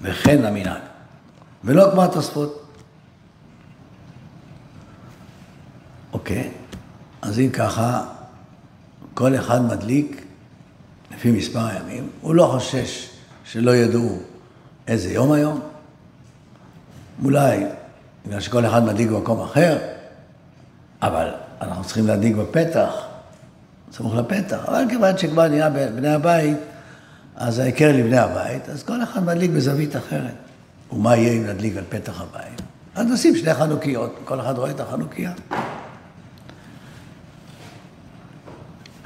וכן 0.01 0.45
המנהג. 0.45 0.94
ולא 1.65 1.91
כמו 1.91 2.03
התוספות. 2.03 2.65
אוקיי, 6.13 6.51
אז 7.21 7.39
אם 7.39 7.49
ככה, 7.53 8.05
כל 9.13 9.35
אחד 9.35 9.61
מדליק 9.61 10.25
לפי 11.11 11.31
מספר 11.31 11.65
הימים, 11.65 12.09
הוא 12.21 12.35
לא 12.35 12.49
חושש 12.51 13.09
שלא 13.45 13.75
ידעו 13.75 14.19
איזה 14.87 15.13
יום 15.13 15.31
היום, 15.31 15.59
אולי 17.23 17.65
בגלל 18.25 18.39
שכל 18.39 18.65
אחד 18.65 18.83
מדליק 18.83 19.09
במקום 19.09 19.41
אחר, 19.41 19.77
אבל 21.01 21.29
אנחנו 21.61 21.83
צריכים 21.83 22.07
להדליק 22.07 22.35
בפתח, 22.35 22.93
סמוך 23.91 24.15
לפתח. 24.15 24.65
אבל 24.67 24.83
כיוון 24.89 25.17
שכבר 25.17 25.47
נהיה 25.47 25.69
בני 25.69 26.13
הבית, 26.13 26.57
אז 27.35 27.59
ההיכר 27.59 27.91
לבני 27.91 28.17
הבית, 28.17 28.69
אז 28.69 28.83
כל 28.83 29.03
אחד 29.03 29.23
מדליק 29.23 29.51
בזווית 29.51 29.95
אחרת. 29.95 30.35
ומה 30.95 31.15
יהיה 31.15 31.33
אם 31.33 31.47
נדליק 31.47 31.77
על 31.77 31.83
פתח 31.89 32.21
הבית? 32.21 32.61
אז 32.95 33.07
נשים 33.07 33.35
שני 33.35 33.53
חנוכיות, 33.53 34.15
כל 34.25 34.39
אחד 34.39 34.57
רואה 34.57 34.71
את 34.71 34.79
החנוכיה. 34.79 35.31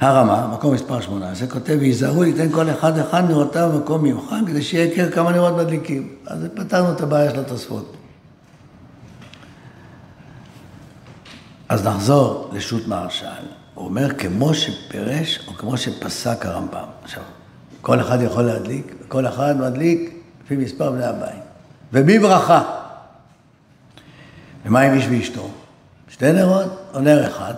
הרמה, 0.00 0.46
מקום 0.46 0.74
מספר 0.74 1.00
18, 1.00 1.48
כותב, 1.48 1.76
ויזהרו 1.80 2.22
ליתן 2.22 2.52
כל 2.52 2.70
אחד 2.70 2.98
אחד 2.98 3.30
נרותיו 3.30 3.70
במקום 3.74 4.02
מיוחד, 4.02 4.40
כדי 4.46 4.62
שיהיה 4.62 4.84
היכר 4.84 5.10
כמה 5.10 5.32
נרות 5.32 5.56
מדליקים. 5.56 6.16
אז 6.26 6.46
פתרנו 6.54 6.92
את 6.92 7.00
הבעיה 7.00 7.30
של 7.30 7.40
התוספות. 7.40 7.96
אז 11.68 11.86
נחזור 11.86 12.50
לשו"ת 12.52 12.86
מהרש"ל. 12.86 13.26
הוא 13.74 13.84
אומר, 13.84 14.14
כמו 14.14 14.54
שפירש 14.54 15.40
או 15.48 15.52
כמו 15.52 15.76
שפסק 15.76 16.46
הרמב"ם. 16.46 16.88
עכשיו, 17.02 17.22
כל 17.80 18.00
אחד 18.00 18.22
יכול 18.22 18.42
להדליק, 18.42 18.94
כל 19.08 19.26
אחד 19.26 19.60
מדליק 19.60 20.14
לפי 20.44 20.56
מספר 20.56 20.90
בני 20.90 21.04
הבית. 21.04 21.49
ובברכה. 21.92 22.62
ומה 24.66 24.80
עם 24.80 24.94
איש 24.94 25.06
ואשתו? 25.10 25.50
שתי 26.08 26.32
נרות 26.32 26.72
או 26.94 27.00
נר 27.00 27.26
אחד? 27.26 27.54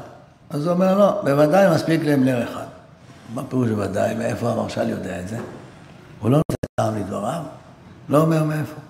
אז 0.51 0.67
הוא 0.67 0.75
אומר, 0.75 0.99
לא, 0.99 1.21
בוודאי 1.25 1.75
מספיק 1.75 2.05
להם 2.05 2.25
נר 2.25 2.45
אחד. 2.45 2.67
מה 3.35 3.43
פירוש 3.49 3.69
בוודאי? 3.69 4.15
מאיפה 4.15 4.51
המרשל 4.51 4.89
יודע 4.89 5.21
את 5.21 5.29
זה? 5.29 5.39
הוא 6.21 6.31
לא 6.31 6.37
נותן 6.37 6.55
טעם 6.77 6.99
לדבריו, 6.99 7.43
לא 8.09 8.21
אומר 8.21 8.45
מאיפה. 8.45 8.81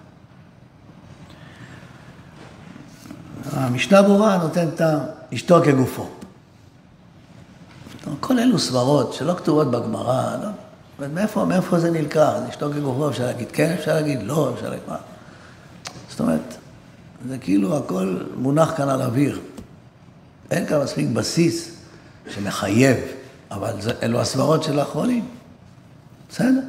המשנה 3.52 4.02
ברורה 4.02 4.37
נותן 4.37 4.70
טעם, 4.70 5.00
אשתו 5.35 5.61
כגופו. 5.64 6.09
כל 8.20 8.38
אלו 8.38 8.59
סברות 8.59 9.12
שלא 9.12 9.35
כתובות 9.35 9.70
בגמרא, 9.70 10.37
לא, 10.42 10.48
מאיפה, 11.09 11.44
מאיפה 11.44 11.78
זה 11.78 11.90
נלקח? 11.90 12.33
אשתו 12.48 12.70
כגופו, 12.72 13.09
אפשר 13.09 13.26
להגיד 13.26 13.48
כן, 13.52 13.74
אפשר 13.78 13.94
להגיד 13.94 14.22
לא, 14.22 14.50
אפשר 14.55 14.68
להגיד 14.68 14.85
מה. 14.88 14.96
זאת 16.12 16.20
אומרת, 16.20 16.57
זה 17.29 17.38
כאילו 17.38 17.77
הכל 17.77 18.16
מונח 18.37 18.72
כאן 18.77 18.88
על 18.88 19.03
אוויר. 19.03 19.40
אין 20.51 20.66
כאן 20.66 20.83
מספיק 20.83 21.09
בסיס 21.09 21.77
שמחייב, 22.31 22.96
אבל 23.51 23.81
זה, 23.81 23.92
אלו 24.03 24.20
הסברות 24.20 24.62
של 24.62 24.79
האחרונים. 24.79 25.29
בסדר. 26.31 26.61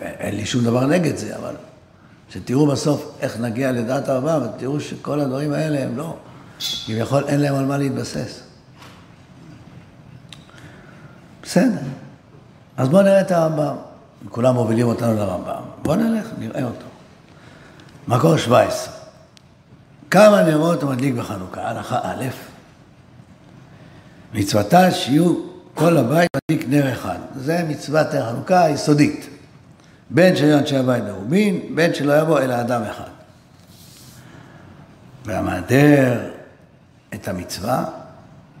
אין 0.00 0.36
לי 0.36 0.46
שום 0.46 0.64
דבר 0.64 0.86
נגד 0.86 1.16
זה, 1.16 1.36
אבל 1.36 1.54
שתראו 2.30 2.66
בסוף 2.66 3.12
איך 3.20 3.40
נגיע 3.40 3.72
לדעת 3.72 4.08
הרבה, 4.08 4.38
ותראו 4.38 4.80
שכל 4.80 5.20
הדברים 5.20 5.52
האלה 5.52 5.84
הם 5.84 5.96
לא, 5.96 6.16
כביכול 6.86 7.24
אין 7.28 7.40
להם 7.40 7.54
על 7.54 7.64
מה 7.64 7.78
להתבסס. 7.78 8.40
בסדר. 11.42 11.80
אז 12.76 12.88
בואו 12.88 13.02
נראה 13.02 13.20
את 13.20 13.30
הרמב"ם. 13.30 13.76
כולם 14.28 14.54
מובילים 14.54 14.86
אותנו 14.86 15.14
לרמב"ם. 15.14 15.62
בואו 15.82 15.96
נלך, 15.96 16.26
נראה 16.38 16.64
אותו. 16.64 16.89
מקור 18.08 18.36
17. 18.36 18.94
כמה 20.10 20.42
נרות 20.42 20.82
הוא 20.82 20.90
מדליק 20.90 21.14
בחנוכה? 21.14 21.68
הלכה 21.68 21.98
א', 22.02 22.24
מצוותה 24.34 24.90
שיהיו 24.90 25.34
כל 25.74 25.96
הבית 25.96 26.30
מדליק 26.50 26.68
נר 26.68 26.92
אחד. 26.92 27.18
זה 27.36 27.64
מצוות 27.68 28.14
נר 28.14 28.30
חנוכה 28.30 28.64
היסודית. 28.64 29.28
בין 30.10 30.36
שיהיו 30.36 30.58
אנשי 30.58 30.76
הבית 30.76 31.04
מרובין, 31.04 31.60
בין 31.74 31.94
שלא 31.94 32.12
יבוא 32.18 32.40
אלא 32.40 32.60
אדם 32.60 32.82
אחד. 32.82 33.10
והמהדר 35.24 36.30
את 37.14 37.28
המצווה, 37.28 37.84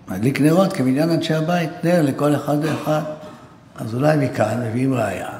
מדליק 0.08 0.40
נרות 0.40 0.72
כמניין 0.72 1.10
אנשי 1.10 1.34
הבית, 1.34 1.70
נר 1.84 2.02
לכל 2.02 2.34
אחד 2.34 2.56
ואחד. 2.62 3.02
אז 3.76 3.94
אולי 3.94 4.16
מכאן 4.16 4.62
מביאים 4.66 4.94
ראייה, 4.94 5.30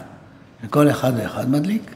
שכל 0.63 0.91
אחד 0.91 1.13
ואחד 1.17 1.51
מדליק. 1.51 1.95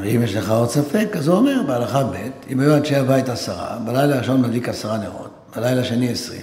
ואם 0.00 0.22
יש 0.22 0.34
לך 0.34 0.50
עוד 0.50 0.70
ספק, 0.70 1.08
אז 1.18 1.28
הוא 1.28 1.36
אומר 1.36 1.62
בהלכה 1.66 2.04
ב', 2.04 2.16
אם 2.50 2.60
היו 2.60 2.76
אנשי 2.76 2.96
הבית 2.96 3.28
עשרה, 3.28 3.78
בלילה 3.84 4.14
הראשון 4.14 4.42
מדליק 4.42 4.68
עשרה 4.68 4.98
נרות, 4.98 5.30
בלילה 5.56 5.80
השני 5.80 6.08
עשרים, 6.08 6.42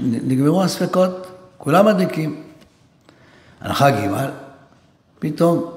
נגמרו 0.00 0.62
הספקות, 0.62 1.26
כולם 1.58 1.86
מדליקים. 1.86 2.42
הנחה 3.60 3.90
ג', 3.90 4.08
פתאום 5.18 5.70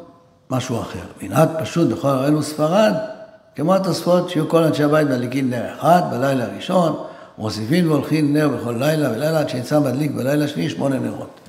משהו 0.49 0.81
אחר. 0.81 0.99
מנהג 1.21 1.49
פשוט 1.59 1.89
בכל 1.89 2.07
ארנו 2.07 2.43
ספרד, 2.43 2.93
כמו 3.55 3.75
התוספות 3.75 4.29
שיהיו 4.29 4.49
כל 4.49 4.63
אנשי 4.63 4.83
הבית 4.83 5.07
מדליקים 5.07 5.49
נר 5.49 5.73
אחד 5.79 6.01
בלילה 6.11 6.45
הראשון, 6.45 7.03
מוסיפים 7.37 7.91
והולכים 7.91 8.33
נר 8.33 8.47
בכל 8.47 8.75
לילה 8.79 9.11
ולילה 9.11 9.39
עד 9.39 9.49
שיצא 9.49 9.79
מדליק 9.79 10.11
בלילה 10.11 10.47
שני 10.47 10.69
שמונה 10.69 10.99
נרות. 10.99 11.39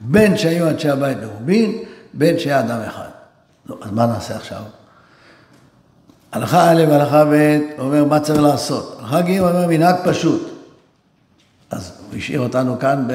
בין 0.00 0.36
שהיו 0.36 0.68
אנשי 0.68 0.88
הבית 0.88 1.18
מרובין, 1.22 1.78
בין 2.14 2.38
שהיה 2.38 2.60
אדם 2.60 2.80
אחד. 2.86 3.08
לא, 3.66 3.76
אז 3.82 3.90
מה 3.90 4.06
נעשה 4.06 4.36
עכשיו? 4.36 4.62
הלכה 6.32 6.70
א' 6.70 6.84
והלכה 6.88 7.24
ב' 7.24 7.58
אומר 7.78 8.04
מה 8.04 8.20
צריך 8.20 8.40
לעשות. 8.40 8.96
הלכה 9.00 9.20
ג' 9.20 9.38
אומר 9.38 9.66
מנהג 9.66 9.96
פשוט. 10.04 10.48
אז 11.70 11.92
הוא 12.10 12.18
השאיר 12.18 12.40
אותנו 12.40 12.78
כאן 12.78 13.08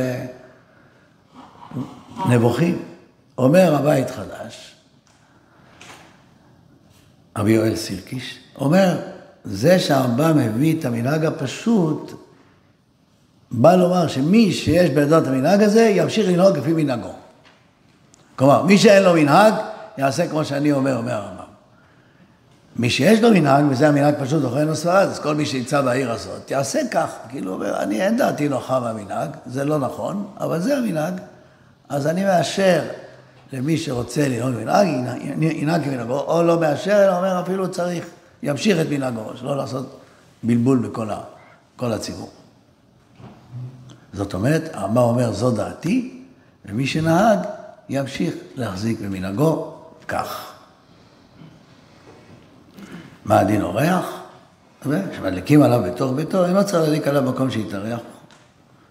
בנבוכים. 2.26 2.82
אומר 3.38 3.76
הבית 3.76 4.10
חדש, 4.10 4.76
רבי 7.38 7.52
יואל 7.52 7.76
סילקיש, 7.76 8.39
אומר, 8.56 8.99
זה 9.43 9.80
שהרמב"ם 9.80 10.38
מביא 10.38 10.80
את 10.80 10.86
המנהג 10.86 11.26
הפשוט, 11.26 12.12
בא 13.52 13.76
לומר 13.76 14.08
שמי 14.08 14.52
שיש 14.52 14.89
בידו 14.89 15.17
את 15.17 15.28
המנהג 15.28 15.63
הזה, 15.63 15.82
ימשיך 15.82 16.28
לנהוג 16.30 16.58
לפי 16.58 16.73
מנהגו. 16.73 17.13
כלומר, 18.36 18.63
מי 18.63 18.78
שאין 18.78 19.04
לו 19.04 19.13
מנהג, 19.13 19.54
יעשה 19.97 20.28
כמו 20.28 20.45
שאני 20.45 20.71
אומר, 20.71 20.97
אומר 20.97 21.13
הרמב"ם. 21.13 21.42
מי 22.75 22.89
שיש 22.89 23.21
לו 23.21 23.31
מנהג, 23.31 23.65
וזה 23.69 23.88
המנהג 23.88 24.15
פשוט 24.19 24.43
אוכלנו 24.43 24.75
ספרד, 24.75 25.07
אז 25.07 25.19
כל 25.19 25.36
מי 25.36 25.45
שנמצא 25.45 25.81
בעיר 25.81 26.12
הזאת, 26.12 26.51
יעשה 26.51 26.79
כך. 26.91 27.09
כאילו, 27.29 27.53
אומר, 27.53 27.83
אני 27.83 28.01
אין 28.01 28.17
דעתי 28.17 28.49
נוחה 28.49 28.79
מהמנהג, 28.79 29.29
זה 29.45 29.65
לא 29.65 29.79
נכון, 29.79 30.27
אבל 30.39 30.59
זה 30.59 30.77
המנהג, 30.77 31.13
אז 31.89 32.07
אני 32.07 32.23
מאשר 32.23 32.81
למי 33.53 33.77
שרוצה 33.77 34.27
לנהוג 34.27 34.55
מנהג, 34.55 34.88
ינהג 35.41 35.83
כמנהגו, 35.83 36.19
או 36.19 36.43
לא 36.43 36.59
מאשר, 36.59 37.03
אלא 37.05 37.17
אומר, 37.17 37.41
אפילו 37.41 37.71
צריך, 37.71 38.05
ימשיך 38.43 38.81
את 38.81 38.86
מנהגו, 38.89 39.23
שלא 39.36 39.57
לעשות 39.57 39.99
בלבול 40.43 40.89
בכל 41.75 41.93
הציבור. 41.93 42.31
זאת 44.13 44.33
אומרת, 44.33 44.69
הרמב"ם 44.73 44.97
אומר, 44.97 45.31
זו 45.31 45.51
דעתי, 45.51 46.21
ומי 46.65 46.88
שנהג 46.88 47.39
ימשיך 47.89 48.33
להחזיק 48.55 48.99
במנהגו 48.99 49.73
כך. 50.07 50.52
מה 53.25 53.39
הדין 53.39 53.62
אורח? 53.62 54.23
כשמדליקים 54.81 55.62
עליו 55.62 55.81
בתוך 55.83 56.12
ביתו, 56.12 56.45
אם 56.45 56.53
לא 56.55 56.63
צריך 56.63 56.83
להדליק 56.83 57.07
עליו 57.07 57.21
מקום 57.21 57.51
שיתארח, 57.51 57.99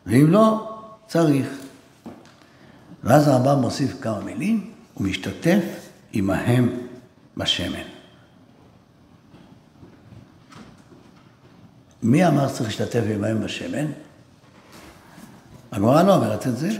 ואם 0.06 0.30
לא, 0.30 0.76
צריך. 1.06 1.48
ואז 3.04 3.28
הרמב"ם 3.28 3.60
מוסיף 3.60 4.00
כמה 4.00 4.20
מילים, 4.20 4.70
הוא 4.94 5.06
משתתף 5.06 5.62
עמהם 6.12 6.68
בשמן. 7.36 7.82
מי 12.02 12.26
אמר 12.26 12.48
שצריך 12.48 12.68
להשתתף 12.68 13.02
עמהם 13.14 13.44
בשמן? 13.44 13.86
הגמרא 15.72 16.02
לא 16.02 16.14
אומרת 16.14 16.46
את 16.46 16.56
זה. 16.56 16.70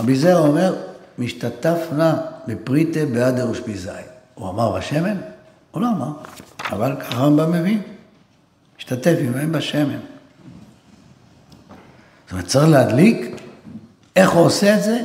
רבי 0.00 0.16
זרע 0.16 0.38
אומר, 0.38 0.76
משתתף 1.18 1.78
נא 1.92 2.12
בפריטה 2.46 3.06
באדר 3.06 3.50
ושפיזי. 3.50 3.90
הוא 4.34 4.50
אמר 4.50 4.76
בשמן? 4.76 5.16
הוא 5.70 5.82
לא 5.82 5.88
אמר, 5.88 6.12
אבל 6.70 6.96
ככה 7.00 7.16
הרמב"ם 7.16 7.52
מבין. 7.52 7.82
משתתף 8.78 9.16
עמהם 9.20 9.52
בשמן. 9.52 9.98
זאת 12.24 12.32
אומרת, 12.32 12.46
צריך 12.46 12.68
להדליק, 12.68 13.36
איך 14.16 14.30
הוא 14.30 14.44
עושה 14.44 14.76
את 14.78 14.82
זה? 14.82 15.04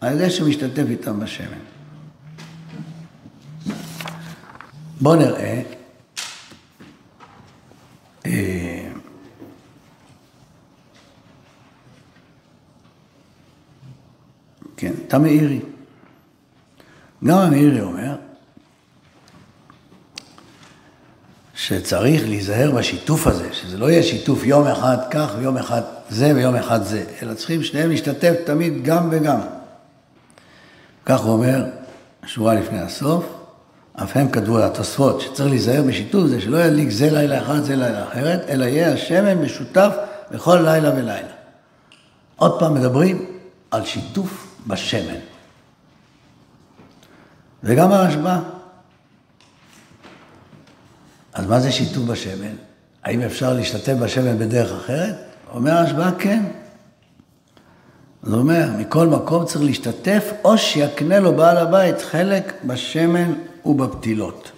על 0.00 0.14
ידי 0.14 0.30
שהוא 0.30 0.48
משתתף 0.48 0.84
איתם 0.90 1.20
בשמן. 1.20 1.58
בואו 5.00 5.16
נראה. 5.16 5.62
אה, 8.26 8.88
כן, 14.76 14.92
אתה 15.08 15.18
מאירי. 15.18 15.60
גם 17.24 17.38
המאירי 17.38 17.80
אומר 17.80 18.16
שצריך 21.54 22.28
להיזהר 22.28 22.70
בשיתוף 22.70 23.26
הזה, 23.26 23.48
שזה 23.52 23.78
לא 23.78 23.90
יהיה 23.90 24.02
שיתוף 24.02 24.44
יום 24.44 24.66
אחד 24.66 24.96
כך 25.10 25.34
ויום 25.38 25.56
אחד 25.56 25.82
זה 26.08 26.32
ויום 26.34 26.56
אחד 26.56 26.82
זה, 26.82 27.04
אלא 27.22 27.34
צריכים 27.34 27.62
שניהם 27.62 27.90
להשתתף 27.90 28.34
תמיד 28.44 28.84
גם 28.84 29.08
וגם. 29.10 29.40
כך 31.06 31.20
הוא 31.20 31.32
אומר, 31.32 31.64
שורה 32.26 32.54
לפני 32.54 32.80
הסוף, 32.80 33.24
אף 34.02 34.16
הם 34.16 34.28
כתבו 34.28 34.56
על 34.56 34.62
התוספות, 34.62 35.20
שצריך 35.20 35.50
להיזהר 35.50 35.82
בשיתוף 35.82 36.26
זה 36.26 36.40
שלא 36.40 36.56
ידליק 36.56 36.90
זה 36.90 37.10
לילה 37.10 37.42
אחד, 37.42 37.62
זה 37.62 37.76
לילה 37.76 38.08
אחרת, 38.08 38.40
אלא 38.48 38.64
יהיה 38.64 38.92
השמן 38.92 39.38
משותף 39.38 39.92
בכל 40.30 40.58
לילה 40.64 40.90
ולילה. 40.90 41.32
עוד 42.36 42.58
פעם 42.60 42.74
מדברים 42.74 43.26
על 43.70 43.84
שיתוף 43.84 44.46
בשמן. 44.66 45.20
וגם 47.64 47.92
הרשב"א. 47.92 48.53
אז 51.34 51.46
מה 51.46 51.60
זה 51.60 51.72
שיתוף 51.72 52.04
בשמן? 52.04 52.54
האם 53.04 53.22
אפשר 53.22 53.52
להשתתף 53.52 53.92
בשמן 53.92 54.38
בדרך 54.38 54.72
אחרת? 54.72 55.14
אומר 55.52 55.72
הרשב"א, 55.72 56.10
כן. 56.18 56.42
הוא 58.24 58.34
אומר, 58.34 58.68
מכל 58.78 59.06
מקום 59.06 59.44
צריך 59.44 59.64
להשתתף, 59.64 60.32
או 60.44 60.58
שיקנה 60.58 61.18
לו 61.18 61.36
בעל 61.36 61.56
הבית 61.56 62.02
חלק 62.02 62.52
בשמן 62.64 63.32
ובפתילות. 63.64 64.50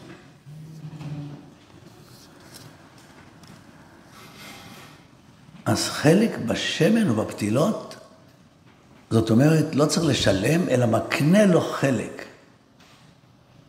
אז 5.64 5.89
חלק 5.89 6.39
בשמן 6.47 7.11
ובפתילות, 7.11 7.97
זאת 9.11 9.31
אומרת, 9.31 9.74
לא 9.74 9.87
צריך 9.87 10.07
לשלם, 10.07 10.68
אלא 10.68 10.87
מקנה 10.87 11.47
לו 11.47 11.61
חלק. 11.61 12.24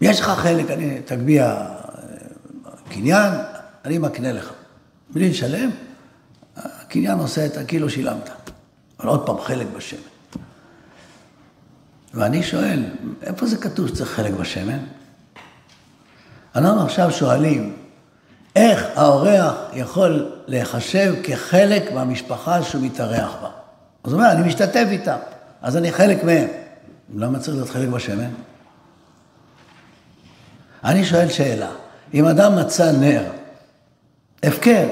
יש 0.01 0.19
לך 0.19 0.29
חלק, 0.29 0.71
אני 0.71 1.01
תגביה 1.05 1.76
קניין, 2.89 3.33
אני 3.85 3.97
מקנה 3.97 4.31
לך. 4.31 4.51
בלי 5.09 5.29
לשלם, 5.29 5.69
הקניין 6.55 7.19
עושה 7.19 7.45
את 7.45 7.57
הכאילו 7.57 7.89
שילמת. 7.89 8.29
אבל 8.99 9.09
עוד 9.09 9.25
פעם, 9.25 9.41
חלק 9.41 9.67
בשמן. 9.77 9.99
ואני 12.13 12.43
שואל, 12.43 12.83
איפה 13.23 13.45
זה 13.45 13.57
כתוב 13.57 13.87
שצריך 13.87 14.09
חלק 14.09 14.33
בשמן? 14.33 14.79
אנחנו 16.55 16.81
עכשיו 16.81 17.11
שואלים, 17.11 17.75
איך 18.55 18.85
האורח 18.95 19.55
יכול 19.73 20.31
להיחשב 20.47 21.15
כחלק 21.23 21.91
מהמשפחה 21.91 22.63
שהוא 22.63 22.81
מתארח 22.81 23.35
בה? 23.41 23.49
אז 24.03 24.13
הוא 24.13 24.21
אומר, 24.21 24.31
אני 24.31 24.47
משתתף 24.47 24.87
איתם, 24.91 25.17
אז 25.61 25.77
אני 25.77 25.91
חלק 25.91 26.23
מהם. 26.23 26.47
למה 27.15 27.39
צריך 27.39 27.55
להיות 27.57 27.69
חלק 27.69 27.89
בשמן? 27.89 28.29
אני 30.83 31.05
שואל 31.05 31.29
שאלה, 31.29 31.69
אם 32.13 32.25
אדם 32.25 32.55
מצא 32.55 32.91
נר, 32.91 33.23
הפקר, 34.43 34.87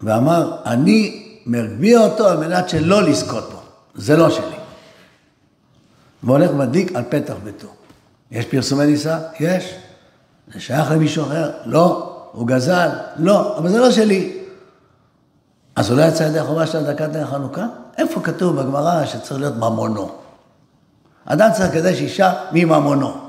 ואמר, 0.00 0.56
אני 0.66 1.24
מרביע 1.46 2.00
אותו 2.00 2.28
על 2.28 2.36
מנת 2.36 2.68
שלא 2.68 3.02
לזכות 3.02 3.50
בו, 3.52 3.60
זה 3.94 4.16
לא 4.16 4.30
שלי. 4.30 4.56
והולך 6.22 6.50
מדליק 6.50 6.96
על 6.96 7.04
פתח 7.08 7.34
ביתו. 7.44 7.68
יש 8.30 8.46
פרסומי 8.46 8.86
נישא? 8.86 9.18
יש. 9.40 9.74
זה 10.54 10.60
שייך 10.60 10.90
למישהו 10.90 11.24
אחר? 11.24 11.50
לא. 11.64 12.14
הוא 12.32 12.46
גזל? 12.46 12.88
לא. 13.16 13.58
אבל 13.58 13.68
זה 13.68 13.78
לא 13.78 13.90
שלי. 13.90 14.38
אז 15.76 15.90
הוא 15.90 15.98
לא 15.98 16.02
יצא 16.02 16.22
ידי 16.22 16.38
החובה 16.38 16.66
של 16.66 16.78
הדלקת 16.78 17.08
נר 17.08 17.26
חנוכה? 17.26 17.66
איפה 17.98 18.20
כתוב 18.20 18.60
בגמרא 18.60 19.06
שצריך 19.06 19.40
להיות 19.40 19.56
ממונו? 19.56 20.10
אדם 21.24 21.50
צריך 21.52 21.70
לקדש 21.70 22.00
אישה 22.00 22.32
מממונו. 22.52 23.27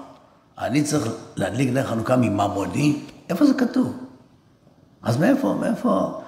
אני 0.60 0.84
צריך 0.84 1.08
להדליק 1.36 1.70
נר 1.70 1.88
חנוכה 1.88 2.16
מממוני? 2.16 3.00
איפה 3.30 3.46
זה 3.46 3.54
כתוב? 3.54 3.98
אז 5.04 5.18
מאיפה, 5.18 5.54
מאיפה? 5.54 6.22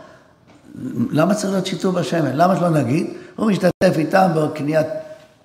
למה 1.11 1.33
צריך 1.33 1.53
להיות 1.53 1.65
שיתוף 1.65 1.95
בשמן? 1.95 2.35
למה 2.35 2.55
שלא 2.55 2.69
נגיד? 2.69 3.07
הוא 3.35 3.51
משתתף 3.51 3.97
איתם 3.97 4.31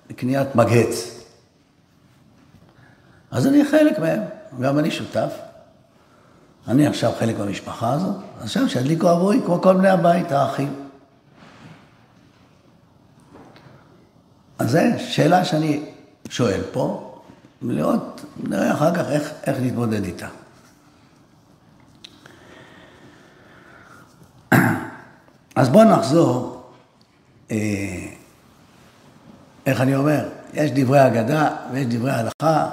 בקניית 0.09 0.55
מגהץ. 0.55 1.23
אז 3.31 3.47
אני 3.47 3.65
חלק 3.65 3.99
מהם, 3.99 4.21
גם 4.59 4.79
אני 4.79 4.91
שותף. 4.91 5.33
אני 6.67 6.87
עכשיו 6.87 7.11
חלק 7.19 7.39
מהמשפחה 7.39 7.93
הזאת, 7.93 8.15
עכשיו 8.41 8.69
שידליקו 8.69 9.09
עבורי 9.09 9.41
כמו 9.45 9.61
כל 9.61 9.73
בני 9.73 9.89
הבית, 9.89 10.31
האחים. 10.31 10.73
אז 14.59 14.71
זו 14.71 14.79
שאלה 14.99 15.45
שאני 15.45 15.85
שואל 16.29 16.61
פה, 16.71 17.06
ולראות, 17.61 18.25
נראה 18.37 18.73
אחר 18.73 18.95
כך 18.95 19.09
איך, 19.09 19.31
איך 19.43 19.57
להתמודד 19.61 20.03
איתה. 20.03 20.27
אז 25.55 25.69
בואו 25.69 25.83
נחזור, 25.83 26.63
אה, 27.51 27.57
איך 29.65 29.81
אני 29.81 29.95
אומר, 29.95 30.29
יש 30.53 30.71
דברי 30.71 31.07
אגדה 31.07 31.55
ויש 31.71 31.85
דברי 31.85 32.11
הלכה, 32.11 32.69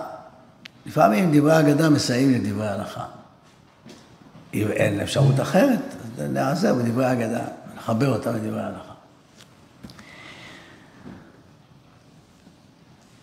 לפעמים 0.87 1.39
דברי 1.39 1.61
אגדה 1.61 1.91
מסייעים 1.91 2.35
לדברי 2.35 2.69
הלכה. 2.69 3.05
אם 4.55 4.67
אין 4.71 5.01
אפשרות 5.01 5.41
אחרת, 5.41 5.81
אז 6.19 6.23
נעזר 6.31 6.75
בדברי 6.75 7.13
אגדה, 7.13 7.45
נחבר 7.77 8.15
אותם 8.15 8.35
לדברי 8.35 8.63
הלכה. 8.63 8.93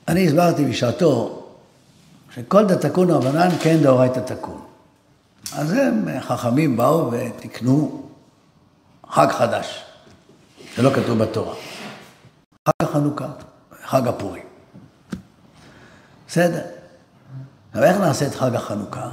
אני 0.08 0.28
הסברתי 0.28 0.66
בשעתו 0.66 1.41
שכל 2.36 2.66
דתקון 2.66 3.10
רבנן 3.12 3.50
כן 3.62 3.78
דאורייתא 3.82 4.20
תקון. 4.20 4.62
אז 5.56 5.72
הם, 5.72 6.06
חכמים 6.20 6.78
באו 6.78 7.12
ותיקנו 7.12 8.06
חג 9.10 9.28
חדש, 9.32 9.86
זה 10.76 10.84
לא 10.84 10.90
כתוב 10.90 11.18
בתורה. 11.18 11.56
חג 12.68 12.74
החנוכה, 12.88 13.28
חג 13.84 14.08
הפורים. 14.08 14.44
בסדר. 16.28 16.62
אבל 17.76 17.84
איך 17.84 17.98
נעשה 17.98 18.28
את 18.28 18.36
חג 18.36 18.56
החנוכה? 18.56 19.10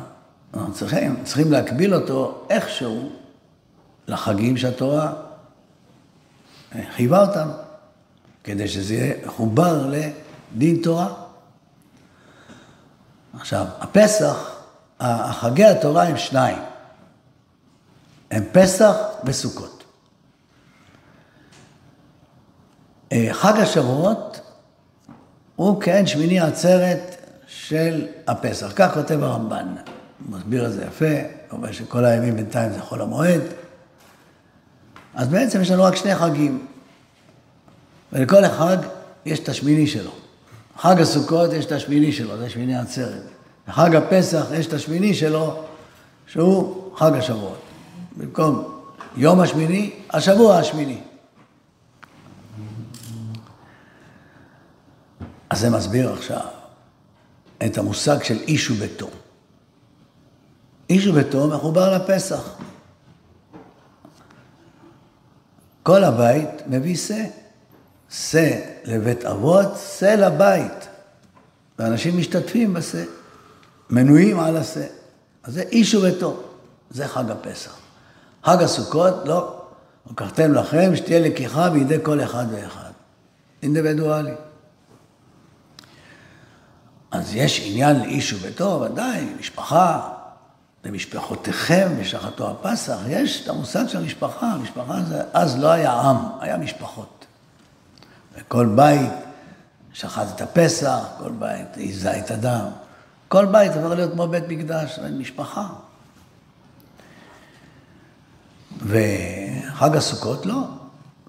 אנחנו 0.54 0.74
צריכים, 0.74 1.24
צריכים 1.24 1.52
להקביל 1.52 1.94
אותו 1.94 2.46
איכשהו 2.50 3.10
לחגים 4.08 4.56
שהתורה 4.56 5.12
חייבה 6.96 7.26
אותנו, 7.26 7.52
כדי 8.44 8.68
שזה 8.68 8.94
יהיה 8.94 9.14
חובר 9.26 9.90
לדין 9.90 10.82
תורה. 10.82 11.27
עכשיו, 13.34 13.66
הפסח, 13.80 14.58
החגי 15.00 15.64
התורה 15.64 16.02
הם 16.02 16.16
שניים, 16.16 16.58
הם 18.30 18.44
פסח 18.52 18.96
וסוכות. 19.24 19.84
אה, 23.12 23.28
חג 23.32 23.60
השבועות 23.60 24.40
הוא 25.56 25.82
כעין 25.82 26.06
שמיני 26.06 26.40
עצרת 26.40 27.16
של 27.46 28.06
הפסח. 28.26 28.72
כך 28.76 28.94
כותב 28.94 29.22
הרמב"ן. 29.22 29.74
הוא 30.26 30.36
מסביר 30.36 30.66
את 30.66 30.72
זה 30.72 30.84
יפה, 30.84 31.04
הוא 31.50 31.58
אומר 31.58 31.72
שכל 31.72 32.04
הימים 32.04 32.36
בינתיים 32.36 32.72
זה 32.72 32.82
חול 32.82 33.02
המועד. 33.02 33.40
אז 35.14 35.28
בעצם 35.28 35.60
יש 35.60 35.70
לנו 35.70 35.82
רק 35.82 35.96
שני 35.96 36.14
חגים. 36.14 36.66
ולכל 38.12 38.44
אחד 38.44 38.78
יש 39.24 39.38
את 39.38 39.48
השמיני 39.48 39.86
שלו. 39.86 40.10
חג 40.78 41.00
הסוכות 41.00 41.52
יש 41.52 41.64
את 41.64 41.72
השמיני 41.72 42.12
שלו, 42.12 42.38
זה 42.38 42.50
שמיני 42.50 42.78
עצרת. 42.78 43.22
בחג 43.68 43.94
הפסח 43.94 44.46
יש 44.54 44.66
את 44.66 44.72
השמיני 44.72 45.14
שלו, 45.14 45.64
שהוא 46.26 46.90
חג 46.96 47.12
השבועות. 47.14 47.58
במקום 48.16 48.80
יום 49.16 49.40
השמיני, 49.40 49.92
השבוע 50.10 50.58
השמיני. 50.58 51.00
אז 55.50 55.60
זה 55.60 55.70
מסביר 55.70 56.12
עכשיו 56.12 56.46
את 57.66 57.78
המושג 57.78 58.22
של 58.22 58.38
איש 58.40 58.70
וביתו. 58.70 59.08
איש 60.90 61.06
וביתו 61.06 61.48
מחובר 61.48 61.96
לפסח. 61.96 62.56
כל 65.82 66.04
הבית 66.04 66.48
מביא 66.66 66.96
שא. 66.96 67.24
שא 68.10 68.60
לבית 68.84 69.24
אבות, 69.24 69.66
שא 69.98 70.14
לבית. 70.14 70.88
ואנשים 71.78 72.18
משתתפים 72.18 72.74
בשא, 72.74 73.04
מנויים 73.90 74.40
על 74.40 74.56
השא. 74.56 74.86
אז 75.42 75.54
זה 75.54 75.62
איש 75.62 75.94
וביתו, 75.94 76.42
זה 76.90 77.08
חג 77.08 77.30
הפסח. 77.30 77.76
חג 78.44 78.62
הסוכות, 78.62 79.14
לא. 79.24 79.62
לקחתם 80.10 80.54
לכם 80.54 80.96
שתהיה 80.96 81.20
לקיחה 81.20 81.70
בידי 81.70 81.96
כל 82.02 82.20
אחד 82.22 82.46
ואחד. 82.50 82.90
אינדיבידואלי. 83.62 84.34
אז 87.10 87.34
יש 87.34 87.62
עניין 87.66 87.98
לאיש 87.98 88.32
וביתו, 88.32 88.80
ודאי, 88.80 89.24
משפחה, 89.40 90.12
למשפחותיכם, 90.84 91.88
משחתו 92.00 92.50
הפסח, 92.50 92.98
יש 93.08 93.42
את 93.42 93.48
המושג 93.48 93.88
של 93.88 93.98
המשפחה, 93.98 94.56
משפחה 94.62 95.02
זה, 95.08 95.22
אז 95.32 95.58
לא 95.58 95.68
היה 95.68 95.92
עם, 95.92 96.16
היה 96.40 96.58
משפחות. 96.58 97.17
וכל 98.38 98.66
בית 98.66 99.10
שחט 99.92 100.26
את 100.34 100.40
הפסח, 100.40 101.04
כל 101.18 101.30
בית 101.38 101.76
עיזה 101.76 102.18
את 102.18 102.30
הדם. 102.30 102.66
כל 103.28 103.46
בית 103.46 103.72
עבר 103.72 103.94
להיות 103.94 104.12
כמו 104.12 104.28
בית 104.28 104.44
מקדש, 104.48 104.98
משפחה. 105.18 105.66
וחג 108.82 109.96
הסוכות 109.96 110.46
לא, 110.46 110.62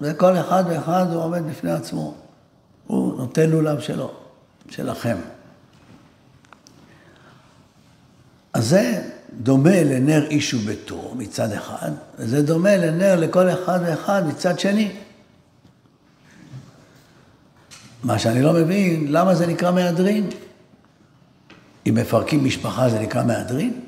זה 0.00 0.14
כל 0.14 0.36
אחד 0.36 0.64
ואחד 0.68 1.06
הוא 1.12 1.22
עומד 1.22 1.42
בפני 1.50 1.72
עצמו. 1.72 2.14
הוא 2.86 3.18
נותן 3.18 3.50
לולב 3.50 3.80
שלו, 3.80 4.10
שלכם. 4.70 5.16
אז 8.52 8.68
זה 8.68 9.08
דומה 9.32 9.82
לנר 9.82 10.26
איש 10.26 10.54
וביתו 10.54 11.14
מצד 11.16 11.52
אחד, 11.52 11.90
וזה 12.18 12.42
דומה 12.42 12.76
לנר 12.76 13.16
לכל 13.16 13.50
אחד 13.50 13.80
ואחד 13.82 14.26
מצד 14.26 14.58
שני. 14.58 14.92
מה 18.04 18.18
שאני 18.18 18.42
לא 18.42 18.52
מבין, 18.52 19.06
למה 19.12 19.34
זה 19.34 19.46
נקרא 19.46 19.70
מהדרין? 19.70 20.28
אם 21.86 21.94
מפרקים 21.94 22.44
משפחה 22.44 22.88
זה 22.88 22.98
נקרא 22.98 23.24
מהדרין? 23.24 23.80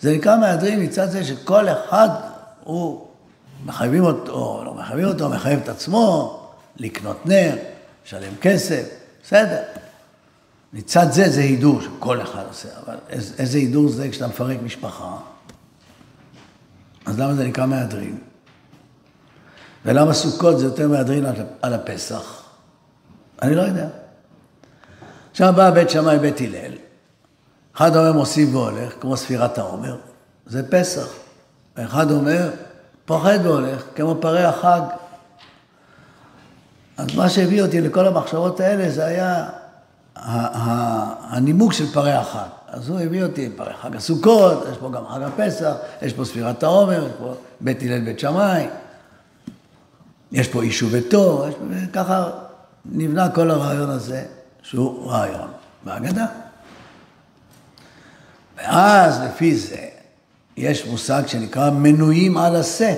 זה 0.00 0.16
נקרא 0.16 0.36
מהדרין 0.36 0.82
מצד 0.82 1.10
זה 1.10 1.24
שכל 1.24 1.68
אחד 1.68 2.08
הוא, 2.64 3.06
מחייבים 3.66 4.04
אותו, 4.04 4.62
לא 4.64 4.74
מחייבים 4.74 5.06
אותו, 5.06 5.28
מחייב 5.28 5.60
את 5.62 5.68
עצמו, 5.68 6.40
לקנות 6.76 7.26
נר, 7.26 7.56
לשלם 8.06 8.32
כסף, 8.40 8.88
בסדר. 9.22 9.62
מצד 10.72 11.12
זה 11.12 11.30
זה 11.30 11.40
הידור 11.40 11.80
שכל 11.80 12.22
אחד 12.22 12.44
עושה, 12.48 12.68
אבל 12.86 12.96
איזה 13.38 13.58
הידור 13.58 13.88
זה 13.88 14.08
כשאתה 14.10 14.26
מפרק 14.26 14.58
משפחה? 14.64 15.16
אז 17.06 17.18
למה 17.18 17.34
זה 17.34 17.44
נקרא 17.44 17.66
מהדרין? 17.66 18.18
ולמה 19.84 20.14
סוכות 20.14 20.58
זה 20.58 20.64
יותר 20.64 20.88
מהדרין 20.88 21.26
על 21.62 21.74
הפסח? 21.74 22.45
אני 23.42 23.54
לא 23.54 23.62
יודע. 23.62 23.86
עכשיו 25.30 25.52
בא 25.56 25.70
בית 25.70 25.90
שמאי 25.90 26.18
בית 26.18 26.40
הלל, 26.40 26.72
אחד 27.76 27.96
אומר 27.96 28.12
מוסיף 28.12 28.48
והולך, 28.52 28.92
כמו 29.00 29.16
ספירת 29.16 29.58
העומר, 29.58 29.96
זה 30.46 30.70
פסח. 30.70 31.08
ואחד 31.76 32.10
אומר, 32.10 32.50
פוחד 33.04 33.38
והולך, 33.42 33.82
כמו 33.94 34.14
פרי 34.20 34.44
החג. 34.44 34.80
אז 36.96 37.14
מה 37.14 37.28
שהביא 37.28 37.62
אותי 37.62 37.80
לכל 37.80 38.06
המחשבות 38.06 38.60
האלה, 38.60 38.90
זה 38.90 39.04
היה 39.04 39.48
הנימוק 40.16 41.72
של 41.72 41.92
פרי 41.92 42.12
החג. 42.12 42.46
אז 42.68 42.88
הוא 42.88 43.00
הביא 43.00 43.22
אותי 43.22 43.50
פרי 43.56 43.72
חג 43.82 43.96
הסוכות, 43.96 44.64
יש 44.72 44.78
פה 44.78 44.90
גם 44.90 45.02
חג 45.08 45.22
הפסח, 45.22 45.72
יש 46.02 46.12
פה 46.12 46.24
ספירת 46.24 46.62
העומר, 46.62 47.06
יש 47.06 47.12
פה 47.18 47.34
בית 47.60 47.82
הלל 47.82 48.04
בית 48.04 48.18
שמאי, 48.18 48.66
יש 50.32 50.48
פה 50.48 50.62
איש 50.62 50.82
וביתו, 50.82 51.46
וככה 51.70 52.30
נבנה 52.92 53.28
כל 53.28 53.50
הרעיון 53.50 53.90
הזה, 53.90 54.24
שהוא 54.62 55.10
רעיון 55.10 55.48
בהגדה. 55.84 56.26
ואז 58.56 59.20
לפי 59.20 59.56
זה 59.56 59.76
יש 60.56 60.86
מושג 60.86 61.22
שנקרא 61.26 61.70
מנויים 61.70 62.38
על 62.38 62.56
עשה. 62.56 62.94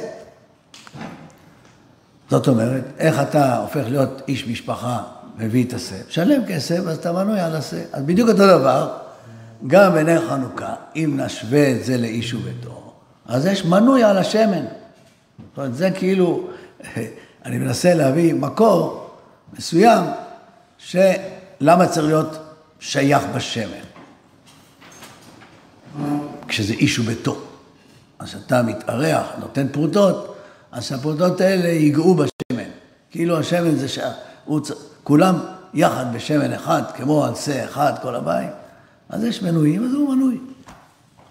זאת 2.30 2.48
אומרת, 2.48 2.84
איך 2.98 3.22
אתה 3.22 3.56
הופך 3.56 3.82
להיות 3.88 4.22
איש 4.28 4.46
משפחה, 4.48 5.02
מביא 5.38 5.64
את 5.64 5.72
עשה, 5.72 5.96
שלם 6.08 6.46
כסף, 6.48 6.78
אז 6.86 6.96
אתה 6.96 7.12
מנוי 7.12 7.40
על 7.40 7.56
עשה. 7.56 7.82
אז 7.92 8.02
בדיוק 8.04 8.28
אותו 8.28 8.46
דבר, 8.46 8.96
גם 9.66 9.92
בנר 9.92 10.28
חנוכה, 10.28 10.74
אם 10.96 11.14
נשווה 11.16 11.72
את 11.72 11.84
זה 11.84 11.96
לאיש 11.96 12.34
וביתו, 12.34 12.92
אז 13.26 13.46
יש 13.46 13.64
מנוי 13.64 14.02
על 14.02 14.18
השמן. 14.18 14.64
זאת 14.64 15.58
אומרת, 15.58 15.74
זה 15.74 15.90
כאילו, 15.90 16.48
אני 17.44 17.58
מנסה 17.58 17.94
להביא 17.94 18.34
מקור 18.34 19.07
מסוים, 19.52 20.04
שלמה 20.78 21.88
צריך 21.88 22.06
להיות 22.06 22.38
שייך 22.80 23.22
בשמן. 23.34 23.88
כשזה 26.48 26.72
איש 26.72 26.98
וביתו. 26.98 27.38
אז 28.18 28.34
אתה 28.46 28.62
מתארח, 28.62 29.26
נותן 29.38 29.68
פרוטות, 29.68 30.36
אז 30.72 30.84
שהפרוטות 30.84 31.40
האלה 31.40 31.68
ייגעו 31.68 32.14
בשמן. 32.14 32.70
כאילו 33.10 33.38
השמן 33.38 33.76
זה 33.76 33.86
שכולם 33.88 35.38
יחד 35.74 36.06
בשמן 36.12 36.52
אחד, 36.52 36.82
כמו 36.96 37.24
על 37.24 37.34
שא 37.34 37.64
אחד, 37.64 37.92
כל 38.02 38.14
הבית. 38.14 38.50
אז 39.08 39.24
יש 39.24 39.42
מנויים, 39.42 39.84
אז 39.84 39.92
הוא 39.92 40.14
מנוי. 40.14 40.38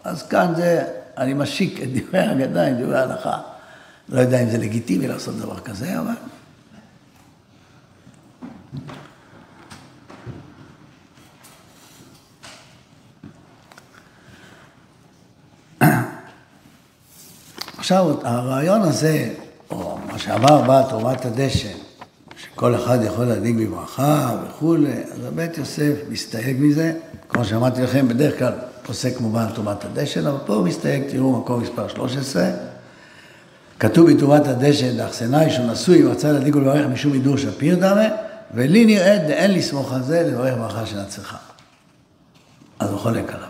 אז 0.03 0.27
כאן 0.27 0.53
זה, 0.55 0.83
אני 1.17 1.33
משיק 1.33 1.81
את 1.83 1.87
דברי 1.93 2.19
האגדה 2.19 2.67
עם 2.67 2.83
דברי 2.83 2.99
ההלכה. 2.99 3.37
לא 4.09 4.19
יודע 4.19 4.43
אם 4.43 4.49
זה 4.49 4.57
לגיטימי 4.57 5.07
לעשות 5.07 5.35
דבר 5.35 5.59
כזה, 5.59 5.99
אבל... 5.99 6.13
עכשיו, 17.77 18.15
הרעיון 18.23 18.81
הזה, 18.81 19.29
או 19.71 19.97
מה 20.11 20.19
שאמר 20.19 20.61
בה 20.61 20.83
תרומת 20.89 21.25
הדשן, 21.25 21.77
שכל 22.37 22.75
אחד 22.75 22.99
יכול 23.03 23.25
להדליק 23.25 23.55
בברכה 23.55 24.37
וכולי, 24.47 24.93
אז 25.11 25.25
הבית 25.25 25.57
יוסף 25.57 25.93
מסתייג 26.09 26.57
מזה. 26.59 26.93
כמו 27.29 27.45
שאמרתי 27.45 27.81
לכם, 27.81 28.07
בדרך 28.07 28.39
כלל 28.39 28.53
פוסק 28.83 29.19
מובן 29.19 29.45
תרומת 29.55 29.85
הדשן, 29.85 30.27
אבל 30.27 30.37
פה 30.45 30.53
הוא 30.53 30.65
מסתייג, 30.67 31.03
תראו 31.09 31.39
מקום 31.39 31.61
מספר 31.61 31.87
13. 31.87 32.49
כתוב 33.79 34.11
בתרומת 34.11 34.47
הדשן, 34.47 34.97
לאחסנאי 34.97 35.49
שהוא 35.49 35.65
נשוי 35.65 36.05
ורצה 36.05 36.31
להדליק 36.31 36.55
ולברך 36.55 36.85
משום 36.85 37.13
הידור 37.13 37.37
שפיר 37.37 37.75
דמה, 37.75 38.26
ולי 38.53 38.85
נראית 38.85 39.21
ואין 39.27 39.53
לסמוך 39.53 39.93
על 39.93 40.03
זה 40.03 40.23
לברך 40.23 40.57
ברכה 40.57 40.85
של 40.85 40.99
הצלחה. 40.99 41.37
אז 42.79 42.91
הוא 42.91 42.99
חולק 42.99 43.33
עליו. 43.33 43.49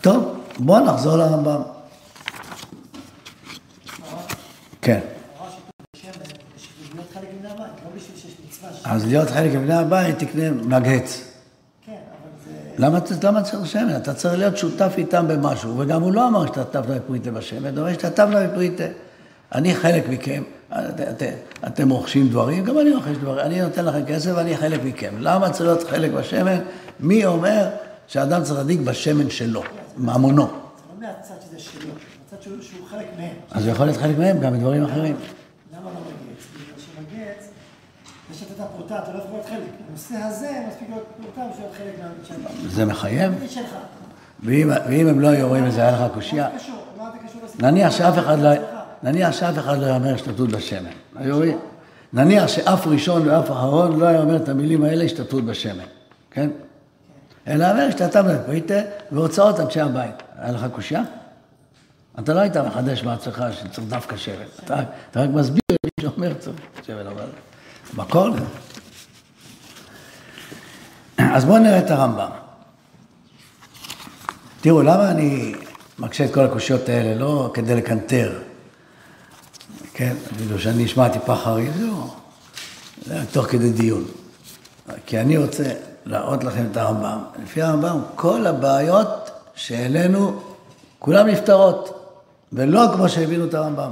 טוב, 0.00 0.40
בואו 0.58 0.84
נחזור 0.84 1.16
לרמב"ם. 1.16 1.62
כן. 4.82 5.00
אז 8.84 9.06
להיות 9.06 9.30
חלק 9.30 9.54
מבני 9.54 9.74
הבית, 9.74 10.18
תקנה 10.18 10.50
מגהץ. 10.50 11.34
למה, 12.78 12.98
למה 13.22 13.42
צריך 13.42 13.66
שמן? 13.66 13.96
אתה 13.96 14.14
צריך 14.14 14.38
להיות 14.38 14.56
שותף 14.56 14.92
איתם 14.98 15.28
במשהו, 15.28 15.78
וגם 15.78 16.02
הוא 16.02 16.12
לא 16.12 16.28
אמר 16.28 16.46
שהשתתפת 16.46 16.86
בפריטה 16.88 17.30
בשמן, 17.30 17.70
הוא 17.70 17.78
אומר 17.78 17.92
שהשתתפת 17.92 18.28
בפריטה. 18.50 18.84
אני 19.54 19.74
חלק 19.74 20.08
מכם, 20.08 20.42
את, 20.72 21.00
את, 21.00 21.22
אתם 21.66 21.90
רוכשים 21.90 22.28
דברים, 22.28 22.64
גם 22.64 22.78
אני 22.78 22.90
רוכש 22.90 23.16
דברים, 23.20 23.46
אני 23.46 23.60
נותן 23.60 23.84
לכם 23.84 24.04
כסף 24.04 24.30
ואני 24.34 24.56
חלק 24.56 24.80
מכם. 24.84 25.14
למה 25.18 25.50
צריך 25.50 25.68
להיות 25.68 25.82
חלק 25.82 26.10
בשמן? 26.10 26.58
מי 27.00 27.26
אומר 27.26 27.68
שאדם 28.06 28.42
צריך 28.42 28.58
להדליק 28.58 28.80
בשמן 28.80 29.30
שלו, 29.30 29.62
ממונו? 29.96 30.46
זה 30.46 30.50
לא 30.50 31.08
מהצד 31.08 31.34
שזה 31.46 31.58
שלו, 31.58 31.88
מהצד 32.32 32.42
שהוא 32.42 32.86
חלק 32.90 33.06
מהם. 33.18 33.34
אז 33.50 33.64
הוא 33.64 33.72
יכול 33.72 33.86
להיות 33.86 33.98
חלק 33.98 34.18
מהם 34.18 34.40
גם 34.40 34.52
בדברים 34.52 34.84
אחרים. 34.84 35.16
למה 35.72 35.84
לא 35.84 35.90
מגץ? 35.90 36.44
בגלל 36.54 36.78
שמגץ... 36.78 37.48
יש 38.32 38.42
את 38.42 38.60
הפרוטה, 38.60 38.98
אתה 38.98 39.12
לא 39.12 39.18
יכול 39.18 39.30
להיות 39.32 39.46
חלק. 39.46 39.68
הנושא 39.88 40.14
הזה 40.14 40.50
מספיק 40.68 40.88
להיות 40.88 41.04
פרוטה 41.22 41.50
בשביל 41.52 41.66
להיות 41.66 41.76
חלק 41.76 41.94
מהשלך. 42.20 42.74
זה 42.74 42.84
מחייב? 42.84 43.32
ואם 44.42 45.08
הם 45.08 45.20
לא 45.20 45.28
היו 45.28 45.48
רואים 45.48 45.66
את 45.66 45.72
זה, 45.72 45.80
היה 45.80 45.90
לך 45.90 46.14
קושייה? 46.14 46.48
נניח 47.58 47.92
שאף 47.92 48.18
אחד 48.18 48.38
לא... 48.38 48.50
נניח 49.04 49.32
שאף 49.32 49.58
אחד 49.58 49.78
לא 49.78 49.86
יאמר 49.86 50.14
השתתפות 50.14 50.48
בשמן. 50.48 50.90
נניח 52.12 52.48
שאף 52.48 52.86
ראשון 52.86 53.28
ואף 53.28 53.50
אחרון 53.50 54.00
לא 54.00 54.06
היה 54.06 54.20
אומר 54.20 54.36
את 54.36 54.48
המילים 54.48 54.84
האלה 54.84 55.04
השתתפות 55.04 55.44
בשמן, 55.44 55.84
כן? 56.30 56.50
אלא 57.48 57.70
אומר 57.70 57.86
השתתפת 57.88 58.24
בפריטה 58.24 58.80
והוצאות 59.12 59.60
אנשי 59.60 59.80
הבית. 59.80 60.22
היה 60.38 60.52
לך 60.52 60.66
קושייה? 60.72 61.02
אתה 62.18 62.34
לא 62.34 62.40
היית 62.40 62.56
מחדש 62.56 63.02
בעצמך 63.02 63.44
שצריך 63.52 63.88
דווקא 63.88 64.16
שמן. 64.16 64.34
אתה 64.64 65.20
רק 65.20 65.30
מסביר 65.30 65.62
למי 65.70 66.10
שאומר 66.10 66.34
צריך 66.34 66.56
שמן, 66.86 67.06
אבל... 67.06 67.26
לזה. 68.28 68.44
אז 71.18 71.44
בואו 71.44 71.58
נראה 71.58 71.78
את 71.78 71.90
הרמב"ם. 71.90 72.30
תראו, 74.60 74.82
למה 74.82 75.10
אני 75.10 75.54
מקשה 75.98 76.24
את 76.24 76.34
כל 76.34 76.44
הקושיות 76.44 76.88
האלה? 76.88 77.14
לא 77.14 77.50
כדי 77.54 77.76
לקנטר, 77.76 78.32
כן? 79.94 80.16
אפילו 80.34 80.58
שאני 80.58 80.84
אשמע 80.84 81.08
טיפה 81.08 81.36
חריף, 81.36 81.70
לא. 81.80 82.14
זה 83.06 83.20
תוך 83.32 83.46
כדי 83.46 83.72
דיון. 83.72 84.04
כי 85.06 85.20
אני 85.20 85.36
רוצה 85.36 85.64
להראות 86.06 86.44
לכם 86.44 86.66
את 86.72 86.76
הרמב"ם. 86.76 87.18
לפי 87.42 87.62
הרמב"ם, 87.62 88.00
כל 88.16 88.46
הבעיות 88.46 89.30
שהעלינו, 89.54 90.42
כולן 90.98 91.26
נפתרות, 91.26 92.10
ולא 92.52 92.86
כמו 92.94 93.08
שהבינו 93.08 93.44
את 93.44 93.54
הרמב"ם. 93.54 93.90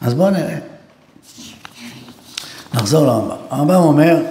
אז 0.00 0.14
בואו 0.14 0.30
נראה. 0.30 0.58
נחזור 2.74 3.06
לרמב"ם. 3.06 3.36
הרמב"ם 3.50 3.74
אומר, 3.74 4.22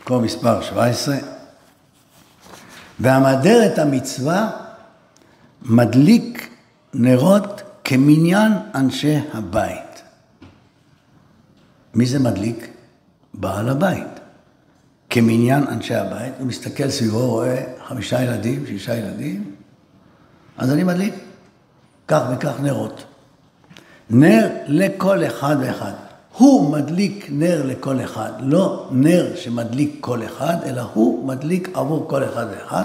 מקום 0.00 0.22
מספר 0.22 0.62
17, 0.62 1.16
והמדר 3.00 3.66
את 3.66 3.78
המצווה 3.78 4.50
מדליק 5.62 6.47
נרות 6.94 7.62
כמניין 7.84 8.52
אנשי 8.74 9.18
הבית. 9.32 10.02
מי 11.94 12.06
זה 12.06 12.18
מדליק? 12.18 12.68
בעל 13.34 13.68
הבית. 13.68 14.06
כמניין 15.10 15.64
אנשי 15.68 15.94
הבית, 15.94 16.32
הוא 16.38 16.46
מסתכל 16.46 16.90
סביבו, 16.90 17.30
רואה 17.30 17.64
חמישה 17.88 18.22
ילדים, 18.22 18.66
שישה 18.66 18.96
ילדים, 18.96 19.54
אז 20.58 20.72
אני 20.72 20.84
מדליק 20.84 21.14
כך 22.08 22.22
וכך 22.32 22.60
נרות. 22.60 23.04
נר 24.10 24.48
לכל 24.66 25.26
אחד 25.26 25.56
ואחד. 25.60 25.92
הוא 26.36 26.72
מדליק 26.72 27.26
נר 27.30 27.62
לכל 27.66 28.04
אחד, 28.04 28.32
לא 28.40 28.88
נר 28.90 29.36
שמדליק 29.36 29.96
כל 30.00 30.24
אחד, 30.24 30.56
אלא 30.66 30.82
הוא 30.94 31.26
מדליק 31.26 31.68
עבור 31.74 32.08
כל 32.08 32.24
אחד 32.24 32.46
ואחד. 32.50 32.84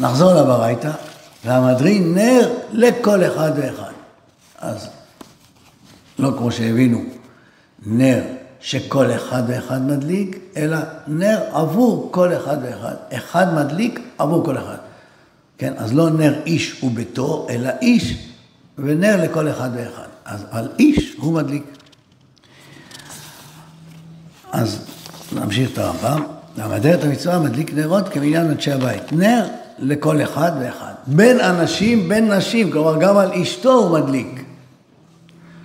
נחזור 0.00 0.34
לברייתא, 0.34 0.92
והמדרין 1.48 2.14
נר 2.14 2.54
לכל 2.72 3.24
אחד 3.24 3.52
ואחד. 3.56 3.92
אז 4.58 4.88
לא 6.18 6.32
כמו 6.38 6.52
שהבינו, 6.52 7.02
נר 7.86 8.20
שכל 8.60 9.12
אחד 9.12 9.42
ואחד 9.46 9.82
מדליק, 9.82 10.38
אלא 10.56 10.78
נר 11.06 11.40
עבור 11.52 12.08
כל 12.12 12.36
אחד 12.36 12.56
ואחד. 12.62 12.94
אחד 13.12 13.54
מדליק 13.54 14.00
עבור 14.18 14.44
כל 14.44 14.58
אחד. 14.58 14.76
כן, 15.58 15.72
אז 15.76 15.94
לא 15.94 16.10
נר 16.10 16.40
איש 16.46 16.82
וביתו, 16.82 17.46
אלא 17.50 17.70
איש 17.82 18.28
ונר 18.78 19.24
לכל 19.24 19.50
אחד 19.50 19.70
ואחד. 19.74 20.08
אז 20.24 20.44
על 20.50 20.68
איש 20.78 21.14
הוא 21.18 21.34
מדליק. 21.34 21.64
אז 24.52 24.78
נמשיך 25.32 25.72
את 25.72 25.78
הרמב"ם. 25.78 26.22
למדר 26.58 26.94
את 26.94 27.04
המצווה 27.04 27.38
מדליק 27.38 27.74
נרות 27.74 28.08
כמניין 28.08 28.50
אנשי 28.50 28.72
הבית. 28.72 29.12
נר 29.12 29.46
לכל 29.78 30.22
אחד 30.22 30.52
ואחד. 30.60 30.92
בין 31.06 31.40
אנשים, 31.40 32.08
בין 32.08 32.32
נשים, 32.32 32.70
כלומר 32.70 33.00
גם 33.00 33.16
על 33.16 33.32
אשתו 33.32 33.72
הוא 33.72 33.98
מדליק. 33.98 34.44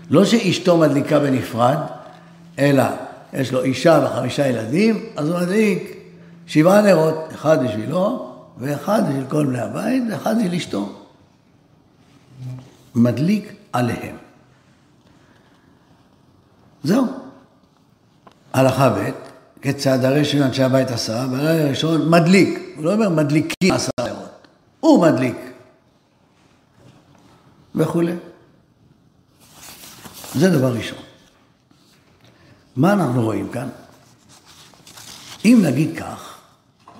לא 0.10 0.26
שאשתו 0.26 0.78
מדליקה 0.78 1.20
בנפרד, 1.20 1.78
אלא 2.60 2.84
יש 3.34 3.52
לו 3.52 3.64
אישה 3.64 4.06
וחמישה 4.06 4.48
ילדים, 4.48 5.06
אז 5.16 5.30
הוא 5.30 5.40
מדליק 5.40 5.98
שבעה 6.48 6.82
נרות, 6.82 7.30
אחד 7.34 7.64
בשבילו, 7.64 8.34
ואחד 8.58 9.04
בשביל 9.10 9.26
כל 9.30 9.46
בני 9.46 9.62
הבית, 9.62 10.04
ואחד 10.12 10.36
בשביל 10.38 10.56
אשתו. 10.56 10.90
מדליק 12.96 13.54
עליהם. 13.74 14.16
זהו. 16.84 17.06
הלכה 18.54 18.90
ב', 18.90 19.10
כיצד 19.64 20.06
הרי 20.06 20.26
של 20.26 20.44
אנשי 20.44 20.64
הבית 20.64 20.92
עשרה, 20.92 21.28
בלילה 21.28 21.64
הראשון 21.64 22.10
מדליק. 22.10 22.74
הוא 22.76 22.86
לא 22.86 22.94
אומר 22.94 23.10
מדליקים 23.10 23.74
עשרה 23.74 24.08
נרות, 24.08 24.48
הוא 24.80 25.02
מדליק. 25.02 25.38
וכולי. 27.76 28.14
זה 30.36 30.50
דבר 30.50 30.74
ראשון. 30.74 30.98
מה 32.76 32.94
אנחנו 32.94 33.24
רואים 33.24 33.50
כאן? 33.50 33.70
אם 35.46 35.60
נגיד 35.64 35.98
כך, 35.98 36.38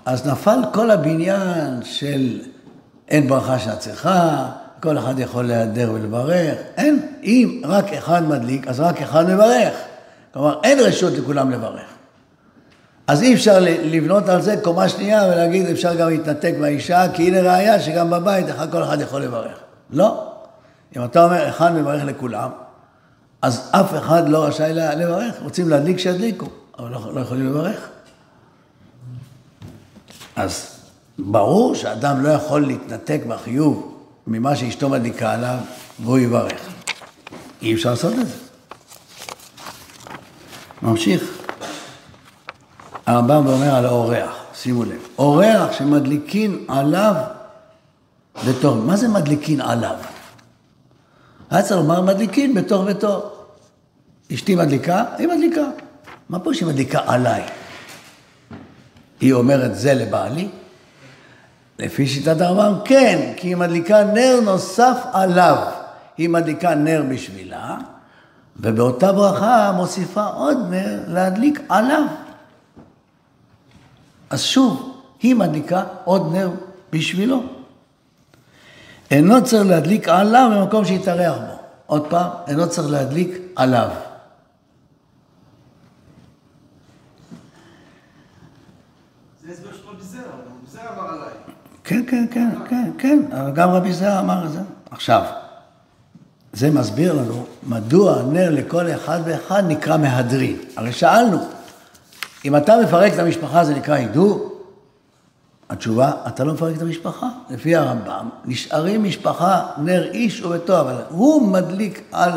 אז 0.06 0.28
נפל 0.28 0.60
כל 0.74 0.92
הבניין 0.92 1.84
של 1.84 2.42
אין 3.08 3.28
ברכה 3.28 3.60
שאת 3.60 3.80
צריכה, 3.80 4.50
כל 4.82 4.98
אחד 4.98 5.20
יכול 5.20 5.46
להיעדר 5.46 5.92
ולברך. 5.94 6.58
אין, 6.78 7.08
אם 7.24 7.62
רק 7.66 7.94
אחד 7.94 8.24
מדליק, 8.24 8.68
אז 8.68 8.80
רק 8.80 9.02
אחד 9.02 9.30
מברך. 9.30 9.74
כלומר, 10.34 10.60
אין 10.64 10.80
רשות 10.80 11.14
לכולם 11.14 11.52
לברך. 11.52 11.93
אז 13.08 13.22
אי 13.22 13.34
אפשר 13.34 13.58
לבנות 13.84 14.30
על 14.30 14.42
זה 14.42 14.56
קומה 14.64 14.90
שנייה 14.90 15.24
ולהגיד 15.24 15.66
אפשר 15.66 15.96
גם 15.96 16.10
להתנתק 16.10 16.54
מהאישה, 16.60 17.06
כי 17.14 17.28
הנה 17.28 17.42
ראיה 17.42 17.82
שגם 17.82 18.10
בבית 18.10 18.46
כל 18.72 18.84
אחד 18.84 19.02
יכול 19.02 19.22
לברך. 19.22 19.58
לא. 19.90 20.34
אם 20.98 21.04
אתה 21.04 21.26
אומר 21.26 21.50
אחד 21.50 21.76
מברך 21.76 22.04
לכולם, 22.04 22.50
אז 23.42 23.70
אף 23.72 23.94
אחד 23.98 24.30
לא 24.30 24.46
רשאי 24.46 24.74
לברך. 24.74 25.36
רוצים 25.42 25.70
להדליק, 25.70 26.00
שידליקו, 26.00 26.46
אבל 26.80 26.92
לא, 26.92 27.14
לא 27.16 27.20
יכולים 27.20 27.48
לברך. 27.48 27.90
אז 30.36 30.68
ברור 31.20 31.76
שאדם 31.76 32.24
לא 32.24 32.30
יכול 32.30 32.66
להתנתק 32.66 33.22
בחיוב 33.28 33.98
ממה 34.28 34.56
שאשתו 34.56 34.90
מדליקה 34.90 35.32
עליו, 35.32 35.58
והוא 36.00 36.18
יברך. 36.18 36.70
אי 37.62 37.74
אפשר 37.74 37.90
לעשות 37.90 38.14
את 38.14 38.28
זה. 38.28 38.36
ממשיך. 40.82 41.43
הרמב"ם 43.14 43.48
אומר 43.48 43.76
על 43.76 43.86
האורח, 43.86 44.36
שימו 44.54 44.84
לב. 44.84 45.08
אורח 45.18 45.72
שמדליקין 45.72 46.58
עליו 46.68 47.16
בתור, 48.48 48.76
מה 48.76 48.96
זה 48.96 49.08
מדליקין 49.08 49.62
עליו? 49.62 49.96
היה 51.52 51.64
צריך 51.64 51.76
לומר 51.76 52.02
מדליקין 52.02 52.54
בתור 52.54 52.84
ותור. 52.88 53.32
אשתי 54.34 54.56
מדליקה, 54.56 55.04
היא 55.18 55.28
מדליקה. 55.28 55.62
מה 56.30 56.40
פה 56.40 56.54
שהיא 56.54 56.68
מדליקה 56.68 57.00
עליי? 57.06 57.44
היא 59.20 59.34
אומרת 59.34 59.76
זה 59.76 59.94
לבעלי? 59.94 60.48
לפי 61.80 62.08
שיטת 62.08 62.42
הרמב"ם, 62.42 62.80
כן, 62.86 63.34
כי 63.38 63.48
היא 63.48 63.56
מדליקה 63.56 64.04
נר 64.04 64.40
נוסף 64.44 64.98
עליו. 65.14 65.58
היא 66.18 66.30
מדליקה 66.30 66.76
נר 66.76 67.04
בשבילה, 67.10 67.78
ובאותה 68.60 69.12
ברכה 69.12 69.72
מוסיפה 69.76 70.26
עוד 70.26 70.58
נר 70.70 71.00
להדליק 71.08 71.62
עליו. 71.70 72.04
אז 74.34 74.42
שוב, 74.42 75.00
היא 75.20 75.36
מדליקה 75.36 75.84
עוד 76.04 76.34
נר 76.36 76.50
בשבילו. 76.92 77.44
אינו 79.12 79.44
צריך 79.44 79.68
להדליק 79.70 80.08
עליו 80.08 80.52
במקום 80.56 80.86
שיתארח 80.86 81.38
בו. 81.38 81.60
עוד 81.86 82.08
פעם, 82.10 82.30
אינו 82.48 82.70
צריך 82.70 82.92
להדליק 82.92 83.38
עליו. 83.56 83.90
כן, 91.84 92.04
כן, 92.08 92.26
כן, 92.32 92.50
כן, 92.70 92.92
כן, 92.98 93.20
גם 93.54 93.70
רבי 93.70 93.94
זרע 93.94 94.20
אמר 94.20 94.46
את 94.46 94.52
זה. 94.52 94.60
עכשיו, 94.92 95.24
זה 96.54 96.72
מסביר 96.72 97.14
לנו 97.14 97.46
מדוע 97.64 98.22
נר 98.22 98.50
לכל 98.50 98.92
אחד 98.92 99.20
ואחד 99.26 99.64
נקרא 99.68 99.98
מהדרין. 99.98 100.58
הרי 100.76 100.94
שאלנו, 100.94 101.38
אם 102.46 102.56
אתה 102.56 102.76
מפרק 102.84 103.14
את 103.14 103.20
המשפחה 103.20 103.64
זה 103.64 103.76
נקרא 103.76 103.96
הידור? 103.96 104.54
התשובה, 105.70 106.12
אתה 106.28 106.44
לא 106.44 106.54
מפרק 106.54 106.76
את 106.78 106.82
המשפחה. 106.82 107.28
לפי 107.50 107.76
הרמב"ם, 107.76 108.30
נשארים 108.46 109.04
משפחה 109.04 109.66
נר 109.78 110.12
איש 110.12 110.42
וביתו, 110.42 110.80
אבל 110.80 110.96
הוא 111.10 111.48
מדליק 111.48 112.02
על 112.12 112.32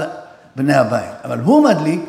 בני 0.57 0.75
הבית, 0.75 1.15
אבל 1.25 1.39
הוא 1.39 1.65
מדליק 1.65 2.01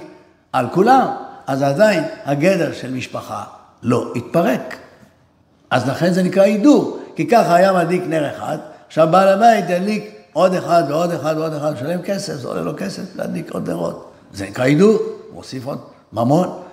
על 0.54 0.68
כולם. 0.70 1.08
אז 1.48 1.62
עדיין 1.62 2.04
הגדר 2.26 2.74
של 2.74 2.94
משפחה 2.94 3.44
לא 3.84 4.14
התפרק. 4.16 4.78
אז 5.70 5.88
לכן 5.88 6.14
זה 6.14 6.24
נקרא 6.24 6.44
הידור, 6.44 7.00
כי 7.16 7.28
ככה 7.28 7.56
היה 7.56 7.74
מדליק 7.74 8.04
נר 8.08 8.36
אחד, 8.36 8.58
עכשיו 8.88 9.08
בעל 9.12 9.28
הבית 9.28 9.66
ידליק 9.70 10.12
עוד 10.34 10.54
אחד 10.54 10.84
ועוד 10.90 11.12
אחד 11.12 11.36
ועוד 11.38 11.54
אחד, 11.54 11.74
משלם 11.74 12.02
כסף, 12.02 12.34
זה 12.34 12.48
עולה 12.48 12.62
לו 12.62 12.74
כסף 12.78 13.16
להדליק 13.16 13.52
עוד 13.52 13.70
נרות. 13.70 14.12
זה 14.34 14.46
נקרא 14.46 14.64
הידור, 14.64 14.92
הוא 14.92 15.36
מוסיף 15.36 15.66
עוד 15.66 15.80
ממון. 16.14 16.67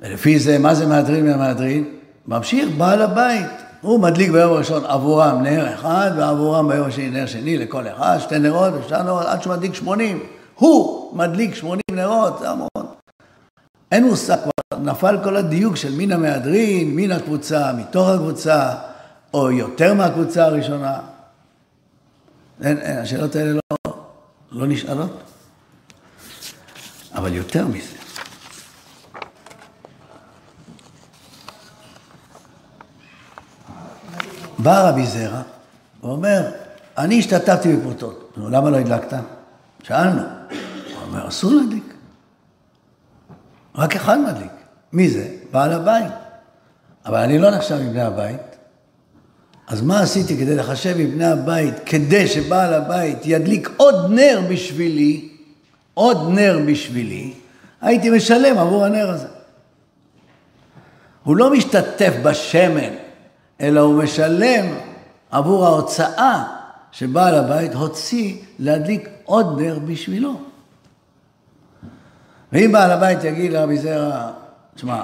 ולפי 0.00 0.38
זה, 0.38 0.58
מה 0.58 0.74
זה 0.74 0.86
מהדרין 0.86 1.26
מהמהדרין? 1.26 1.84
ממשיך 2.28 2.68
בעל 2.78 3.02
הבית, 3.02 3.46
הוא 3.80 4.00
מדליק 4.00 4.30
ביום 4.30 4.52
הראשון 4.52 4.84
עבורם 4.84 5.42
נר 5.42 5.74
אחד, 5.74 6.10
ועבורם 6.16 6.68
ביום 6.68 6.88
השני 6.88 7.10
נר 7.10 7.26
שני 7.26 7.58
לכל 7.58 7.88
אחד, 7.88 8.18
שתי 8.20 8.38
נרות 8.38 8.74
ושתי 8.74 8.94
נרות, 9.04 9.26
עד 9.26 9.42
שהוא 9.42 9.54
מדליק 9.54 9.74
שמונים. 9.74 10.22
הוא 10.54 11.16
מדליק 11.16 11.54
שמונים 11.54 11.82
נרות, 11.92 12.38
זה 12.38 12.50
המון. 12.50 12.86
אין 13.92 14.04
מושג, 14.04 14.36
כבר 14.42 14.78
נפל 14.78 15.18
כל 15.24 15.36
הדיוק 15.36 15.76
של 15.76 15.94
מין 15.94 16.12
המהדרין, 16.12 16.94
מין 16.94 17.12
הקבוצה, 17.12 17.72
מתוך 17.72 18.08
הקבוצה, 18.08 18.74
או 19.34 19.50
יותר 19.50 19.94
מהקבוצה 19.94 20.44
הראשונה. 20.44 20.98
אין, 22.62 22.78
אין, 22.78 22.98
השאלות 22.98 23.36
האלה 23.36 23.52
לא, 23.52 23.94
לא 24.52 24.66
נשאלות. 24.66 25.18
אבל 27.14 27.34
יותר 27.34 27.66
מזה, 27.66 27.96
בא 34.58 34.88
רבי 34.88 35.06
זרע 35.06 35.42
ואומר, 36.02 36.50
אני 36.98 37.18
השתתפתי 37.18 37.76
בפרוטות. 37.76 38.32
נו, 38.36 38.50
למה 38.50 38.70
לא 38.70 38.76
הדלקת? 38.76 39.16
שאלנו. 39.82 40.22
הוא 40.22 41.02
אומר, 41.08 41.28
אסור 41.28 41.52
להדליק. 41.52 41.94
רק 43.74 43.96
אחד 43.96 44.18
מדליק. 44.18 44.52
מי 44.92 45.10
זה? 45.10 45.28
בעל 45.50 45.72
הבית. 45.72 46.12
אבל 47.06 47.18
אני 47.18 47.38
לא 47.38 47.50
נחשב 47.50 47.76
מבני 47.76 48.02
הבית. 48.02 48.40
אז 49.68 49.82
מה 49.82 50.00
עשיתי 50.00 50.36
כדי 50.36 50.56
לחשב 50.56 50.94
מבני 50.98 51.26
הבית, 51.26 51.74
כדי 51.86 52.28
שבעל 52.28 52.74
הבית 52.74 53.18
ידליק 53.24 53.70
עוד 53.76 54.10
נר 54.10 54.40
בשבילי, 54.50 55.28
עוד 55.94 56.28
נר 56.30 56.58
בשבילי, 56.66 57.34
הייתי 57.80 58.10
משלם 58.10 58.58
עבור 58.58 58.84
הנר 58.84 59.10
הזה. 59.10 59.26
הוא 61.24 61.36
לא 61.36 61.52
משתתף 61.52 62.14
בשמן, 62.22 62.94
אלא 63.60 63.80
הוא 63.80 64.02
משלם 64.02 64.66
עבור 65.30 65.66
ההוצאה 65.66 66.44
שבעל 66.92 67.34
הבית 67.34 67.74
הוציא 67.74 68.36
להדליק 68.58 69.08
עוד 69.24 69.60
נר 69.60 69.78
בשבילו. 69.78 70.40
ואם 72.52 72.72
בעל 72.72 72.90
הבית 72.90 73.24
יגיד 73.24 73.52
לרבי 73.52 73.78
זרע, 73.78 74.30
תשמע, 74.74 75.02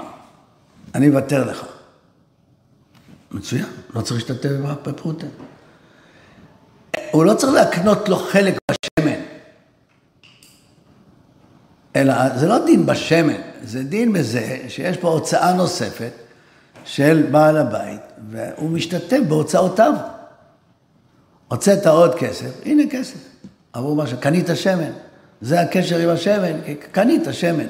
אני 0.95 1.09
אוותר 1.09 1.51
לך. 1.51 1.67
מצוין, 3.31 3.67
לא 3.95 4.01
צריך 4.01 4.13
להשתתף 4.13 4.51
בפרוטה. 4.83 5.27
הוא 7.11 7.25
לא 7.25 7.35
צריך 7.35 7.53
להקנות 7.53 8.09
לו 8.09 8.17
חלק 8.17 8.59
בשמן. 8.71 9.21
אלא 11.97 12.39
זה 12.39 12.49
לא 12.49 12.65
דין 12.67 12.87
בשמן, 12.87 13.41
זה 13.63 13.83
דין 13.83 14.13
בזה 14.13 14.65
שיש 14.69 14.97
פה 14.97 15.09
הוצאה 15.09 15.53
נוספת 15.53 16.13
של 16.85 17.27
בעל 17.31 17.57
הבית, 17.57 18.01
והוא 18.31 18.71
משתתף 18.71 19.21
בהוצאותיו. 19.29 19.93
הוצאת 21.49 21.87
עוד 21.87 22.15
כסף, 22.15 22.51
הנה 22.65 22.83
כסף, 22.91 23.19
עבור 23.73 23.97
מה 23.97 24.07
שקנית 24.07 24.47
שמן. 24.55 24.91
זה 25.41 25.61
הקשר 25.61 25.99
עם 25.99 26.09
השמן, 26.09 26.53
קנית 26.93 27.23
שמן. 27.33 27.67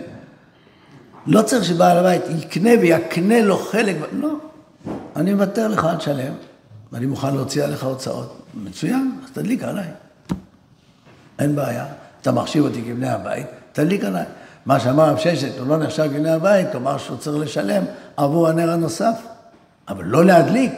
לא 1.26 1.42
צריך 1.42 1.64
שבעל 1.64 1.98
הבית 1.98 2.22
יקנה 2.38 2.70
ויקנה 2.80 3.40
לו 3.40 3.58
חלק, 3.58 3.96
לא. 4.12 4.34
אני 5.16 5.34
מוותר 5.34 5.68
לך, 5.68 5.84
אל 5.84 5.96
תשלם, 5.96 6.32
ואני 6.92 7.06
מוכן 7.06 7.34
להוציא 7.34 7.64
עליך 7.64 7.84
הוצאות. 7.84 8.42
מצוין, 8.54 9.20
אז 9.24 9.30
תדליק 9.30 9.62
עליי. 9.62 9.86
אין 11.38 11.56
בעיה, 11.56 11.86
אתה 12.20 12.32
מחשיב 12.32 12.64
אותי 12.64 12.82
כבני 12.82 13.08
הבית, 13.08 13.46
תדליק 13.72 14.04
עליי. 14.04 14.24
מה 14.66 14.80
שאמר 14.80 15.08
רב 15.08 15.18
ששת, 15.18 15.58
הוא 15.58 15.66
לא 15.66 15.78
נחשב 15.78 16.08
כבני 16.08 16.30
הבית, 16.30 16.66
כלומר 16.72 16.98
שהוא 16.98 17.16
צריך 17.16 17.42
לשלם 17.42 17.82
עבור 18.16 18.48
הנר 18.48 18.70
הנוסף, 18.70 19.14
אבל 19.88 20.04
לא 20.04 20.24
להדליק. 20.24 20.72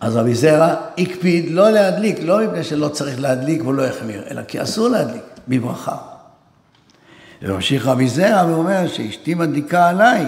אז 0.00 0.16
רבי 0.16 0.34
זרע 0.34 0.74
הקפיד 0.98 1.50
לא 1.50 1.70
להדליק, 1.70 2.18
לא 2.22 2.46
מפני 2.46 2.64
שלא 2.64 2.88
צריך 2.88 3.20
להדליק 3.20 3.62
והוא 3.62 3.74
לא 3.74 3.86
החמיר, 3.86 4.22
אלא 4.30 4.42
כי 4.42 4.62
אסור 4.62 4.88
להדליק, 4.88 5.22
בברכה. 5.48 5.96
וממשיך 7.42 7.86
רבי 7.86 8.08
זרע 8.08 8.46
ואומר 8.48 8.88
שאשתי 8.88 9.34
מדליקה 9.34 9.88
עליי. 9.88 10.26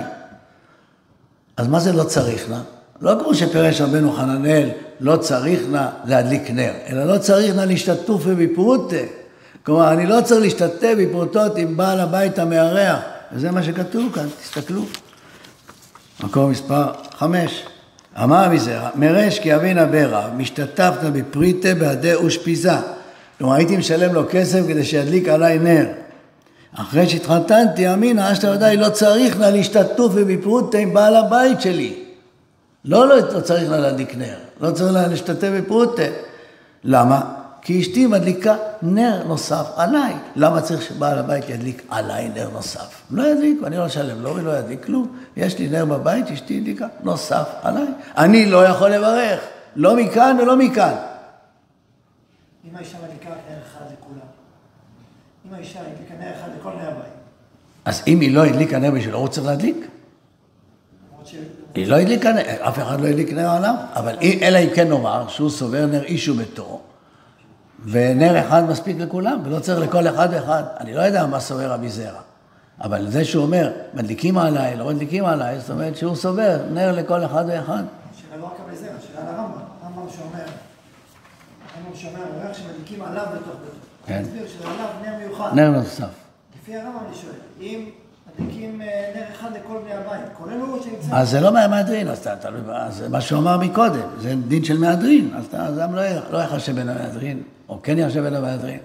אז 1.56 1.68
מה 1.68 1.80
זה 1.80 1.92
לא 1.92 2.04
צריך 2.04 2.50
לה? 2.50 2.60
לא 3.00 3.12
כמו 3.22 3.34
שפירש 3.34 3.80
רבנו 3.80 4.12
חננאל, 4.12 4.70
לא 5.00 5.16
צריך 5.16 5.60
לה 5.70 5.90
להדליק 6.04 6.50
נר, 6.50 6.72
אלא 6.88 7.04
לא 7.04 7.18
צריך 7.18 7.56
לה 7.56 7.64
להשתתף 7.64 8.26
בפרוטה. 8.38 9.21
כלומר, 9.64 9.92
אני 9.92 10.06
לא 10.06 10.20
צריך 10.20 10.40
להשתתף 10.40 10.94
בפרוטות 10.98 11.56
עם 11.56 11.76
בעל 11.76 12.00
הבית 12.00 12.38
המארח, 12.38 12.98
וזה 13.32 13.50
מה 13.50 13.62
שכתוב 13.62 14.12
כאן, 14.14 14.26
תסתכלו. 14.42 14.82
מקור 16.24 16.48
מספר 16.48 16.84
חמש. 17.18 17.64
אמר 18.22 18.48
מזרע, 18.48 18.88
מרש 18.94 19.38
כי 19.38 19.54
אבינה 19.54 19.86
ברע, 19.86 20.28
משתתפת 20.36 21.04
בפריטה 21.12 21.74
בעדי 21.74 22.14
אושפיזה. 22.14 22.72
כלומר, 23.38 23.54
הייתי 23.54 23.76
משלם 23.76 24.14
לו 24.14 24.22
כסף 24.30 24.60
כדי 24.68 24.84
שידליק 24.84 25.28
עליי 25.28 25.58
נר. 25.58 25.86
אחרי 26.74 27.08
שהתחתנתי, 27.08 27.92
אמינא, 27.92 28.32
אשתא 28.32 28.46
ודאי 28.46 28.76
לא 28.76 28.88
צריך 28.88 29.40
לה 29.40 29.50
להשתתף 29.50 30.08
בפרוטה 30.26 30.78
עם 30.78 30.94
בעל 30.94 31.16
הבית 31.16 31.60
שלי. 31.60 31.94
לא, 32.84 33.08
לא, 33.08 33.16
לא 33.34 33.40
צריך 33.40 33.70
לה 33.70 33.78
להדליק 33.78 34.16
נר, 34.16 34.36
לא 34.60 34.70
צריך 34.70 34.92
לה 34.92 35.06
להשתתף 35.06 35.48
בפרוטה. 35.56 36.02
למה? 36.84 37.41
כי 37.62 37.80
אשתי 37.80 38.06
מדליקה 38.06 38.56
נר 38.82 39.22
נוסף 39.26 39.66
עליי. 39.76 40.14
למה 40.36 40.60
צריך 40.60 40.82
שבעל 40.82 41.18
הבית 41.18 41.48
ידליק 41.48 41.82
עליי 41.88 42.28
נר 42.28 42.50
נוסף? 42.52 43.02
לא 43.10 43.22
ידליק, 43.22 43.58
אני 43.64 43.76
לא 43.76 43.86
אשלם 43.86 44.22
לו, 44.22 44.38
לא, 44.38 44.58
ידליק 44.58 44.84
כלום. 44.84 45.16
יש 45.36 45.58
לי 45.58 45.68
נר 45.68 45.84
בבית, 45.84 46.30
אשתי 46.30 46.58
הדליקה 46.58 46.86
נוסף 47.02 47.48
עליי. 47.62 47.86
אני 48.16 48.46
לא 48.46 48.66
יכול 48.66 48.90
לברך, 48.90 49.40
לא 49.76 49.96
מכאן 49.96 50.36
ולא 50.42 50.56
מכאן. 50.56 50.94
אם 52.70 52.76
האישה 52.76 52.98
מדליקה 53.04 53.28
נר 53.28 53.58
אחד 53.66 53.84
לכולם, 53.98 54.26
אם 55.48 55.54
האישה 55.54 55.80
הדליקה 55.80 56.14
נר 56.20 56.40
אחד 56.40 56.48
לכל 56.60 56.70
נר 56.70 56.88
הבית. 56.88 57.12
אז 57.84 58.02
אם 58.06 58.20
היא 58.20 58.34
לא 58.34 58.44
הדליקה 58.44 58.78
נר 58.78 58.90
בשבילו, 58.90 59.18
הוא 59.18 59.28
צריך 59.28 59.46
להדליק? 59.46 59.76
היא 61.74 61.86
לא 61.86 61.96
הדליקה 61.96 62.32
נר, 62.32 62.68
אף 62.68 62.78
אחד 62.78 63.00
לא 63.00 63.06
הדליק 63.06 63.32
נר 63.32 63.50
עליו, 63.50 63.74
אבל 63.94 64.16
אלא 64.42 64.58
אם 64.58 64.68
כן 64.74 64.88
נאמר 64.88 65.28
שהוא 65.28 65.50
סובר 65.50 65.86
נר 65.86 66.02
איש 66.02 66.28
וביתו. 66.28 66.80
ונר 67.84 68.40
אחד 68.40 68.70
מספיק 68.70 68.96
לכולם, 69.00 69.40
ולא 69.44 69.58
צריך 69.58 69.80
לכל 69.80 70.08
אחד 70.08 70.28
ואחד. 70.30 70.62
אני 70.80 70.94
לא 70.94 71.00
יודע 71.00 71.26
מה 71.26 71.40
סובר 71.40 71.72
רבי 71.72 71.88
זרע, 71.88 72.20
אבל 72.80 73.10
זה 73.10 73.24
שהוא 73.24 73.44
אומר, 73.44 73.72
מדליקים 73.94 74.38
עליי, 74.38 74.76
לא 74.76 74.86
מדליקים 74.86 75.24
עליי, 75.24 75.60
זאת 75.60 75.70
אומרת 75.70 75.96
שהוא 75.96 76.16
סובר 76.16 76.58
נר 76.70 76.92
לכל 76.92 77.24
אחד 77.24 77.44
ואחד. 77.48 77.82
השאלה 78.14 78.36
לא 78.40 78.46
רק 78.46 78.52
רבי 78.66 78.76
זרע, 78.76 78.90
השאלה 78.98 79.30
על 79.30 79.34
הרמב"ם. 79.34 79.58
הרמב"ם 79.82 80.10
שאומר, 80.16 80.44
הרמב"ם 81.74 81.96
שאומר, 81.96 82.22
ריח 82.42 82.58
שמדליקים 82.58 83.02
עליו 83.02 83.26
בתוך 83.34 83.46
ביתו. 83.46 83.86
כן. 84.06 84.14
אני 84.14 84.22
מסביר 84.22 84.48
שזה 84.48 84.68
עליו 84.68 84.86
נר 85.02 85.26
מיוחד. 85.26 85.50
נר 85.54 85.70
נוסף. 85.70 86.04
לפי 86.62 86.76
הרמב"ם 86.76 86.98
אני 87.08 87.16
שואל, 87.16 87.32
אם 87.60 87.84
מדליקים 88.38 88.82
אה, 88.82 89.12
נר 89.14 89.22
אחד 89.34 89.50
לכל 89.52 89.78
בני 89.84 89.92
הבית, 89.92 90.32
כולל 90.32 90.60
הוא 90.60 90.82
שנמצא... 90.82 91.16
אז 91.16 91.30
זה 91.30 91.40
לא 91.40 91.52
מהמהדרין, 91.52 92.08
אז 92.08 92.18
אתה 92.18 92.36
תלוי, 92.36 92.60
זה 92.90 93.08
מה 93.08 93.20
שהוא 93.20 93.38
אמר 93.38 93.58
מקודם, 93.58 94.08
זה 94.20 94.34
דין 94.48 94.64
של 94.64 94.78
מהדרין, 94.78 95.30
אז 95.36 95.44
אתה 95.44 95.68
גם 95.80 95.94
לא 96.30 96.38
יחשב 96.38 96.74
בין 96.74 96.88
המהדרין. 96.88 97.42
או 97.68 97.82
כן 97.82 97.98
יחשב 97.98 98.24
אלא 98.24 98.40
מהדרין. 98.40 98.78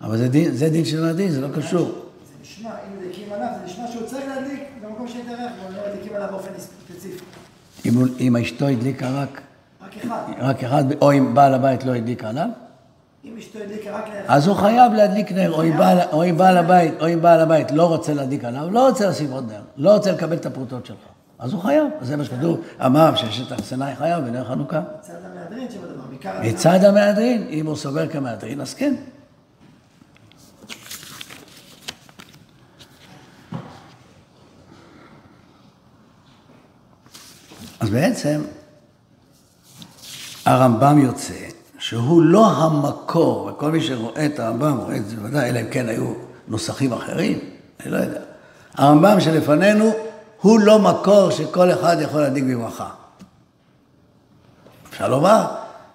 אבל 0.00 0.16
זה 0.16 0.28
דין, 0.28 0.52
זה 0.52 0.68
דין 0.68 0.84
של 0.84 1.02
מהדרין, 1.02 1.30
זה 1.30 1.40
לא 1.40 1.48
קשור. 1.56 1.84
זה 1.84 2.34
נשמע, 2.42 2.70
אם 2.70 2.98
מדליקים 2.98 3.32
עליו, 3.32 3.48
זה 3.60 3.64
נשמע 3.64 3.86
שהוא 3.92 4.06
צריך 4.06 4.24
להדליק 4.28 4.60
במקום 4.82 5.08
שיתארח, 5.08 5.38
אבל 5.38 5.76
לא 5.76 5.80
מדליקים 5.88 6.12
עליו 6.14 6.28
באופן 6.30 6.50
ספציפי. 6.58 7.24
אם, 7.86 7.92
אם 8.20 8.36
אשתו 8.36 8.66
הדליקה 8.66 9.10
רק... 9.10 9.40
רק 9.84 10.04
אחד. 10.04 10.22
רק 10.38 10.64
אחד, 10.64 10.84
או 11.02 11.12
אם 11.12 11.34
בעל 11.34 11.54
הבית 11.54 11.84
לא 11.84 11.94
הדליק 11.94 12.24
עליו? 12.24 12.48
אם 13.24 13.36
אשתו 13.38 13.58
הדליקה 13.58 13.90
רק 13.90 14.08
לאחד. 14.08 14.34
אז 14.34 14.46
הוא 14.46 14.56
חייב 14.56 14.92
להדליק 14.92 15.32
נר, 15.32 15.52
או 15.52 15.62
אם, 15.62 16.36
בעל, 16.36 16.56
הבית, 16.56 16.94
או 17.00 17.08
אם 17.12 17.22
בעל 17.22 17.40
הבית 17.40 17.70
לא 17.70 17.86
רוצה 17.86 18.14
להדליק 18.14 18.44
עליו, 18.44 18.70
לא 18.70 18.88
רוצה 18.88 19.08
לשים 19.08 19.30
עוד 19.30 19.52
נר, 19.52 19.62
לא 19.76 19.94
רוצה 19.94 20.12
לקבל 20.12 20.36
את 20.36 20.46
הפרוטות 20.46 20.86
שלך. 20.86 20.96
אז 21.38 21.52
הוא 21.52 21.62
חייב, 21.62 21.86
זה 22.00 22.16
מה 22.16 22.24
שכתוב, 22.24 22.60
אמר 22.86 23.14
ששת 23.14 23.52
הרסנאי 23.52 23.96
חייב 23.96 24.24
בנר 24.24 24.44
חנוכה. 24.44 24.80
מצד 24.98 25.12
המהדרין 25.24 25.70
שבדבר, 25.70 26.02
בעיקר... 26.08 26.40
מצד 26.42 26.84
המהדרין, 26.84 27.46
אם 27.50 27.66
הוא 27.66 27.76
סובר 27.76 28.08
כמהדרין, 28.08 28.60
אז 28.60 28.74
כן. 28.74 28.94
אז 37.80 37.90
בעצם 37.90 38.42
הרמב"ם 40.44 40.98
יוצא 40.98 41.53
שהוא 41.84 42.22
לא 42.22 42.46
המקור, 42.46 43.46
וכל 43.46 43.70
מי 43.70 43.80
שרואה 43.80 44.26
את 44.26 44.38
הרמב"ם 44.38 44.76
רואה 44.76 44.96
את 44.96 45.08
זה 45.08 45.16
ודאי, 45.22 45.50
אלא 45.50 45.60
אם 45.60 45.66
כן 45.70 45.88
היו 45.88 46.12
נוסחים 46.48 46.92
אחרים, 46.92 47.38
אני 47.80 47.92
לא 47.92 47.96
יודע. 47.96 48.20
הרמב"ם 48.74 49.20
שלפנינו 49.20 49.92
הוא 50.40 50.60
לא 50.60 50.78
מקור 50.78 51.30
שכל 51.30 51.70
אחד 51.70 51.96
יכול 52.00 52.20
להדליק 52.20 52.44
בברכה. 52.44 52.88
אפשר 54.90 55.08
לומר 55.08 55.44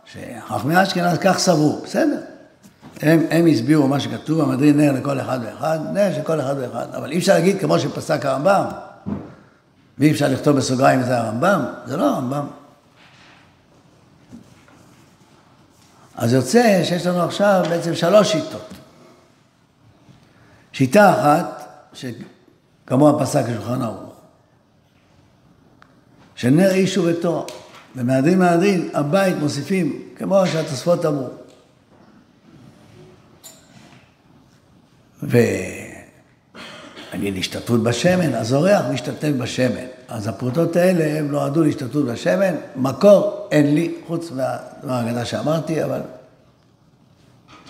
שחכמי 0.05 0.83
אשכנז 0.83 1.17
כך 1.17 1.37
סברו, 1.37 1.81
בסדר. 1.83 2.19
הם, 3.01 3.25
הם 3.29 3.47
הסבירו 3.47 3.87
מה 3.87 3.99
שכתוב, 3.99 4.41
המדרין 4.41 4.77
נר 4.77 4.91
לכל 4.91 5.19
אחד 5.19 5.39
ואחד, 5.43 5.79
נר 5.93 6.13
של 6.15 6.21
כל 6.21 6.41
אחד 6.41 6.55
ואחד. 6.59 6.87
אבל 6.95 7.11
אי 7.11 7.17
אפשר 7.17 7.33
להגיד 7.33 7.59
כמו 7.59 7.79
שפסק 7.79 8.25
הרמב"ם, 8.25 8.63
ואי 9.97 10.11
אפשר 10.11 10.27
לכתוב 10.27 10.57
בסוגריים 10.57 11.03
זה 11.03 11.17
הרמב"ם, 11.17 11.65
זה 11.85 11.97
לא 11.97 12.09
הרמב"ם. 12.09 12.59
אז 16.20 16.34
יוצא 16.34 16.82
שיש 16.84 17.05
לנו 17.05 17.22
עכשיו 17.22 17.65
בעצם 17.70 17.95
שלוש 17.95 18.32
שיטות. 18.32 18.74
שיטה 20.74 21.11
אחת, 21.11 21.67
שכמוה 21.93 23.20
פסק 23.20 23.43
השולחן 23.47 23.82
ערוך, 23.82 24.13
שנר 26.36 26.72
איש 26.72 26.97
וביתו, 26.97 27.45
ומהדין 27.95 28.39
מהדין, 28.39 28.89
הבית 28.93 29.38
מוסיפים, 29.38 30.01
כמו 30.17 30.47
שהתוספות 30.47 31.05
אמרו. 31.05 31.28
ונגיד 37.13 37.38
השתתפות 37.38 37.84
בשמן, 37.84 38.36
אז 38.36 38.53
אורח 38.53 38.86
משתתף 38.93 39.32
בשמן. 39.38 39.99
אז 40.10 40.28
הפרוטות 40.28 40.76
האלה 40.76 41.20
הם 41.20 41.32
נועדו 41.32 41.64
להשתתפות 41.64 42.05
בשמן. 42.05 42.55
מקור 42.76 43.47
אין 43.51 43.76
לי, 43.76 43.95
חוץ 44.07 44.32
מהאגדה 44.84 45.26
שאמרתי, 45.26 45.84
אבל 45.84 46.01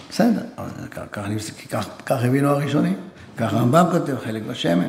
בסדר, 0.10 0.42
כך 2.06 2.24
הבינו 2.24 2.50
הראשונים, 2.50 2.98
כך 3.38 3.54
הרמב"ם 3.54 3.86
כותב, 3.92 4.16
חלק 4.24 4.44
בשמן. 4.44 4.88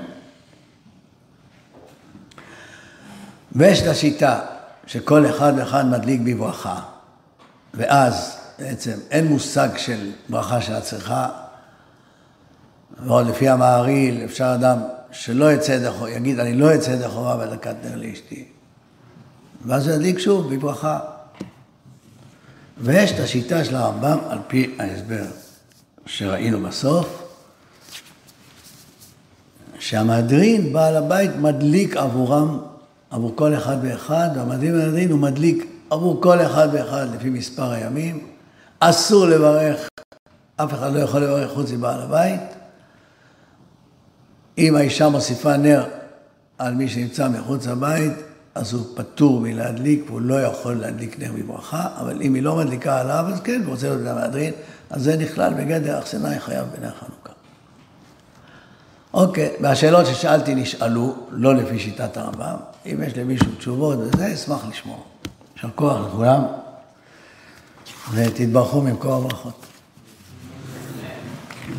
ויש 3.53 3.83
את 3.83 3.87
השיטה 3.87 4.41
שכל 4.87 5.27
אחד 5.31 5.53
ואחד 5.57 5.87
מדליק 5.87 6.21
בברכה, 6.25 6.81
ואז 7.75 8.37
בעצם 8.59 8.99
אין 9.11 9.27
מושג 9.27 9.69
של 9.77 10.11
ברכה 10.29 10.61
של 10.61 10.75
הצריכה, 10.75 11.29
ועוד 13.05 13.27
לפי 13.27 13.49
המעריל 13.49 14.25
אפשר 14.25 14.55
אדם 14.55 14.79
שלא 15.13 15.53
יצא 15.53 15.73
ידי 15.73 15.91
חובה, 15.91 16.11
יגיד 16.11 16.41
אני 16.41 16.55
לא 16.55 16.73
יצא 16.73 16.91
ידי 16.91 17.09
חובה 17.09 17.37
בדקת 17.37 17.75
נר 17.85 17.97
לאשתי. 17.97 18.45
ואז 19.67 19.87
הוא 19.87 19.97
ידליק 19.97 20.19
שוב 20.19 20.55
בברכה. 20.55 20.99
ויש 22.79 23.13
את 23.13 23.21
השיטה 23.21 23.65
של 23.65 23.77
הרמב"ם 23.77 24.19
על 24.29 24.39
פי 24.49 24.77
ההסבר 24.79 25.25
שראינו 26.07 26.63
בסוף, 26.63 27.23
שהמהדרין, 29.79 30.73
בעל 30.73 30.97
הבית, 30.97 31.31
מדליק 31.37 31.97
עבורם 31.97 32.59
עבור 33.11 33.33
כל 33.37 33.55
אחד 33.55 33.77
ואחד, 33.83 34.29
והמדהים 34.37 34.79
והדין 34.79 35.11
הוא 35.11 35.19
מדליק 35.19 35.67
עבור 35.91 36.23
כל 36.23 36.43
אחד 36.43 36.69
ואחד 36.73 37.07
לפי 37.15 37.31
מספר 37.31 37.71
הימים. 37.71 38.27
אסור 38.81 39.27
לברך, 39.27 39.89
אף 40.57 40.75
אחד 40.75 40.93
לא 40.93 40.99
יכול 40.99 41.21
לברך 41.21 41.51
חוץ 41.51 41.71
מבעל 41.71 42.01
הבית. 42.03 42.41
אם 44.59 44.77
האישה 44.77 45.09
מוסיפה 45.09 45.57
נר 45.57 45.85
על 46.59 46.75
מי 46.75 46.89
שנמצא 46.89 47.29
מחוץ 47.29 47.67
לבית, 47.67 48.13
אז 48.55 48.73
הוא 48.73 48.87
פטור 48.97 49.41
מלהדליק, 49.41 50.05
והוא 50.07 50.21
לא 50.21 50.43
יכול 50.43 50.75
להדליק 50.75 51.19
נר 51.19 51.33
בברכה, 51.33 51.89
אבל 52.01 52.23
אם 52.23 52.35
היא 52.35 52.43
לא 52.43 52.57
מדליקה 52.57 53.01
עליו, 53.01 53.25
אז 53.29 53.41
כן, 53.41 53.63
הוא 53.65 53.71
רוצה 53.71 53.89
להיות 53.89 54.07
המהדרין, 54.07 54.53
אז 54.91 55.03
זה 55.03 55.17
נכלל 55.17 55.55
בגדר 55.55 55.99
אכסנאי 55.99 56.41
חייב 56.41 56.67
בנר 56.79 56.91
חנוכה. 56.91 57.33
אוקיי, 59.15 59.51
והשאלות 59.61 60.07
ששאלתי 60.07 60.55
נשאלו, 60.55 61.17
לא 61.31 61.55
לפי 61.55 61.79
שיטת 61.79 62.17
הרמב"ם. 62.17 62.57
אם 62.87 63.03
יש 63.07 63.19
למישהו 63.19 63.53
תשובות 63.59 63.99
וזה, 63.99 64.35
אשמח 64.35 64.65
לשמוע. 64.69 64.99
יישר 65.55 65.69
כוח 65.75 66.01
לכולם, 66.07 66.43
ותתברכו 68.13 68.81
ממקור 68.81 69.15
הברכות. 69.15 69.67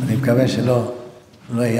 מקווה 0.07 0.47
שלא 0.47 0.93
לא 1.53 1.61
יהיה 1.61 1.79